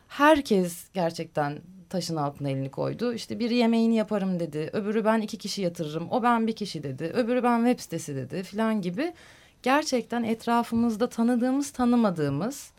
herkes 0.08 0.84
gerçekten 0.94 1.58
taşın 1.88 2.16
altına 2.16 2.50
elini 2.50 2.70
koydu. 2.70 3.12
İşte 3.14 3.38
biri 3.38 3.54
yemeğini 3.54 3.96
yaparım 3.96 4.40
dedi. 4.40 4.70
Öbürü 4.72 5.04
ben 5.04 5.20
iki 5.20 5.38
kişi 5.38 5.62
yatırırım. 5.62 6.08
O 6.10 6.22
ben 6.22 6.46
bir 6.46 6.56
kişi 6.56 6.82
dedi. 6.82 7.04
Öbürü 7.04 7.42
ben 7.42 7.58
web 7.58 7.80
sitesi 7.80 8.16
dedi 8.16 8.42
filan 8.42 8.80
gibi. 8.80 9.12
Gerçekten 9.62 10.22
etrafımızda 10.22 11.08
tanıdığımız 11.08 11.70
tanımadığımız 11.70 12.72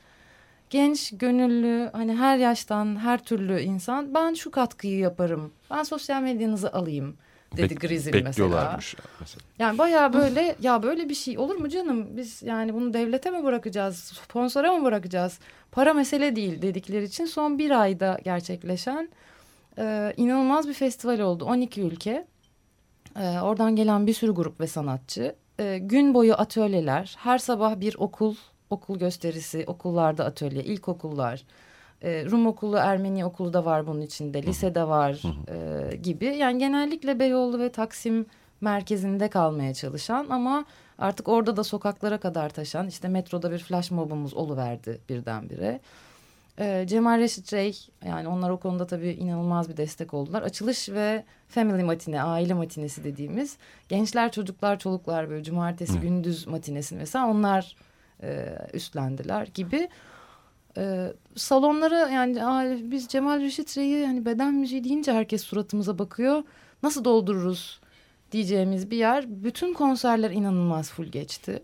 genç, 0.70 1.18
gönüllü, 1.18 1.90
hani 1.94 2.16
her 2.16 2.38
yaştan, 2.38 3.00
her 3.00 3.24
türlü 3.24 3.62
insan 3.62 4.14
ben 4.14 4.34
şu 4.34 4.52
katkıyı 4.52 4.98
yaparım. 4.98 5.52
Ben 5.72 5.84
sosyal 5.84 6.22
medyanızı 6.22 6.74
alayım 6.74 7.18
dedi 7.58 7.70
Bek, 7.70 7.82
Grizil 7.82 8.24
mesela. 8.24 8.78
mesela. 8.78 9.44
Yani 9.60 9.78
bayağı 9.78 10.14
böyle 10.14 10.56
ya 10.62 10.84
böyle 10.84 11.10
bir 11.10 11.14
şey 11.14 11.38
olur 11.38 11.56
mu 11.56 11.70
canım? 11.70 12.18
Biz 12.18 12.44
yani 12.44 12.74
bunu 12.74 12.94
devlete 12.94 13.30
mi 13.30 13.44
bırakacağız? 13.44 13.98
Sponsora 13.98 14.74
mı 14.74 14.86
bırakacağız? 14.86 15.40
Para 15.72 15.94
mesele 15.94 16.36
değil 16.36 16.62
dedikleri 16.62 17.04
için 17.04 17.26
son 17.26 17.60
bir 17.60 17.82
ayda 17.82 18.20
gerçekleşen 18.24 19.10
e, 19.78 20.14
inanılmaz 20.18 20.68
bir 20.68 20.74
festival 20.74 21.20
oldu. 21.20 21.46
12 21.46 21.82
ülke. 21.82 22.28
E, 23.20 23.40
oradan 23.40 23.76
gelen 23.76 24.08
bir 24.08 24.14
sürü 24.14 24.32
grup 24.32 24.60
ve 24.60 24.68
sanatçı. 24.68 25.36
E, 25.60 25.78
gün 25.78 26.14
boyu 26.14 26.34
atölyeler. 26.34 27.16
Her 27.20 27.38
sabah 27.38 27.80
bir 27.80 27.96
okul 27.98 28.36
okul 28.72 29.00
gösterisi, 29.00 29.64
okullarda 29.68 30.26
atölye, 30.26 30.64
ilkokullar, 30.64 31.44
e, 32.02 32.26
Rum 32.26 32.48
okulu, 32.48 32.78
Ermeni 32.78 33.26
okulu 33.26 33.54
da 33.54 33.66
var 33.66 33.88
bunun 33.88 34.02
içinde, 34.02 34.44
lise 34.44 34.76
de 34.76 34.88
var 34.88 35.22
e, 35.92 35.96
gibi. 35.96 36.26
Yani 36.26 36.60
genellikle 36.60 37.20
Beyoğlu 37.20 37.60
ve 37.60 37.72
Taksim 37.72 38.26
merkezinde 38.62 39.30
kalmaya 39.30 39.74
çalışan 39.74 40.28
ama 40.30 40.66
artık 40.98 41.28
orada 41.28 41.58
da 41.58 41.64
sokaklara 41.64 42.18
kadar 42.18 42.50
taşan 42.50 42.88
işte 42.88 43.08
metroda 43.08 43.52
bir 43.52 43.58
flash 43.60 43.92
mobumuz 43.92 44.34
oluverdi 44.34 45.00
birdenbire. 45.10 45.80
Ee, 46.60 46.86
Cemal 46.88 47.20
Reşit 47.20 47.54
Rey 47.54 47.88
yani 48.06 48.28
onlar 48.28 48.50
o 48.50 48.58
konuda 48.58 48.88
tabii 48.88 49.10
inanılmaz 49.10 49.70
bir 49.70 49.78
destek 49.78 50.14
oldular. 50.14 50.42
Açılış 50.42 50.90
ve 50.90 51.24
family 51.48 51.84
matine, 51.84 52.24
aile 52.24 52.54
matinesi 52.54 53.04
dediğimiz 53.04 53.58
gençler, 53.90 54.32
çocuklar, 54.32 54.80
çoluklar 54.80 55.30
böyle 55.30 55.44
cumartesi 55.44 55.94
Hı. 55.94 56.02
gündüz 56.02 56.48
matinesini 56.48 57.00
mesela 57.00 57.28
onlar 57.28 57.76
e, 58.24 58.58
üstlendiler 58.74 59.48
gibi. 59.54 59.90
E, 60.78 61.14
salonlara 61.36 62.10
yani 62.10 62.42
biz 62.92 63.08
Cemal 63.08 63.42
Reşit 63.42 63.78
Rey'i 63.78 64.06
hani 64.06 64.26
beden 64.26 64.54
müziği 64.54 64.84
deyince 64.84 65.14
herkes 65.14 65.44
suratımıza 65.44 66.00
bakıyor. 66.00 66.44
Nasıl 66.84 67.06
doldururuz 67.06 67.82
diyeceğimiz 68.32 68.92
bir 68.92 68.98
yer. 68.98 69.44
Bütün 69.44 69.74
konserler 69.74 70.32
inanılmaz 70.32 70.92
full 70.92 71.06
geçti. 71.06 71.64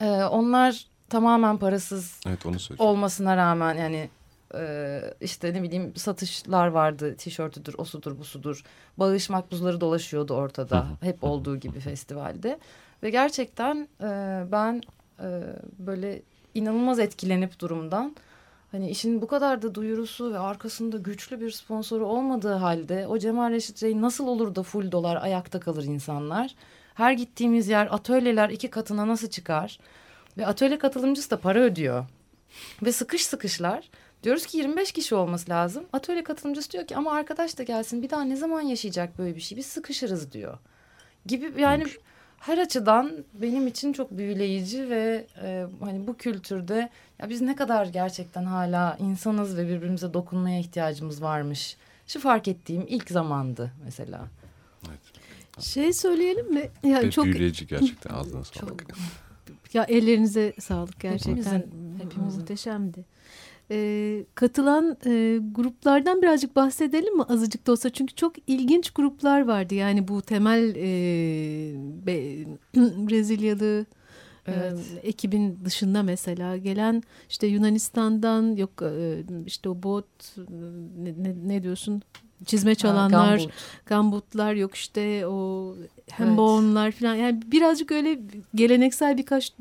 E, 0.00 0.10
onlar 0.24 0.86
tamamen 1.08 1.56
parasız 1.58 2.20
evet, 2.26 2.46
onu 2.46 2.56
olmasına 2.78 3.36
rağmen 3.36 3.74
yani 3.74 4.10
e, 4.54 5.00
işte 5.20 5.54
ne 5.54 5.62
bileyim 5.62 5.96
satışlar 5.96 6.66
vardı. 6.66 7.16
Tişörtüdür, 7.16 7.74
osudur, 7.78 8.18
busudur. 8.18 8.64
Bağış 8.96 9.30
makbuzları 9.30 9.80
dolaşıyordu 9.80 10.34
ortada. 10.34 10.86
Hep 11.00 11.24
olduğu 11.24 11.56
gibi 11.56 11.80
festivalde. 11.80 12.58
Ve 13.02 13.10
gerçekten 13.10 13.88
e, 14.00 14.44
ben 14.52 14.82
e, 15.20 15.42
böyle 15.78 16.22
inanılmaz 16.54 16.98
etkilenip 16.98 17.60
durumdan. 17.60 18.16
Hani 18.72 18.90
işin 18.90 19.22
bu 19.22 19.26
kadar 19.26 19.62
da 19.62 19.74
duyurusu 19.74 20.32
ve 20.32 20.38
arkasında 20.38 20.98
güçlü 20.98 21.40
bir 21.40 21.50
sponsoru 21.50 22.06
olmadığı 22.06 22.54
halde 22.54 23.06
o 23.06 23.18
Cemal 23.18 23.50
Reşit 23.50 23.82
Rey 23.82 24.00
nasıl 24.00 24.26
olur 24.26 24.54
da 24.54 24.62
full 24.62 24.92
dolar 24.92 25.22
ayakta 25.22 25.60
kalır 25.60 25.84
insanlar? 25.84 26.54
Her 26.94 27.12
gittiğimiz 27.12 27.68
yer 27.68 27.88
atölyeler 27.90 28.48
iki 28.48 28.70
katına 28.70 29.08
nasıl 29.08 29.28
çıkar? 29.28 29.78
Ve 30.38 30.46
atölye 30.46 30.78
katılımcısı 30.78 31.30
da 31.30 31.40
para 31.40 31.58
ödüyor. 31.60 32.06
Ve 32.82 32.92
sıkış 32.92 33.26
sıkışlar. 33.26 33.90
Diyoruz 34.22 34.46
ki 34.46 34.58
25 34.58 34.92
kişi 34.92 35.14
olması 35.14 35.50
lazım. 35.50 35.84
Atölye 35.92 36.24
katılımcısı 36.24 36.70
diyor 36.70 36.86
ki 36.86 36.96
ama 36.96 37.12
arkadaş 37.12 37.58
da 37.58 37.62
gelsin 37.62 38.02
bir 38.02 38.10
daha 38.10 38.24
ne 38.24 38.36
zaman 38.36 38.60
yaşayacak 38.60 39.18
böyle 39.18 39.36
bir 39.36 39.40
şey? 39.40 39.58
Biz 39.58 39.66
sıkışırız 39.66 40.32
diyor. 40.32 40.58
Gibi 41.26 41.60
yani 41.60 41.84
her 42.40 42.58
açıdan 42.58 43.24
benim 43.34 43.66
için 43.66 43.92
çok 43.92 44.10
büyüleyici 44.10 44.90
ve 44.90 45.26
e, 45.42 45.66
hani 45.80 46.06
bu 46.06 46.16
kültürde 46.16 46.90
ya 47.18 47.28
biz 47.28 47.40
ne 47.40 47.56
kadar 47.56 47.86
gerçekten 47.86 48.44
hala 48.44 48.96
insanız 49.00 49.56
ve 49.56 49.68
birbirimize 49.68 50.14
dokunmaya 50.14 50.58
ihtiyacımız 50.58 51.22
varmış. 51.22 51.76
Şu 52.06 52.20
fark 52.20 52.48
ettiğim 52.48 52.84
ilk 52.88 53.10
zamandı 53.10 53.72
mesela. 53.84 54.28
Evet. 54.88 55.00
Şey 55.64 55.92
söyleyelim 55.92 56.52
mi? 56.54 56.68
Yani 56.82 57.10
çok 57.10 57.24
büyüleyici 57.24 57.66
gerçekten 57.66 58.14
ağzına 58.14 58.44
sağlık. 58.44 58.86
Ya 59.74 59.84
ellerinize 59.84 60.52
sağlık 60.60 61.00
gerçekten. 61.00 61.32
Hepimizin, 61.36 61.98
hepimizin. 62.04 62.40
muhteşemdi. 62.40 63.04
E, 63.70 64.24
katılan 64.34 64.96
e, 65.06 65.38
gruplardan 65.52 66.22
birazcık 66.22 66.56
bahsedelim 66.56 67.16
mi 67.16 67.22
azıcık 67.22 67.66
da 67.66 67.72
olsa 67.72 67.90
çünkü 67.90 68.14
çok 68.14 68.32
ilginç 68.46 68.90
gruplar 68.90 69.46
vardı 69.46 69.74
yani 69.74 70.08
bu 70.08 70.22
temel 70.22 70.74
e, 70.76 70.86
be, 72.06 72.44
Brezilyalı 72.76 73.86
evet. 74.46 74.78
e, 75.02 75.08
ekibin 75.08 75.58
dışında 75.64 76.02
mesela 76.02 76.56
gelen 76.56 77.02
işte 77.28 77.46
Yunanistan'dan 77.46 78.56
yok 78.56 78.82
e, 78.82 79.24
işte 79.46 79.68
o 79.68 79.82
bot 79.82 80.06
ne, 80.98 81.10
ne, 81.18 81.34
ne 81.44 81.62
diyorsun 81.62 82.02
çizme 82.46 82.74
çalanlar, 82.74 83.36
Gambut. 83.36 83.52
gambutlar 83.86 84.54
yok 84.54 84.74
işte 84.74 85.26
o 85.26 85.74
hembonlar 86.10 86.84
evet. 86.84 87.00
falan 87.00 87.14
yani 87.14 87.42
birazcık 87.46 87.92
öyle 87.92 88.18
geleneksel 88.54 89.18
birkaç 89.18 89.52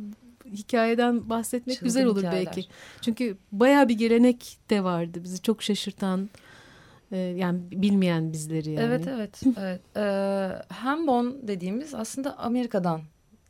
hikayeden 0.54 1.30
bahsetmek 1.30 1.76
Çılgın 1.76 1.88
güzel 1.88 2.06
olur 2.06 2.20
hikayeler. 2.20 2.46
belki. 2.46 2.70
Çünkü 3.02 3.38
baya 3.52 3.90
bir 3.90 3.98
gelenek 3.98 4.58
de 4.70 4.84
vardı 4.84 5.24
bizi 5.24 5.42
çok 5.42 5.64
şaşırtan 5.64 6.30
e, 7.12 7.18
yani 7.18 7.60
bilmeyen 7.72 8.34
bizleri 8.34 8.72
yani. 8.72 8.86
Evet 8.86 9.08
evet. 9.08 9.42
evet. 9.60 9.82
Ee, 9.98 10.74
Hambon 10.74 11.38
dediğimiz 11.48 11.94
aslında 11.94 12.38
Amerika'dan 12.38 13.02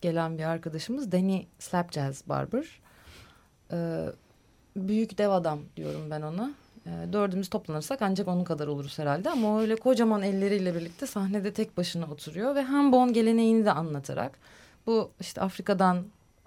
gelen 0.01 0.37
bir 0.37 0.43
arkadaşımız 0.43 1.11
Danny 1.11 1.45
Slapjazz 1.59 2.23
Barber. 2.27 2.65
Ee, 3.71 4.05
büyük 4.75 5.17
dev 5.17 5.29
adam 5.29 5.59
diyorum 5.77 6.09
ben 6.09 6.21
ona. 6.21 6.51
Ee, 6.85 7.13
dördümüz 7.13 7.49
toplanırsak 7.49 8.01
ancak 8.01 8.27
onun 8.27 8.43
kadar 8.43 8.67
oluruz 8.67 8.99
herhalde 8.99 9.29
ama 9.29 9.61
öyle 9.61 9.75
kocaman 9.75 10.21
elleriyle 10.21 10.75
birlikte 10.75 11.05
sahnede 11.05 11.53
tek 11.53 11.77
başına 11.77 12.05
oturuyor 12.05 12.55
ve 12.55 12.61
Hambon 12.61 13.13
geleneğini 13.13 13.65
de 13.65 13.71
anlatarak 13.71 14.39
bu 14.87 15.11
işte 15.19 15.41
Afrika'dan 15.41 16.05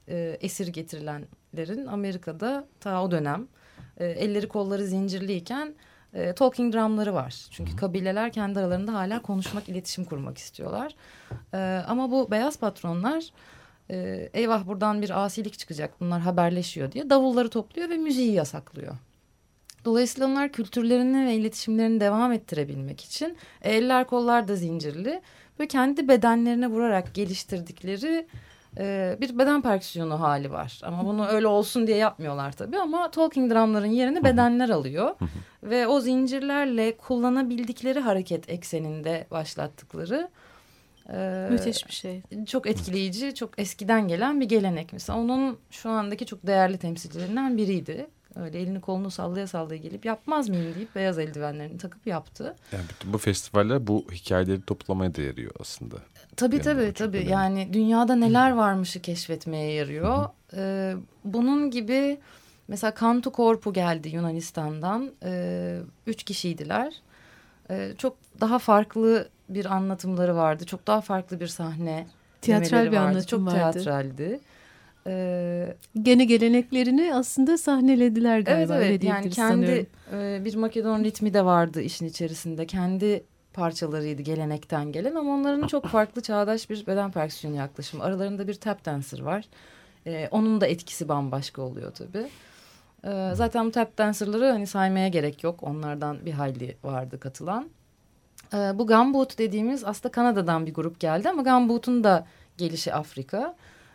e, 0.08 0.38
esir 0.40 0.68
getirilenlerin 0.68 1.86
Amerika'da 1.86 2.66
ta 2.80 3.02
o 3.02 3.10
dönem 3.10 3.48
e, 3.96 4.06
elleri 4.06 4.48
kolları 4.48 4.86
zincirliyken 4.86 5.74
e, 6.14 6.32
talking 6.32 6.74
drumları 6.74 7.14
var. 7.14 7.46
Çünkü 7.50 7.76
kabileler 7.76 8.32
kendi 8.32 8.58
aralarında 8.58 8.94
hala 8.94 9.22
konuşmak, 9.22 9.68
iletişim 9.68 10.04
kurmak 10.04 10.38
istiyorlar. 10.38 10.94
E, 11.54 11.58
ama 11.88 12.10
bu 12.10 12.30
beyaz 12.30 12.58
patronlar 12.58 13.24
e, 13.90 14.28
eyvah 14.34 14.66
buradan 14.66 15.02
bir 15.02 15.24
asilik 15.24 15.58
çıkacak 15.58 16.00
bunlar 16.00 16.20
haberleşiyor 16.20 16.92
diye 16.92 17.10
davulları 17.10 17.48
topluyor 17.48 17.88
ve 17.88 17.96
müziği 17.96 18.32
yasaklıyor. 18.32 18.94
Dolayısıyla 19.84 20.26
onlar 20.26 20.52
kültürlerini 20.52 21.26
ve 21.26 21.34
iletişimlerini 21.34 22.00
devam 22.00 22.32
ettirebilmek 22.32 23.00
için 23.00 23.36
eller 23.62 24.06
kollar 24.06 24.48
da 24.48 24.56
zincirli 24.56 25.22
ve 25.60 25.68
kendi 25.68 26.08
bedenlerine 26.08 26.66
vurarak 26.66 27.14
geliştirdikleri 27.14 28.26
e, 28.78 29.16
bir 29.20 29.38
beden 29.38 29.62
perküsyonu 29.62 30.20
hali 30.20 30.50
var. 30.50 30.80
Ama 30.84 31.04
bunu 31.04 31.26
öyle 31.26 31.46
olsun 31.46 31.86
diye 31.86 31.96
yapmıyorlar 31.96 32.52
tabii 32.52 32.78
ama 32.78 33.10
talking 33.10 33.52
drumların 33.52 33.86
yerini 33.86 34.24
bedenler 34.24 34.68
alıyor. 34.68 35.14
Ve 35.62 35.86
o 35.86 36.00
zincirlerle 36.00 36.96
kullanabildikleri 36.96 38.00
hareket 38.00 38.48
ekseninde 38.48 39.26
başlattıkları 39.30 40.30
ee, 41.10 41.48
Müthiş 41.50 41.86
bir 41.86 41.92
şey. 41.92 42.22
Çok 42.46 42.66
etkileyici, 42.66 43.34
çok 43.34 43.58
eskiden 43.58 44.08
gelen 44.08 44.40
bir 44.40 44.48
gelenek. 44.48 44.92
Mesela 44.92 45.18
onun 45.18 45.58
şu 45.70 45.90
andaki 45.90 46.26
çok 46.26 46.46
değerli 46.46 46.78
temsilcilerinden 46.78 47.56
biriydi. 47.56 48.06
Öyle 48.36 48.60
elini 48.60 48.80
kolunu 48.80 49.10
sallaya 49.10 49.46
sallaya 49.46 49.80
gelip 49.80 50.04
yapmaz 50.04 50.48
mıyım 50.48 50.74
deyip 50.74 50.94
beyaz 50.94 51.18
eldivenlerini 51.18 51.78
takıp 51.78 52.06
yaptı. 52.06 52.56
Yani 52.72 52.84
bütün 52.88 53.12
bu 53.12 53.18
festivaller 53.18 53.86
bu 53.86 54.06
hikayeleri 54.12 54.62
toplamaya 54.62 55.14
da 55.14 55.22
yarıyor 55.22 55.52
aslında. 55.60 55.96
Tabii 56.36 56.58
tabii 56.60 56.84
çok 56.86 56.96
tabii. 56.96 57.16
önemli. 57.16 57.30
Yani 57.30 57.72
dünyada 57.72 58.14
neler 58.16 58.50
varmışı 58.50 59.00
keşfetmeye 59.00 59.72
yarıyor. 59.72 60.28
Ee, 60.56 60.94
bunun 61.24 61.70
gibi 61.70 62.18
mesela 62.68 62.94
Cantu 63.00 63.32
Corpu 63.32 63.72
geldi 63.72 64.08
Yunanistan'dan. 64.08 65.10
Ee, 65.24 65.78
üç 66.06 66.22
kişiydiler. 66.22 66.94
Ee, 67.70 67.92
çok 67.98 68.16
daha 68.40 68.58
farklı 68.58 69.28
bir 69.48 69.64
anlatımları 69.64 70.36
vardı. 70.36 70.64
Çok 70.66 70.86
daha 70.86 71.00
farklı 71.00 71.40
bir 71.40 71.46
sahne. 71.46 72.06
Tiyatral 72.40 72.82
bir 72.84 72.86
vardı. 72.86 72.98
anlatım 73.00 73.24
Çok 73.46 73.54
vardı. 73.54 73.72
teatraldi. 73.84 74.40
Ee, 75.06 75.76
Gene 76.02 76.24
geleneklerini 76.24 77.14
aslında 77.14 77.58
sahnelediler 77.58 78.34
evet 78.36 78.46
galiba. 78.46 78.74
öyle 78.74 78.86
evet 78.86 79.04
yani 79.04 79.30
kendi 79.30 79.34
sanıyorum. 79.34 79.86
e, 80.12 80.44
bir 80.44 80.54
Makedon 80.54 81.04
ritmi 81.04 81.34
de 81.34 81.44
vardı 81.44 81.80
işin 81.82 82.06
içerisinde. 82.06 82.66
Kendi 82.66 83.24
parçalarıydı 83.54 84.22
gelenekten 84.22 84.92
gelen 84.92 85.14
ama 85.14 85.34
onların 85.34 85.66
çok 85.66 85.86
farklı 85.86 86.22
çağdaş 86.22 86.70
bir 86.70 86.86
beden 86.86 87.10
perküsyonu 87.10 87.56
yaklaşımı. 87.56 88.04
Aralarında 88.04 88.48
bir 88.48 88.54
tap 88.54 88.84
dancer 88.84 89.20
var. 89.20 89.44
E, 90.06 90.28
onun 90.30 90.60
da 90.60 90.66
etkisi 90.66 91.08
bambaşka 91.08 91.62
oluyor 91.62 91.92
tabii. 91.92 92.28
E, 93.04 93.34
zaten 93.34 93.66
bu 93.66 93.70
tap 93.70 93.98
dancerları 93.98 94.50
hani 94.50 94.66
saymaya 94.66 95.08
gerek 95.08 95.44
yok. 95.44 95.62
Onlardan 95.62 96.26
bir 96.26 96.32
hayli 96.32 96.76
vardı 96.84 97.20
katılan. 97.20 97.68
E, 98.54 98.56
bu 98.56 98.86
Gumboot 98.86 99.38
dediğimiz 99.38 99.84
aslında 99.84 100.12
Kanada'dan 100.12 100.66
bir 100.66 100.74
grup 100.74 101.00
geldi 101.00 101.28
ama 101.28 101.42
Gumboot'un 101.42 102.04
da 102.04 102.26
gelişi 102.58 102.94
Afrika. 102.94 103.54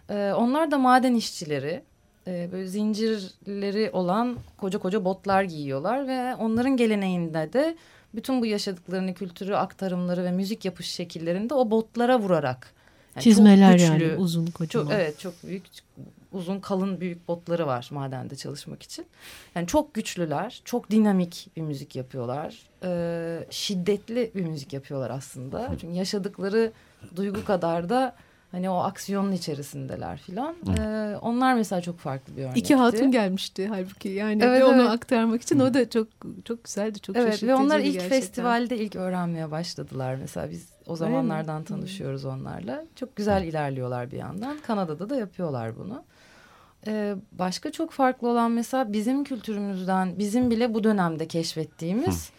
E, 0.10 0.34
onlar 0.34 0.72
da 0.72 0.78
maden 0.78 1.14
işçileri. 1.14 1.84
E, 2.28 2.50
böyle 2.52 2.68
zincirleri 2.68 3.90
olan 3.94 4.38
koca 4.58 4.80
koca 4.80 5.06
botlar 5.06 5.44
giyiyorlar 5.44 6.08
ve 6.08 6.36
onların 6.36 6.78
geleneğinde 6.78 7.54
de 7.54 7.78
bütün 8.16 8.42
bu 8.42 8.46
yaşadıklarını, 8.46 9.14
kültürü, 9.14 9.56
aktarımları 9.56 10.24
ve 10.24 10.32
müzik 10.32 10.66
yapış 10.66 10.88
şekillerinde 10.88 11.54
o 11.54 11.72
botlara 11.72 12.20
vurarak. 12.20 12.74
yani 13.16 13.24
çok 13.24 13.24
Çizmeler 13.24 13.74
güçlü, 13.74 13.86
yani 13.86 14.16
uzun 14.16 14.46
kocaman. 14.46 14.86
çok, 14.86 14.94
evet 14.94 15.20
çok 15.20 15.34
büyük 15.44 15.64
uzun 16.32 16.60
kalın 16.60 17.00
büyük 17.00 17.28
botları 17.28 17.68
var 17.68 17.90
madende 17.92 18.36
çalışmak 18.36 18.84
için. 18.84 19.06
Yani 19.56 19.68
çok 19.68 19.94
güçlüler, 19.94 20.62
çok 20.66 20.92
dinamik 20.92 21.50
bir 21.56 21.62
müzik 21.62 21.96
yapıyorlar. 21.96 22.70
Ee, 22.84 23.46
şiddetli 23.50 24.32
bir 24.36 24.46
müzik 24.46 24.74
yapıyorlar 24.74 25.10
aslında. 25.10 25.72
Çünkü 25.82 25.96
yaşadıkları 25.96 26.72
duygu 27.16 27.46
kadar 27.46 27.90
da 27.90 28.16
hani 28.58 28.70
o 28.70 28.76
aksiyonun 28.78 29.32
içerisindeler 29.32 30.18
filan. 30.18 30.56
Ee, 30.80 31.16
onlar 31.22 31.54
mesela 31.54 31.82
çok 31.82 32.00
farklı 32.00 32.38
bir 32.38 32.42
örnekti. 32.44 32.60
İki 32.60 32.76
hatun 32.76 33.12
gelmişti 33.12 33.68
halbuki 33.68 34.10
yani 34.10 34.44
Evet, 34.44 34.62
ve 34.62 34.66
onu 34.66 34.82
evet. 34.82 34.90
aktarmak 34.92 35.42
için 35.42 35.60
o 35.60 35.74
da 35.74 35.90
çok 35.90 36.08
çok 36.46 36.64
güzeldi 36.64 37.00
çok 37.00 37.16
Evet 37.16 37.26
ve 37.28 37.32
şaşırtıcıydı 37.32 37.64
onlar 37.64 37.80
ilk 37.80 37.94
gerçekten. 37.94 38.10
festivalde 38.20 38.78
ilk 38.78 38.96
öğrenmeye 38.96 39.52
başladılar 39.52 40.16
mesela 40.16 40.52
biz 40.52 40.70
o 40.88 40.96
zamanlardan 40.96 41.58
Hmm. 41.60 41.66
tanışıyoruz 41.66 42.26
onlarla. 42.26 42.84
Çok 42.96 43.16
güzel 43.16 43.44
ilerliyorlar 43.44 44.12
bir 44.12 44.18
yandan. 44.18 44.58
Kanada'da 44.68 45.10
da 45.10 45.16
yapıyorlar 45.16 45.78
bunu. 45.78 46.04
Ee, 46.88 47.16
başka 47.32 47.72
çok 47.72 47.92
farklı 47.92 48.28
olan 48.30 48.52
mesela 48.52 48.94
bizim 48.94 49.24
kültürümüzden 49.24 50.20
bizim 50.20 50.52
bile 50.52 50.74
bu 50.74 50.84
dönemde 50.84 51.28
keşfettiğimiz 51.28 52.30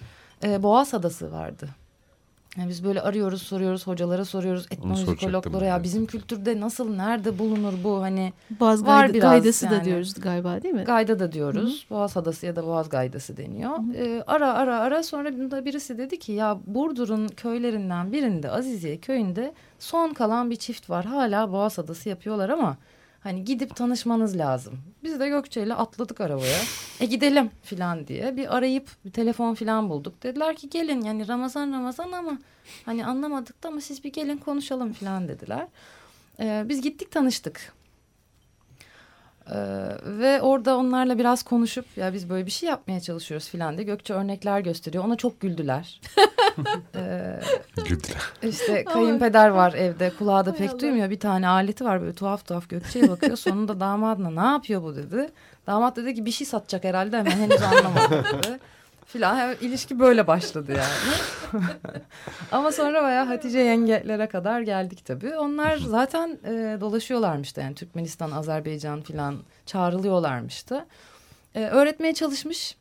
e, 0.44 0.62
Boğaz 0.62 0.94
Adası 0.94 1.32
vardı. 1.32 1.68
Yani 2.56 2.68
biz 2.68 2.84
böyle 2.84 3.00
arıyoruz, 3.00 3.42
soruyoruz, 3.42 3.86
hocalara 3.86 4.24
soruyoruz, 4.24 4.66
etnomüzikologlara 4.70 5.64
ya 5.64 5.82
bizim 5.82 6.06
kültürde 6.06 6.60
nasıl, 6.60 6.96
nerede 6.96 7.38
bulunur 7.38 7.72
bu 7.84 8.02
hani 8.02 8.32
Boğaz 8.60 8.86
Var 8.86 9.00
gayda, 9.00 9.14
biraz 9.14 9.30
gaydası 9.30 9.70
da 9.70 9.74
yani. 9.74 9.84
diyoruz 9.84 10.14
galiba 10.14 10.62
değil 10.62 10.74
mi? 10.74 10.84
Gayda 10.84 11.18
da 11.18 11.32
diyoruz. 11.32 11.86
Boğaz 11.90 12.16
Adası 12.16 12.46
ya 12.46 12.56
da 12.56 12.66
Boğaz 12.66 12.88
Gaydası 12.88 13.36
deniyor. 13.36 13.70
Ee, 13.96 14.22
ara 14.26 14.54
ara 14.54 14.78
ara 14.78 15.02
sonra 15.02 15.32
bunda 15.38 15.64
birisi 15.64 15.98
dedi 15.98 16.18
ki 16.18 16.32
ya 16.32 16.58
Burdur'un 16.66 17.28
köylerinden 17.28 18.12
birinde 18.12 18.50
Aziziye 18.50 18.96
köyünde 18.96 19.54
son 19.78 20.14
kalan 20.14 20.50
bir 20.50 20.56
çift 20.56 20.90
var. 20.90 21.04
Hala 21.04 21.52
Boğaz 21.52 21.78
Adası 21.78 22.08
yapıyorlar 22.08 22.48
ama 22.48 22.76
hani 23.28 23.44
gidip 23.44 23.76
tanışmanız 23.76 24.38
lazım. 24.38 24.78
Biz 25.02 25.20
de 25.20 25.28
Gökçe 25.28 25.62
ile 25.62 25.74
atladık 25.74 26.20
arabaya. 26.20 26.60
E 27.00 27.06
gidelim 27.06 27.50
filan 27.62 28.06
diye 28.06 28.36
bir 28.36 28.56
arayıp 28.56 28.88
bir 29.04 29.10
telefon 29.10 29.54
filan 29.54 29.90
bulduk. 29.90 30.22
Dediler 30.22 30.56
ki 30.56 30.70
gelin 30.70 31.00
yani 31.00 31.28
Ramazan 31.28 31.72
Ramazan 31.72 32.12
ama 32.12 32.38
hani 32.84 33.06
anlamadık 33.06 33.62
da 33.62 33.68
ama 33.68 33.80
siz 33.80 34.04
bir 34.04 34.12
gelin 34.12 34.36
konuşalım 34.36 34.92
filan 34.92 35.28
dediler. 35.28 35.66
Ee, 36.40 36.64
biz 36.68 36.80
gittik 36.82 37.10
tanıştık. 37.10 37.72
Ee, 39.52 39.88
ve 40.04 40.42
orada 40.42 40.76
onlarla 40.76 41.18
biraz 41.18 41.42
konuşup 41.42 41.84
ya 41.96 42.12
biz 42.12 42.30
böyle 42.30 42.46
bir 42.46 42.50
şey 42.50 42.68
yapmaya 42.68 43.00
çalışıyoruz 43.00 43.48
filan 43.48 43.76
diye 43.76 43.86
Gökçe 43.86 44.14
örnekler 44.14 44.60
gösteriyor. 44.60 45.04
Ona 45.04 45.16
çok 45.16 45.40
güldüler. 45.40 46.00
ee, 46.94 47.40
Güldüler. 47.76 48.22
işte 48.42 48.84
kayınpeder 48.84 49.48
var 49.48 49.72
evde 49.72 50.12
kulağı 50.18 50.46
da 50.46 50.54
pek 50.54 50.80
duymuyor. 50.80 51.10
Bir 51.10 51.20
tane 51.20 51.48
aleti 51.48 51.84
var 51.84 52.00
böyle 52.00 52.12
tuhaf 52.12 52.46
tuhaf 52.46 52.68
Gökçe'ye 52.68 53.08
bakıyor. 53.08 53.36
Sonunda 53.36 53.80
damadına 53.80 54.42
ne 54.42 54.52
yapıyor 54.52 54.82
bu 54.82 54.96
dedi. 54.96 55.30
Damat 55.66 55.96
dedi 55.96 56.14
ki 56.14 56.26
bir 56.26 56.30
şey 56.30 56.46
satacak 56.46 56.84
herhalde 56.84 57.18
hemen 57.18 57.30
henüz 57.30 57.62
anlamadı 57.62 58.24
dedi. 58.24 58.58
Filan 59.08 59.36
Hemen 59.36 59.56
ilişki 59.60 59.98
böyle 59.98 60.26
başladı 60.26 60.72
yani. 60.72 61.64
Ama 62.52 62.72
sonra 62.72 63.02
bayağı 63.02 63.26
Hatice 63.26 63.58
yengelere 63.58 64.28
kadar 64.28 64.60
geldik 64.60 65.04
tabii. 65.04 65.36
Onlar 65.36 65.76
zaten 65.76 66.38
e, 66.44 66.76
dolaşıyorlarmış 66.80 67.56
da 67.56 67.60
yani 67.60 67.74
Türkmenistan, 67.74 68.30
Azerbaycan 68.30 69.00
filan 69.00 69.36
çağrılıyorlarmış 69.66 70.70
da. 70.70 70.86
E, 71.54 71.64
öğretmeye 71.64 72.14
çalışmış. 72.14 72.76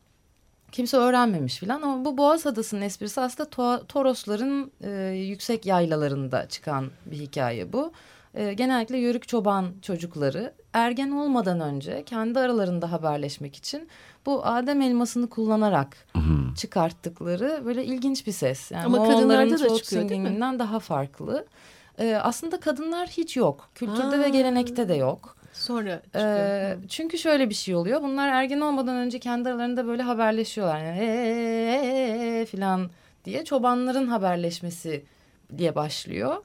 Kimse 0.72 0.98
öğrenmemiş 0.98 1.58
filan 1.58 1.82
ama 1.82 2.06
bu 2.06 2.18
Boğaz 2.18 2.48
Adası'nın 2.48 2.82
esprisi 2.82 3.22
aslında 3.22 3.50
To- 3.50 3.88
Torosların 3.88 4.72
e, 4.82 4.90
yüksek 5.16 5.66
yaylalarında 5.66 6.50
çıkan 6.50 6.92
bir 7.06 7.18
hikaye 7.18 7.74
bu. 7.74 7.92
E, 8.34 8.54
genellikle 8.54 8.98
yörük 8.98 9.28
çoban 9.28 9.66
çocukları 9.82 10.54
ergen 10.74 11.12
olmadan 11.12 11.60
önce 11.60 12.04
kendi 12.04 12.40
aralarında 12.40 12.92
haberleşmek 12.92 13.56
için 13.56 13.90
bu 14.28 14.46
Adem 14.46 14.82
elmasını 14.82 15.30
kullanarak 15.30 15.98
çıkarttıkları 16.58 17.62
böyle 17.66 17.86
ilginç 17.86 18.28
bir 18.28 18.32
ses. 18.32 18.72
Yani 18.72 18.86
Ama 18.86 19.04
kadınlarda 19.08 19.60
da 19.60 19.76
çıkıyor, 19.76 20.10
değil 20.10 20.22
mi? 20.22 20.40
daha 20.60 20.80
farklı. 20.80 21.46
E, 22.00 22.16
aslında 22.16 22.60
kadınlar 22.60 23.08
hiç 23.08 23.38
yok. 23.38 23.70
Kültürde 23.76 24.16
Aa. 24.16 24.20
ve 24.20 24.30
gelenekte 24.30 24.90
de 24.90 24.94
yok. 24.94 25.38
Sonra 25.54 26.02
Ee, 26.16 26.78
çünkü 26.90 27.18
şöyle 27.18 27.50
bir 27.50 27.56
şey 27.56 27.76
oluyor. 27.76 28.02
Bunlar 28.04 28.28
ergen 28.28 28.62
olmadan 28.62 28.96
önce 28.96 29.20
kendi 29.20 29.50
aralarında 29.50 29.88
böyle 29.88 30.04
haberleşiyorlar. 30.04 30.80
Yani 30.80 30.98
"Ee" 31.02 32.46
filan 32.46 32.90
diye 33.26 33.46
çobanların 33.46 34.08
haberleşmesi 34.08 35.06
diye 35.58 35.76
başlıyor. 35.76 36.36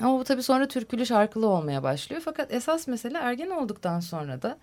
Ama 0.00 0.18
bu 0.18 0.24
tabii 0.24 0.42
sonra 0.42 0.68
türkülü 0.68 1.06
şarkılı 1.06 1.46
olmaya 1.46 1.82
başlıyor. 1.82 2.22
Fakat 2.24 2.52
esas 2.52 2.88
mesele 2.88 3.18
ergen 3.18 3.50
olduktan 3.50 4.00
sonra 4.00 4.42
da 4.42 4.58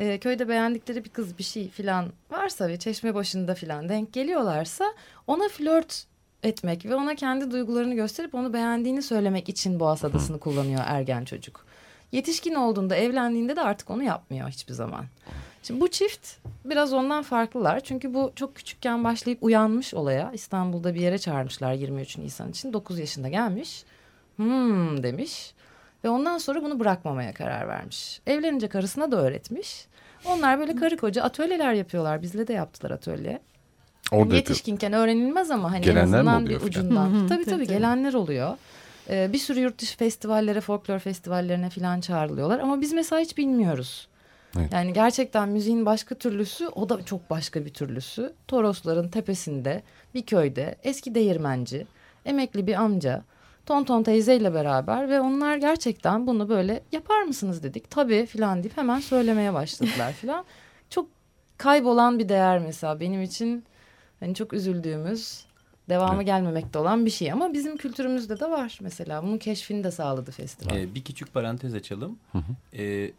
e, 0.00 0.18
köyde 0.18 0.48
beğendikleri 0.48 1.04
bir 1.04 1.10
kız 1.10 1.38
bir 1.38 1.42
şey 1.42 1.68
filan 1.68 2.12
varsa 2.30 2.68
ve 2.68 2.78
çeşme 2.78 3.14
başında 3.14 3.54
filan 3.54 3.88
denk 3.88 4.12
geliyorlarsa 4.12 4.94
ona 5.26 5.48
flört 5.48 6.06
etmek 6.42 6.86
ve 6.86 6.94
ona 6.94 7.14
kendi 7.14 7.50
duygularını 7.50 7.94
gösterip 7.94 8.34
onu 8.34 8.52
beğendiğini 8.52 9.02
söylemek 9.02 9.48
için 9.48 9.80
Boğaz 9.80 10.04
Adası'nı 10.04 10.38
kullanıyor 10.40 10.80
ergen 10.86 11.24
çocuk. 11.24 11.66
Yetişkin 12.12 12.54
olduğunda 12.54 12.96
evlendiğinde 12.96 13.56
de 13.56 13.60
artık 13.60 13.90
onu 13.90 14.02
yapmıyor 14.02 14.48
hiçbir 14.48 14.72
zaman. 14.72 15.04
Şimdi 15.62 15.80
bu 15.80 15.88
çift 15.88 16.28
biraz 16.64 16.92
ondan 16.92 17.22
farklılar. 17.22 17.80
Çünkü 17.80 18.14
bu 18.14 18.32
çok 18.36 18.56
küçükken 18.56 19.04
başlayıp 19.04 19.42
uyanmış 19.42 19.94
olaya. 19.94 20.32
İstanbul'da 20.32 20.94
bir 20.94 21.00
yere 21.00 21.18
çağırmışlar 21.18 21.72
23 21.72 22.18
Nisan 22.18 22.50
için. 22.50 22.72
9 22.72 22.98
yaşında 22.98 23.28
gelmiş. 23.28 23.84
Hmm 24.36 25.02
demiş. 25.02 25.54
Ve 26.04 26.08
ondan 26.08 26.38
sonra 26.38 26.62
bunu 26.62 26.80
bırakmamaya 26.80 27.34
karar 27.34 27.68
vermiş. 27.68 28.20
Evlenince 28.26 28.68
karısına 28.68 29.10
da 29.12 29.16
öğretmiş. 29.16 29.86
Onlar 30.24 30.58
böyle 30.58 30.76
karı 30.76 30.96
koca 30.96 31.22
atölyeler 31.22 31.72
yapıyorlar. 31.72 32.22
Bizle 32.22 32.46
de 32.46 32.52
yaptılar 32.52 32.90
atölye. 32.90 33.40
Orada 34.12 34.22
yapıyor. 34.22 34.36
Yetişkinken 34.36 34.92
öğrenilmez 34.92 35.50
ama 35.50 35.72
hani 35.72 35.84
Gelenler 35.84 36.02
en 36.18 36.24
mi 36.24 36.30
azından 36.30 36.46
bir 36.46 36.60
ucundan. 36.60 37.28
Tabii, 37.28 37.44
tabii 37.44 37.44
tabii. 37.44 37.66
gelenler 37.66 38.14
oluyor. 38.14 38.56
Ee, 39.10 39.30
bir 39.32 39.38
sürü 39.38 39.60
yurt 39.60 39.78
dışı 39.78 39.96
festivallere, 39.96 40.60
folklor 40.60 40.98
festivallerine 40.98 41.70
falan 41.70 42.00
çağrılıyorlar. 42.00 42.58
Ama 42.58 42.80
biz 42.80 42.92
mesela 42.92 43.22
hiç 43.22 43.38
bilmiyoruz. 43.38 44.08
Evet. 44.58 44.72
Yani 44.72 44.92
gerçekten 44.92 45.48
müziğin 45.48 45.86
başka 45.86 46.14
türlüsü 46.14 46.68
o 46.68 46.88
da 46.88 47.04
çok 47.04 47.30
başka 47.30 47.64
bir 47.64 47.74
türlüsü. 47.74 48.32
Torosların 48.48 49.08
tepesinde 49.08 49.82
bir 50.14 50.22
köyde 50.22 50.74
eski 50.82 51.14
değirmenci, 51.14 51.86
emekli 52.24 52.66
bir 52.66 52.74
amca, 52.74 53.22
tonton 53.70 54.02
teyzeyle 54.02 54.54
beraber 54.54 55.08
ve 55.08 55.20
onlar 55.20 55.56
gerçekten 55.56 56.26
bunu 56.26 56.48
böyle 56.48 56.82
yapar 56.92 57.22
mısınız 57.22 57.62
dedik. 57.62 57.90
Tabii 57.90 58.26
filan 58.26 58.62
deyip 58.62 58.76
hemen 58.76 59.00
söylemeye 59.00 59.54
başladılar 59.54 60.12
filan. 60.20 60.44
Çok 60.90 61.08
kaybolan 61.58 62.18
bir 62.18 62.28
değer 62.28 62.58
mesela 62.58 63.00
benim 63.00 63.22
için 63.22 63.64
hani 64.20 64.34
çok 64.34 64.52
üzüldüğümüz 64.52 65.44
devamı 65.88 66.16
Evet. 66.16 66.26
gelmemekte 66.26 66.78
olan 66.78 67.06
bir 67.06 67.10
şey 67.10 67.32
ama 67.32 67.52
bizim 67.52 67.76
kültürümüzde 67.76 68.40
de 68.40 68.50
var 68.50 68.78
mesela 68.82 69.22
bunun 69.22 69.38
keşfini 69.38 69.84
de 69.84 69.90
sağladı 69.90 70.30
festival. 70.30 70.76
Ee, 70.76 70.94
bir 70.94 71.04
küçük 71.04 71.34
parantez 71.34 71.74
açalım. 71.74 72.18
Ee, 72.78 73.10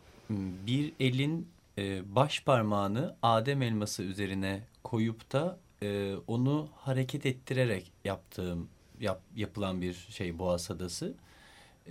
bir 0.68 0.94
elin 1.00 1.48
e, 1.78 2.16
baş 2.16 2.44
parmağını 2.44 3.16
Adem 3.24 3.62
elması 3.62 4.04
üzerine 4.04 4.60
koyup 4.84 5.32
da 5.34 5.58
e, 5.84 6.14
onu 6.28 6.68
hareket 6.76 7.26
ettirerek 7.26 7.92
yaptığım 8.06 8.68
yap, 9.02 9.22
yapılan 9.36 9.82
bir 9.82 9.94
şey 9.94 10.40
Boğaz 10.40 10.72
Adası. 10.72 11.14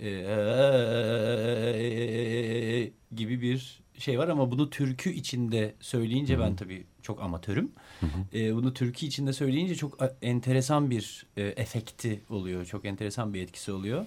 E, 0.01 0.11
gibi 3.15 3.41
bir 3.41 3.81
şey 3.97 4.19
var 4.19 4.27
ama 4.27 4.51
bunu 4.51 4.69
türkü 4.69 5.09
içinde 5.09 5.73
söyleyince 5.79 6.39
ben 6.39 6.55
tabii 6.55 6.83
çok 7.01 7.21
amatörüm. 7.21 7.71
E, 8.33 8.55
bunu 8.55 8.73
türkü 8.73 9.05
içinde 9.05 9.33
söyleyince 9.33 9.75
çok 9.75 9.97
enteresan 10.21 10.89
bir 10.89 11.25
e, 11.37 11.41
efekti 11.41 12.21
oluyor. 12.29 12.65
Çok 12.65 12.85
enteresan 12.85 13.33
bir 13.33 13.41
etkisi 13.41 13.71
oluyor. 13.71 14.05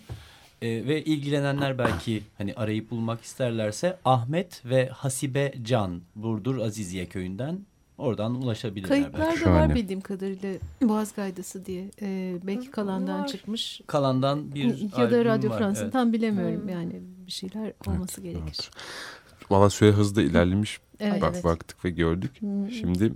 E, 0.63 0.69
ve 0.69 1.05
ilgilenenler 1.05 1.79
belki 1.79 2.23
hani 2.39 2.55
arayıp 2.55 2.91
bulmak 2.91 3.23
isterlerse 3.23 3.99
Ahmet 4.05 4.63
ve 4.65 4.89
Hasibe 4.89 5.55
Can 5.63 6.03
Burdur 6.15 6.59
Aziziye 6.59 7.07
köyünden 7.07 7.61
oradan 7.99 8.35
ulaşabilirler. 8.35 8.89
Kayıtlarda 8.89 9.51
var 9.51 9.75
bildiğim 9.75 10.01
kadarıyla 10.01 10.55
Boğaz 10.83 11.15
Gaydası 11.15 11.67
diye. 11.67 11.91
E, 12.03 12.39
belki 12.43 12.71
Kalan'dan 12.71 13.21
var. 13.21 13.27
çıkmış. 13.27 13.81
Kalan'dan 13.87 14.55
bir 14.55 14.99
Ya 14.99 15.11
da 15.11 15.25
Radyo 15.25 15.51
Fransa'nın 15.51 15.85
evet. 15.85 15.93
tam 15.93 16.13
bilemiyorum 16.13 16.63
hmm. 16.63 16.69
yani 16.69 17.03
bir 17.27 17.33
şeyler 17.33 17.73
olması 17.87 18.21
evet, 18.21 18.33
gerekir. 18.33 18.71
Evet. 18.73 19.51
Valla 19.51 19.71
süre 19.71 19.91
hızlı 19.91 20.23
ilerlemiş. 20.23 20.81
Evet, 21.01 21.23
Bak, 21.23 21.31
evet. 21.35 21.45
Baktık 21.45 21.85
ve 21.85 21.91
gördük. 21.91 22.41
Hmm. 22.41 22.71
Şimdi 22.71 23.13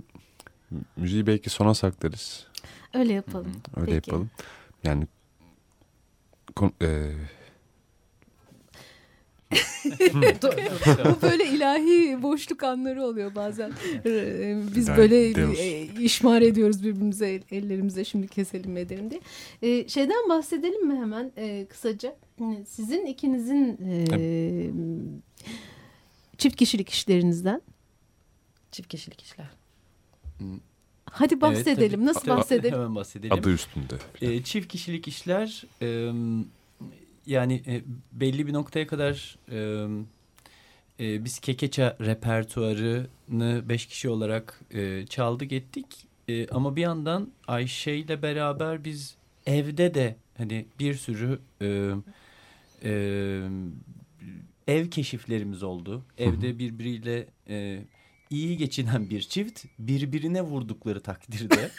müziği 0.95 1.27
belki 1.27 1.49
sona 1.49 1.73
saklarız. 1.73 2.47
Öyle 2.93 3.13
yapalım. 3.13 3.51
Öyle 3.75 3.91
Peki. 3.91 4.09
yapalım. 4.09 4.29
Yani 4.83 5.07
e, 6.81 7.11
Bu 11.05 11.21
böyle 11.21 11.45
ilahi 11.45 12.23
boşluk 12.23 12.63
anları 12.63 13.03
oluyor 13.03 13.35
bazen. 13.35 13.71
Ee, 14.05 14.61
biz 14.75 14.87
böyle 14.87 15.27
e, 15.27 15.83
işmar 15.99 16.41
ediyoruz 16.41 16.83
birbirimize 16.83 17.41
ellerimize 17.51 18.05
şimdi 18.05 18.27
keselim 18.27 18.77
edelim 18.77 19.11
diye. 19.11 19.21
Ee, 19.61 19.87
şeyden 19.87 20.29
bahsedelim 20.29 20.87
mi 20.87 20.95
hemen 20.99 21.31
e, 21.37 21.65
kısaca? 21.69 22.15
Sizin 22.67 23.05
ikinizin 23.05 23.77
e, 24.11 24.71
çift 26.37 26.55
kişilik 26.55 26.89
işlerinizden. 26.89 27.61
Çift 28.71 28.89
kişilik 28.89 29.21
işler. 29.21 29.49
Hadi 31.05 31.41
bahsedelim. 31.41 31.99
Evet, 31.99 32.15
Nasıl 32.15 32.27
bahsedelim? 32.27 32.73
Hemen 32.73 32.95
bahsedelim. 32.95 33.33
Adı 33.33 33.53
üstünde. 33.53 33.95
E, 34.21 34.43
çift 34.43 34.67
kişilik 34.67 35.07
işler 35.07 35.65
e, 35.81 36.11
yani 37.25 37.61
e, 37.67 37.81
belli 38.11 38.47
bir 38.47 38.53
noktaya 38.53 38.87
kadar 38.87 39.37
e, 39.51 39.87
e, 40.99 41.25
biz 41.25 41.39
Kekeça 41.39 41.97
repertuarını 42.01 43.69
beş 43.69 43.85
kişi 43.85 44.09
olarak 44.09 44.61
e, 44.71 45.05
çaldık 45.05 45.51
ettik. 45.51 45.85
E, 46.27 46.47
ama 46.47 46.75
bir 46.75 46.81
yandan 46.81 47.31
Ayşe 47.47 47.95
ile 47.95 48.21
beraber 48.21 48.83
biz 48.83 49.15
evde 49.45 49.93
de 49.93 50.15
hani 50.37 50.65
bir 50.79 50.93
sürü 50.93 51.39
e, 51.61 51.91
e, 52.83 52.91
ev 54.67 54.89
keşiflerimiz 54.89 55.63
oldu. 55.63 56.03
Evde 56.17 56.59
birbiriyle 56.59 57.27
e, 57.49 57.79
iyi 58.29 58.57
geçinen 58.57 59.09
bir 59.09 59.21
çift 59.21 59.65
birbirine 59.79 60.41
vurdukları 60.41 61.01
takdirde 61.01 61.55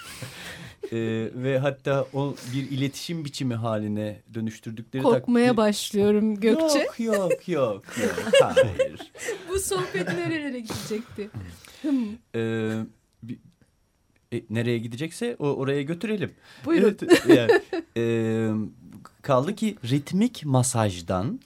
e, 0.93 0.99
ve 1.43 1.59
hatta 1.59 2.07
o 2.13 2.35
bir 2.55 2.71
iletişim 2.71 3.25
biçimi 3.25 3.55
haline 3.55 4.23
dönüştürdükleri 4.35 5.03
Korkmaya 5.03 5.47
takdirde... 5.47 5.57
başlıyorum 5.57 6.41
Gökçe. 6.41 6.79
Yok 6.79 7.01
yok 7.01 7.49
yok 7.49 7.85
yok 7.99 8.33
hayır. 8.41 9.13
Bu 9.49 9.59
sohbet 9.59 10.09
nerelere 10.09 10.61
gidecekti? 10.61 11.31
ee, 12.35 12.73
bir, 13.23 13.39
e, 14.33 14.43
nereye 14.51 14.79
gidecekse 14.79 15.37
o 15.39 15.47
oraya 15.47 15.83
götürelim. 15.83 16.33
Buyurun. 16.65 16.97
Evet, 17.03 17.27
yani, 17.29 17.63
e, 17.97 18.05
kaldı 19.23 19.55
ki 19.55 19.77
ritmik 19.91 20.45
masajdan 20.45 21.41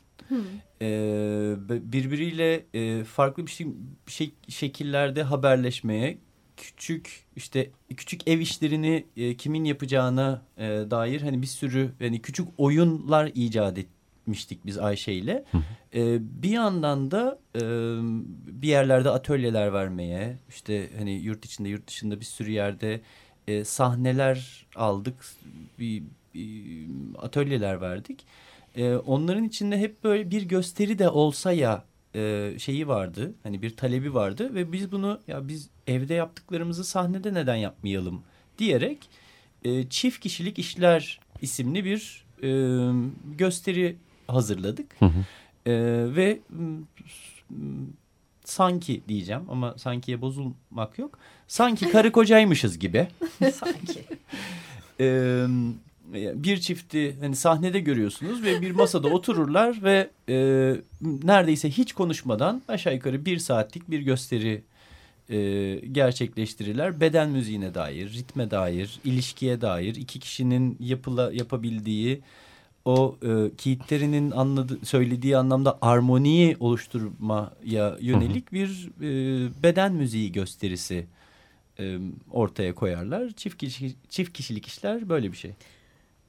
e, 0.84 1.92
birbiriyle 1.92 2.64
e, 2.74 3.04
farklı 3.04 3.46
bir 3.46 3.50
şey, 3.50 3.66
şey 4.06 4.34
şekillerde 4.48 5.22
haberleşmeye 5.22 6.18
küçük 6.56 7.24
işte 7.36 7.70
küçük 7.96 8.28
ev 8.28 8.40
işlerini 8.40 9.04
e, 9.16 9.36
kimin 9.36 9.64
yapacağına 9.64 10.42
e, 10.58 10.62
dair 10.66 11.20
hani 11.20 11.42
bir 11.42 11.46
sürü 11.46 11.90
hani 11.98 12.22
küçük 12.22 12.48
oyunlar 12.58 13.30
icat 13.34 13.78
etmiştik 13.78 14.66
biz 14.66 14.78
Ayşe 14.78 15.12
ile. 15.12 15.44
E, 15.94 16.18
bir 16.42 16.50
yandan 16.50 17.10
da 17.10 17.38
e, 17.54 17.60
bir 18.62 18.68
yerlerde 18.68 19.10
atölyeler 19.10 19.72
vermeye 19.72 20.38
işte 20.48 20.90
hani 20.98 21.12
yurt 21.12 21.44
içinde 21.44 21.68
yurt 21.68 21.86
dışında 21.88 22.20
bir 22.20 22.24
sürü 22.24 22.50
yerde 22.50 23.00
e, 23.48 23.64
sahneler 23.64 24.66
aldık 24.76 25.14
bir, 25.78 26.02
bir 26.34 26.86
atölyeler 27.18 27.80
verdik 27.80 28.26
e, 28.76 28.94
onların 28.94 29.44
içinde 29.44 29.78
hep 29.78 30.04
böyle 30.04 30.30
bir 30.30 30.42
gösteri 30.42 30.98
de 30.98 31.08
olsa 31.08 31.52
ya 31.52 31.84
e, 32.14 32.54
şeyi 32.58 32.88
vardı. 32.88 33.34
Hani 33.42 33.62
bir 33.62 33.76
talebi 33.76 34.14
vardı 34.14 34.54
ve 34.54 34.72
biz 34.72 34.92
bunu 34.92 35.20
ya 35.26 35.48
biz 35.48 35.70
evde 35.86 36.14
yaptıklarımızı 36.14 36.84
sahnede 36.84 37.34
neden 37.34 37.56
yapmayalım 37.56 38.22
diyerek 38.58 38.98
e, 39.64 39.88
çift 39.88 40.20
kişilik 40.20 40.58
işler 40.58 41.20
isimli 41.42 41.84
bir 41.84 42.24
e, 42.42 42.48
gösteri 43.36 43.96
hazırladık. 44.26 44.96
Hı 44.98 45.06
hı. 45.06 45.24
E, 45.66 45.72
ve 46.16 46.40
sanki 48.44 49.02
diyeceğim 49.08 49.42
ama 49.50 49.74
sankiye 49.78 50.20
bozulmak 50.20 50.98
yok. 50.98 51.18
Sanki 51.48 51.90
karı 51.90 52.12
kocaymışız 52.12 52.78
gibi. 52.78 53.08
sanki. 53.54 54.04
e, 55.00 55.46
bir 56.12 56.60
çifti 56.60 57.16
hani 57.20 57.36
sahnede 57.36 57.80
görüyorsunuz 57.80 58.42
ve 58.42 58.62
bir 58.62 58.70
masada 58.70 59.08
otururlar 59.14 59.82
ve 59.82 60.10
e, 60.28 60.36
neredeyse 61.02 61.70
hiç 61.70 61.92
konuşmadan 61.92 62.62
aşağı 62.68 62.94
yukarı 62.94 63.24
bir 63.24 63.38
saatlik 63.38 63.90
bir 63.90 64.00
gösteri 64.00 64.62
e, 65.30 65.74
gerçekleştirirler. 65.92 67.00
Beden 67.00 67.30
müziğine 67.30 67.74
dair, 67.74 68.12
ritme 68.12 68.50
dair, 68.50 69.00
ilişkiye 69.04 69.60
dair 69.60 69.94
iki 69.94 70.20
kişinin 70.20 70.76
yapıla, 70.80 71.32
yapabildiği 71.32 72.20
o 72.84 73.16
e, 73.22 73.56
Keith'lerinin 73.56 74.32
söylediği 74.82 75.36
anlamda 75.36 75.78
armoniyi 75.82 76.56
oluşturmaya 76.60 77.96
yönelik 78.00 78.52
bir 78.52 78.90
e, 79.00 79.62
beden 79.62 79.92
müziği 79.94 80.32
gösterisi 80.32 81.06
e, 81.78 81.98
ortaya 82.30 82.74
koyarlar. 82.74 83.30
Çift, 83.30 83.58
kişi, 83.58 83.94
çift 84.08 84.32
kişilik 84.32 84.66
işler 84.66 85.08
böyle 85.08 85.32
bir 85.32 85.36
şey. 85.36 85.50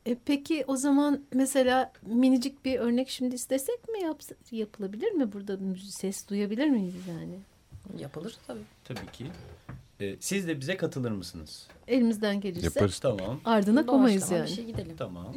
E, 0.06 0.16
peki 0.26 0.64
o 0.68 0.76
zaman 0.76 1.22
mesela 1.34 1.92
minicik 2.02 2.66
bir 2.66 2.80
örnek 2.80 3.10
şimdi 3.10 3.36
istesek 3.36 3.90
mi 3.90 4.02
yap, 4.02 4.22
yapılabilir 4.52 5.12
mi 5.12 5.32
burada 5.32 5.58
ses 5.92 6.30
duyabilir 6.30 6.68
miyiz 6.68 6.94
yani? 7.10 7.40
Yapılır 8.00 8.38
tabii. 8.48 8.60
Tabii 8.84 9.12
ki. 9.14 9.26
Ee, 10.02 10.16
siz 10.20 10.48
de 10.48 10.60
bize 10.62 10.78
katılır 10.78 11.12
mısınız? 11.12 11.68
Elimizden 11.88 12.42
gelirse. 12.42 12.66
Yaparız 12.66 13.00
tamam. 13.00 13.40
Ardına 13.46 13.86
komayız 13.86 14.32
yani. 14.32 14.44
Bir 14.44 14.56
şey 14.56 14.66
gidelim. 14.66 14.96
Tamam. 14.98 15.36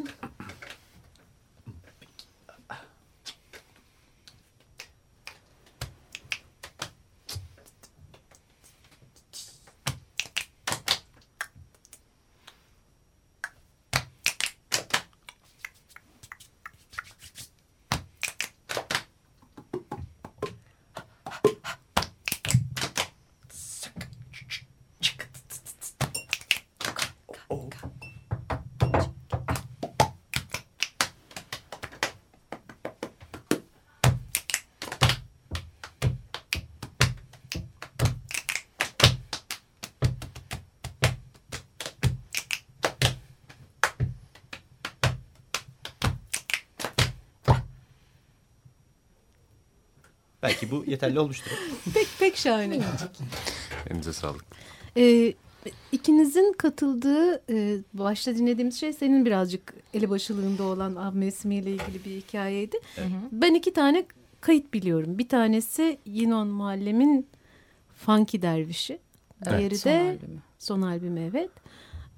Bu 50.70 50.84
yeterli 50.86 51.20
olmuştur. 51.20 51.50
pek 51.94 52.06
pek 52.18 52.36
şahane. 52.36 52.80
Elinize 53.90 54.12
sağlık. 54.12 54.44
Ee, 54.96 55.34
ikinizin 55.92 56.52
katıldığı 56.52 57.42
e, 57.52 57.78
başta 57.94 58.34
dinlediğimiz 58.36 58.80
şey 58.80 58.92
senin 58.92 59.26
birazcık 59.26 59.74
elebaşılığında 59.94 60.62
olan 60.62 60.96
av 60.96 61.14
mevsimiyle 61.14 61.70
ilgili 61.70 62.04
bir 62.04 62.10
hikayeydi. 62.10 62.76
Evet. 62.96 63.08
Ben 63.32 63.54
iki 63.54 63.72
tane 63.72 64.04
kayıt 64.40 64.72
biliyorum. 64.74 65.18
Bir 65.18 65.28
tanesi 65.28 65.98
Yinon 66.06 66.48
Muallem'in 66.48 67.26
Funky 67.96 68.42
Dervişi. 68.42 68.98
Evet, 69.46 69.58
Diğeri 69.58 69.78
son 69.78 69.92
de 69.92 69.96
albümü. 70.00 70.38
son 70.58 70.82
albümü 70.82 71.20
evet. 71.20 71.50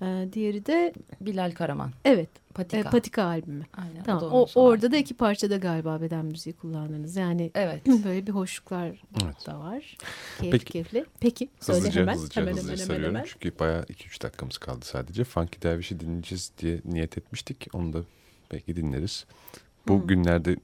Ee, 0.03 0.29
diğeri 0.33 0.67
de 0.67 0.93
Bilal 1.21 1.51
Karaman. 1.51 1.91
evet 2.05 2.29
Patika. 2.55 2.89
e, 2.89 2.91
Patika 2.91 3.25
albümü. 3.25 3.65
Aynen, 3.77 3.90
Tamam. 4.07 4.23
da 4.23 4.27
O, 4.31 4.47
son 4.47 4.63
orada 4.67 4.93
da 4.93 4.97
iki 4.97 5.15
parçada 5.15 5.57
galiba 5.57 6.01
beden 6.01 6.25
müziği 6.25 6.53
kullandınız. 6.53 7.17
Yani 7.17 7.51
Evet. 7.55 7.87
böyle 8.05 8.27
bir 8.27 8.33
hoşluklar 8.33 8.87
Evet. 9.25 9.47
da 9.47 9.61
var. 9.61 9.97
Keyif 10.39 10.53
Peki. 10.53 10.65
keyifli. 10.65 11.05
Peki. 11.21 11.49
Söyle 11.61 11.79
Hızlıca 11.79 12.01
hemen. 12.01 12.15
hızlıca 12.15 12.43
hemen, 12.43 12.53
hızlıca 12.53 12.85
hemen, 12.85 12.95
hemen, 12.95 13.09
hemen. 13.09 13.25
Çünkü 13.27 13.59
bayağı 13.59 13.83
2-3 13.83 14.23
dakikamız 14.23 14.59
kaldı 14.59 14.85
sadece. 14.85 15.25
Funky 15.25 15.63
Derviş'i 15.63 16.01
dinleyeceğiz 16.01 16.53
diye 16.59 16.81
niyet 16.85 17.19
etmiştik. 17.19 17.67
Onu 17.73 17.93
da 17.93 17.99
belki 18.53 18.77
dinleriz. 18.77 19.27
Bu 19.89 20.03
Hı. 20.03 20.07
günlerde 20.07 20.57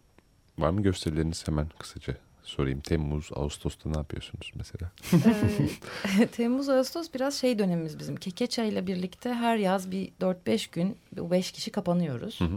var 0.59 0.71
mı 0.71 0.83
gösterileriniz 0.83 1.49
hemen 1.49 1.67
kısaca 1.79 2.17
sorayım. 2.43 2.81
Temmuz, 2.81 3.31
Ağustos'ta 3.35 3.91
ne 3.91 3.97
yapıyorsunuz 3.97 4.53
mesela? 4.55 4.91
Ee, 6.21 6.27
Temmuz, 6.33 6.69
Ağustos 6.69 7.09
biraz 7.15 7.35
şey 7.35 7.59
dönemimiz 7.59 7.99
bizim. 7.99 8.17
Kekeça 8.17 8.65
ile 8.65 8.87
birlikte 8.87 9.35
her 9.35 9.57
yaz 9.57 9.91
bir 9.91 10.13
4-5 10.21 10.69
gün 10.73 10.97
bu 11.17 11.31
5 11.31 11.53
kişi 11.53 11.71
kapanıyoruz. 11.71 12.41
Hı 12.41 12.45
hı. 12.45 12.57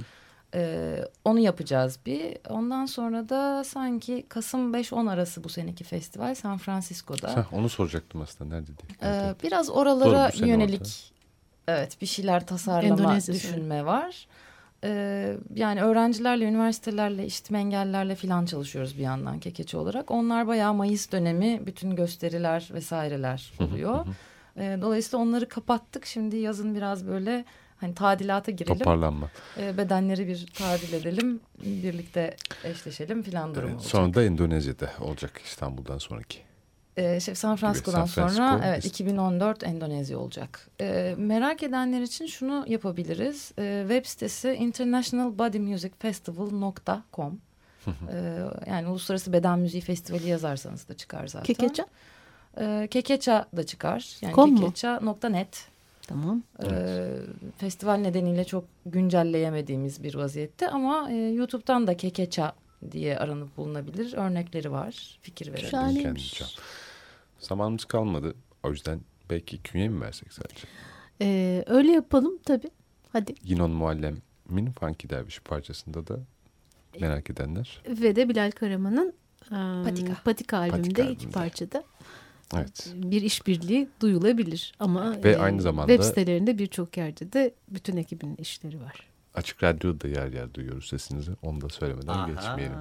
Ee, 0.56 1.06
onu 1.26 1.40
yapacağız 1.40 2.00
bir. 2.06 2.38
Ondan 2.50 2.86
sonra 2.86 3.30
da 3.30 3.64
sanki 3.64 4.26
Kasım 4.30 4.74
5-10 4.74 5.12
arası 5.12 5.44
bu 5.44 5.50
seneki 5.50 5.84
festival 5.84 6.36
San 6.36 6.58
Francisco'da. 6.58 7.38
Heh, 7.38 7.54
onu 7.54 7.70
soracaktım 7.70 8.22
aslında. 8.22 8.56
Nerede 8.56 8.68
diye. 8.68 9.12
Ee, 9.12 9.36
biraz 9.44 9.70
oralara 9.70 10.32
Doğru, 10.40 10.48
yönelik 10.48 10.82
orada. 10.82 11.78
evet 11.80 11.98
bir 12.02 12.06
şeyler 12.06 12.48
tasarlama, 12.48 13.02
Endonezya 13.02 13.36
düşünme 13.36 13.86
var. 13.86 14.28
Ee, 14.84 15.38
yani 15.56 15.82
öğrencilerle, 15.82 16.46
üniversitelerle, 16.46 17.26
işitme 17.26 17.60
engellilerle 17.60 18.16
falan 18.16 18.46
çalışıyoruz 18.46 18.98
bir 18.98 19.04
yandan 19.04 19.40
kekeçi 19.40 19.78
olarak. 19.78 20.12
Onlar 20.12 20.48
bayağı 20.48 20.74
Mayıs 20.74 21.12
dönemi 21.12 21.66
bütün 21.66 21.96
gösteriler 21.96 22.70
vesaireler 22.74 23.54
oluyor. 23.60 24.06
Ee, 24.58 24.78
dolayısıyla 24.82 25.26
onları 25.26 25.50
kapattık. 25.50 26.06
Şimdi 26.06 26.36
yazın 26.38 26.76
biraz 26.76 27.08
böyle 27.08 27.46
hani 27.82 27.96
tadilata 27.96 28.52
girelim. 28.52 28.78
Toparlanma. 28.80 29.30
Ee, 29.58 29.78
bedenleri 29.78 30.28
bir 30.28 30.46
tadil 30.58 30.94
edelim. 30.94 31.40
Birlikte 31.64 32.36
eşleşelim 32.64 33.24
falan 33.24 33.56
durumu 33.56 33.68
Evet, 33.68 33.76
olacak. 33.76 33.92
sonra 33.92 34.14
da 34.14 34.24
Endonezya'da 34.24 34.90
olacak 35.02 35.42
İstanbul'dan 35.46 35.98
sonraki. 35.98 36.40
Ee, 36.98 37.20
şey, 37.20 37.36
San 37.36 37.56
Francisco'dan 37.56 37.98
San 37.98 38.08
Francisco, 38.08 38.44
sonra 38.44 38.62
evet 38.66 38.86
es- 38.86 38.90
2014 38.90 39.64
Endonezya 39.64 40.20
olacak. 40.20 40.68
Ee, 40.82 41.16
merak 41.18 41.64
edenler 41.64 42.02
için 42.02 42.26
şunu 42.26 42.66
yapabiliriz. 42.68 43.52
Ee, 43.60 43.86
web 43.88 44.06
sitesi 44.06 44.52
internationalbodymusicfestival.com 44.54 47.40
ee, 48.12 48.40
yani 48.68 48.88
Uluslararası 48.88 49.34
Beden 49.34 49.60
Müziği 49.60 49.82
Festivali 49.82 50.28
yazarsanız 50.28 50.88
da 50.90 50.94
çıkar 50.98 51.28
zaten. 51.28 51.46
Kekeça. 51.46 51.86
Ee, 52.60 52.88
Kekeça 52.92 53.46
da 53.58 53.66
çıkar. 53.66 54.16
Yani 54.22 54.56
kekeça.net. 54.56 55.66
Tamam. 56.10 56.44
Ee, 56.64 57.08
festival 57.58 57.96
nedeniyle 57.96 58.44
çok 58.44 58.66
güncelleyemediğimiz 58.86 60.04
bir 60.04 60.16
vaziyette 60.16 60.70
ama 60.70 61.12
e, 61.12 61.16
YouTube'dan 61.16 61.88
da 61.88 61.98
Kekeça 61.98 62.54
diye 62.92 63.18
aranıp 63.18 63.58
bulunabilir. 63.58 64.14
Örnekleri 64.14 64.72
var. 64.72 65.20
Fikir 65.22 65.54
veren. 65.54 65.68
Şahane. 65.70 66.02
Kendince. 66.02 66.46
Zamanımız 67.40 67.86
kalmadı. 67.86 68.36
O 68.64 68.72
yüzden 68.72 69.02
belki 69.30 69.62
künye 69.64 69.90
mi 69.90 70.02
versek 70.02 70.34
sadece? 70.34 70.68
Ee, 71.22 71.64
öyle 71.68 71.92
yapalım 71.92 72.38
tabii. 72.46 72.70
Hadi. 73.14 73.34
Yinon 73.44 73.72
Muallem'in 73.72 74.72
Funky 74.80 75.10
Derviş 75.10 75.40
parçasında 75.40 76.08
da 76.08 76.20
merak 77.00 77.30
edenler. 77.30 77.82
Ve 77.88 78.16
de 78.16 78.30
Bilal 78.30 78.52
Karaman'ın 78.52 79.14
em, 79.52 79.84
Patika. 79.84 80.14
Patika 80.26 80.58
albümünde 80.58 80.82
Patika 80.88 81.02
iki 81.04 81.12
albümünde. 81.12 81.34
parçada 81.34 81.84
Evet. 82.56 82.94
bir 82.96 83.22
işbirliği 83.22 83.90
duyulabilir. 84.02 84.74
Ama 84.80 85.24
Ve 85.24 85.32
e, 85.32 85.38
aynı 85.38 85.62
zamanda- 85.62 85.92
web 85.94 86.04
sitelerinde 86.04 86.58
birçok 86.58 86.98
yerde 86.98 87.34
de 87.34 87.54
bütün 87.70 87.98
ekibin 87.98 88.36
işleri 88.36 88.82
var. 88.82 89.08
Açık 89.34 89.64
Radyo'da 89.64 90.08
yer 90.08 90.28
yer 90.34 90.54
duyuyoruz 90.54 90.88
sesinizi. 90.88 91.32
Onu 91.42 91.62
da 91.62 91.70
söylemeden 91.70 92.28
geçmeyelim. 92.28 92.78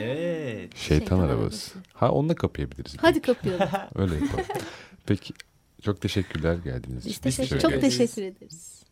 Evet. 0.00 0.76
Şeytan, 0.76 0.78
Şeytan 0.98 1.18
arabası. 1.18 1.38
arabası. 1.40 1.72
Ha 1.92 2.10
onunla 2.10 2.34
kapayabiliriz. 2.34 2.94
Hadi 2.98 3.20
kapayalım. 3.22 3.68
Öyle 3.94 4.14
yapalım. 4.14 4.44
Peki 5.06 5.34
çok 5.82 6.00
teşekkürler 6.00 6.54
geldiğiniz 6.54 7.04
Biz 7.06 7.12
için. 7.12 7.22
teşekkür, 7.22 7.48
Şöyle- 7.48 7.62
çok 7.62 7.72
ederiz. 7.72 7.98
teşekkür 7.98 8.22
ederiz. 8.22 8.83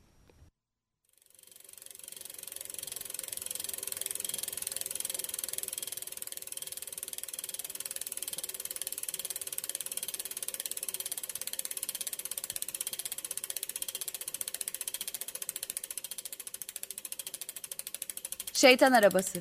Şeytan 18.63 18.93
arabası. 18.93 19.41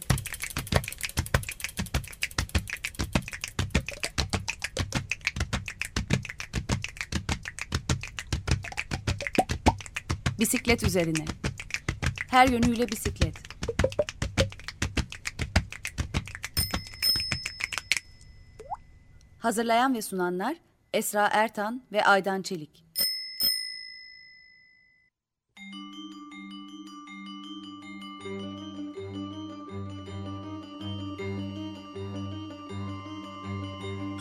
Bisiklet 10.39 10.83
üzerine. 10.83 11.25
Her 12.29 12.47
yönüyle 12.47 12.87
bisiklet. 12.87 13.35
Hazırlayan 19.39 19.93
ve 19.93 20.01
sunanlar 20.01 20.55
Esra 20.93 21.29
Ertan 21.31 21.83
ve 21.91 22.05
Aydan 22.05 22.41
Çelik. 22.41 22.80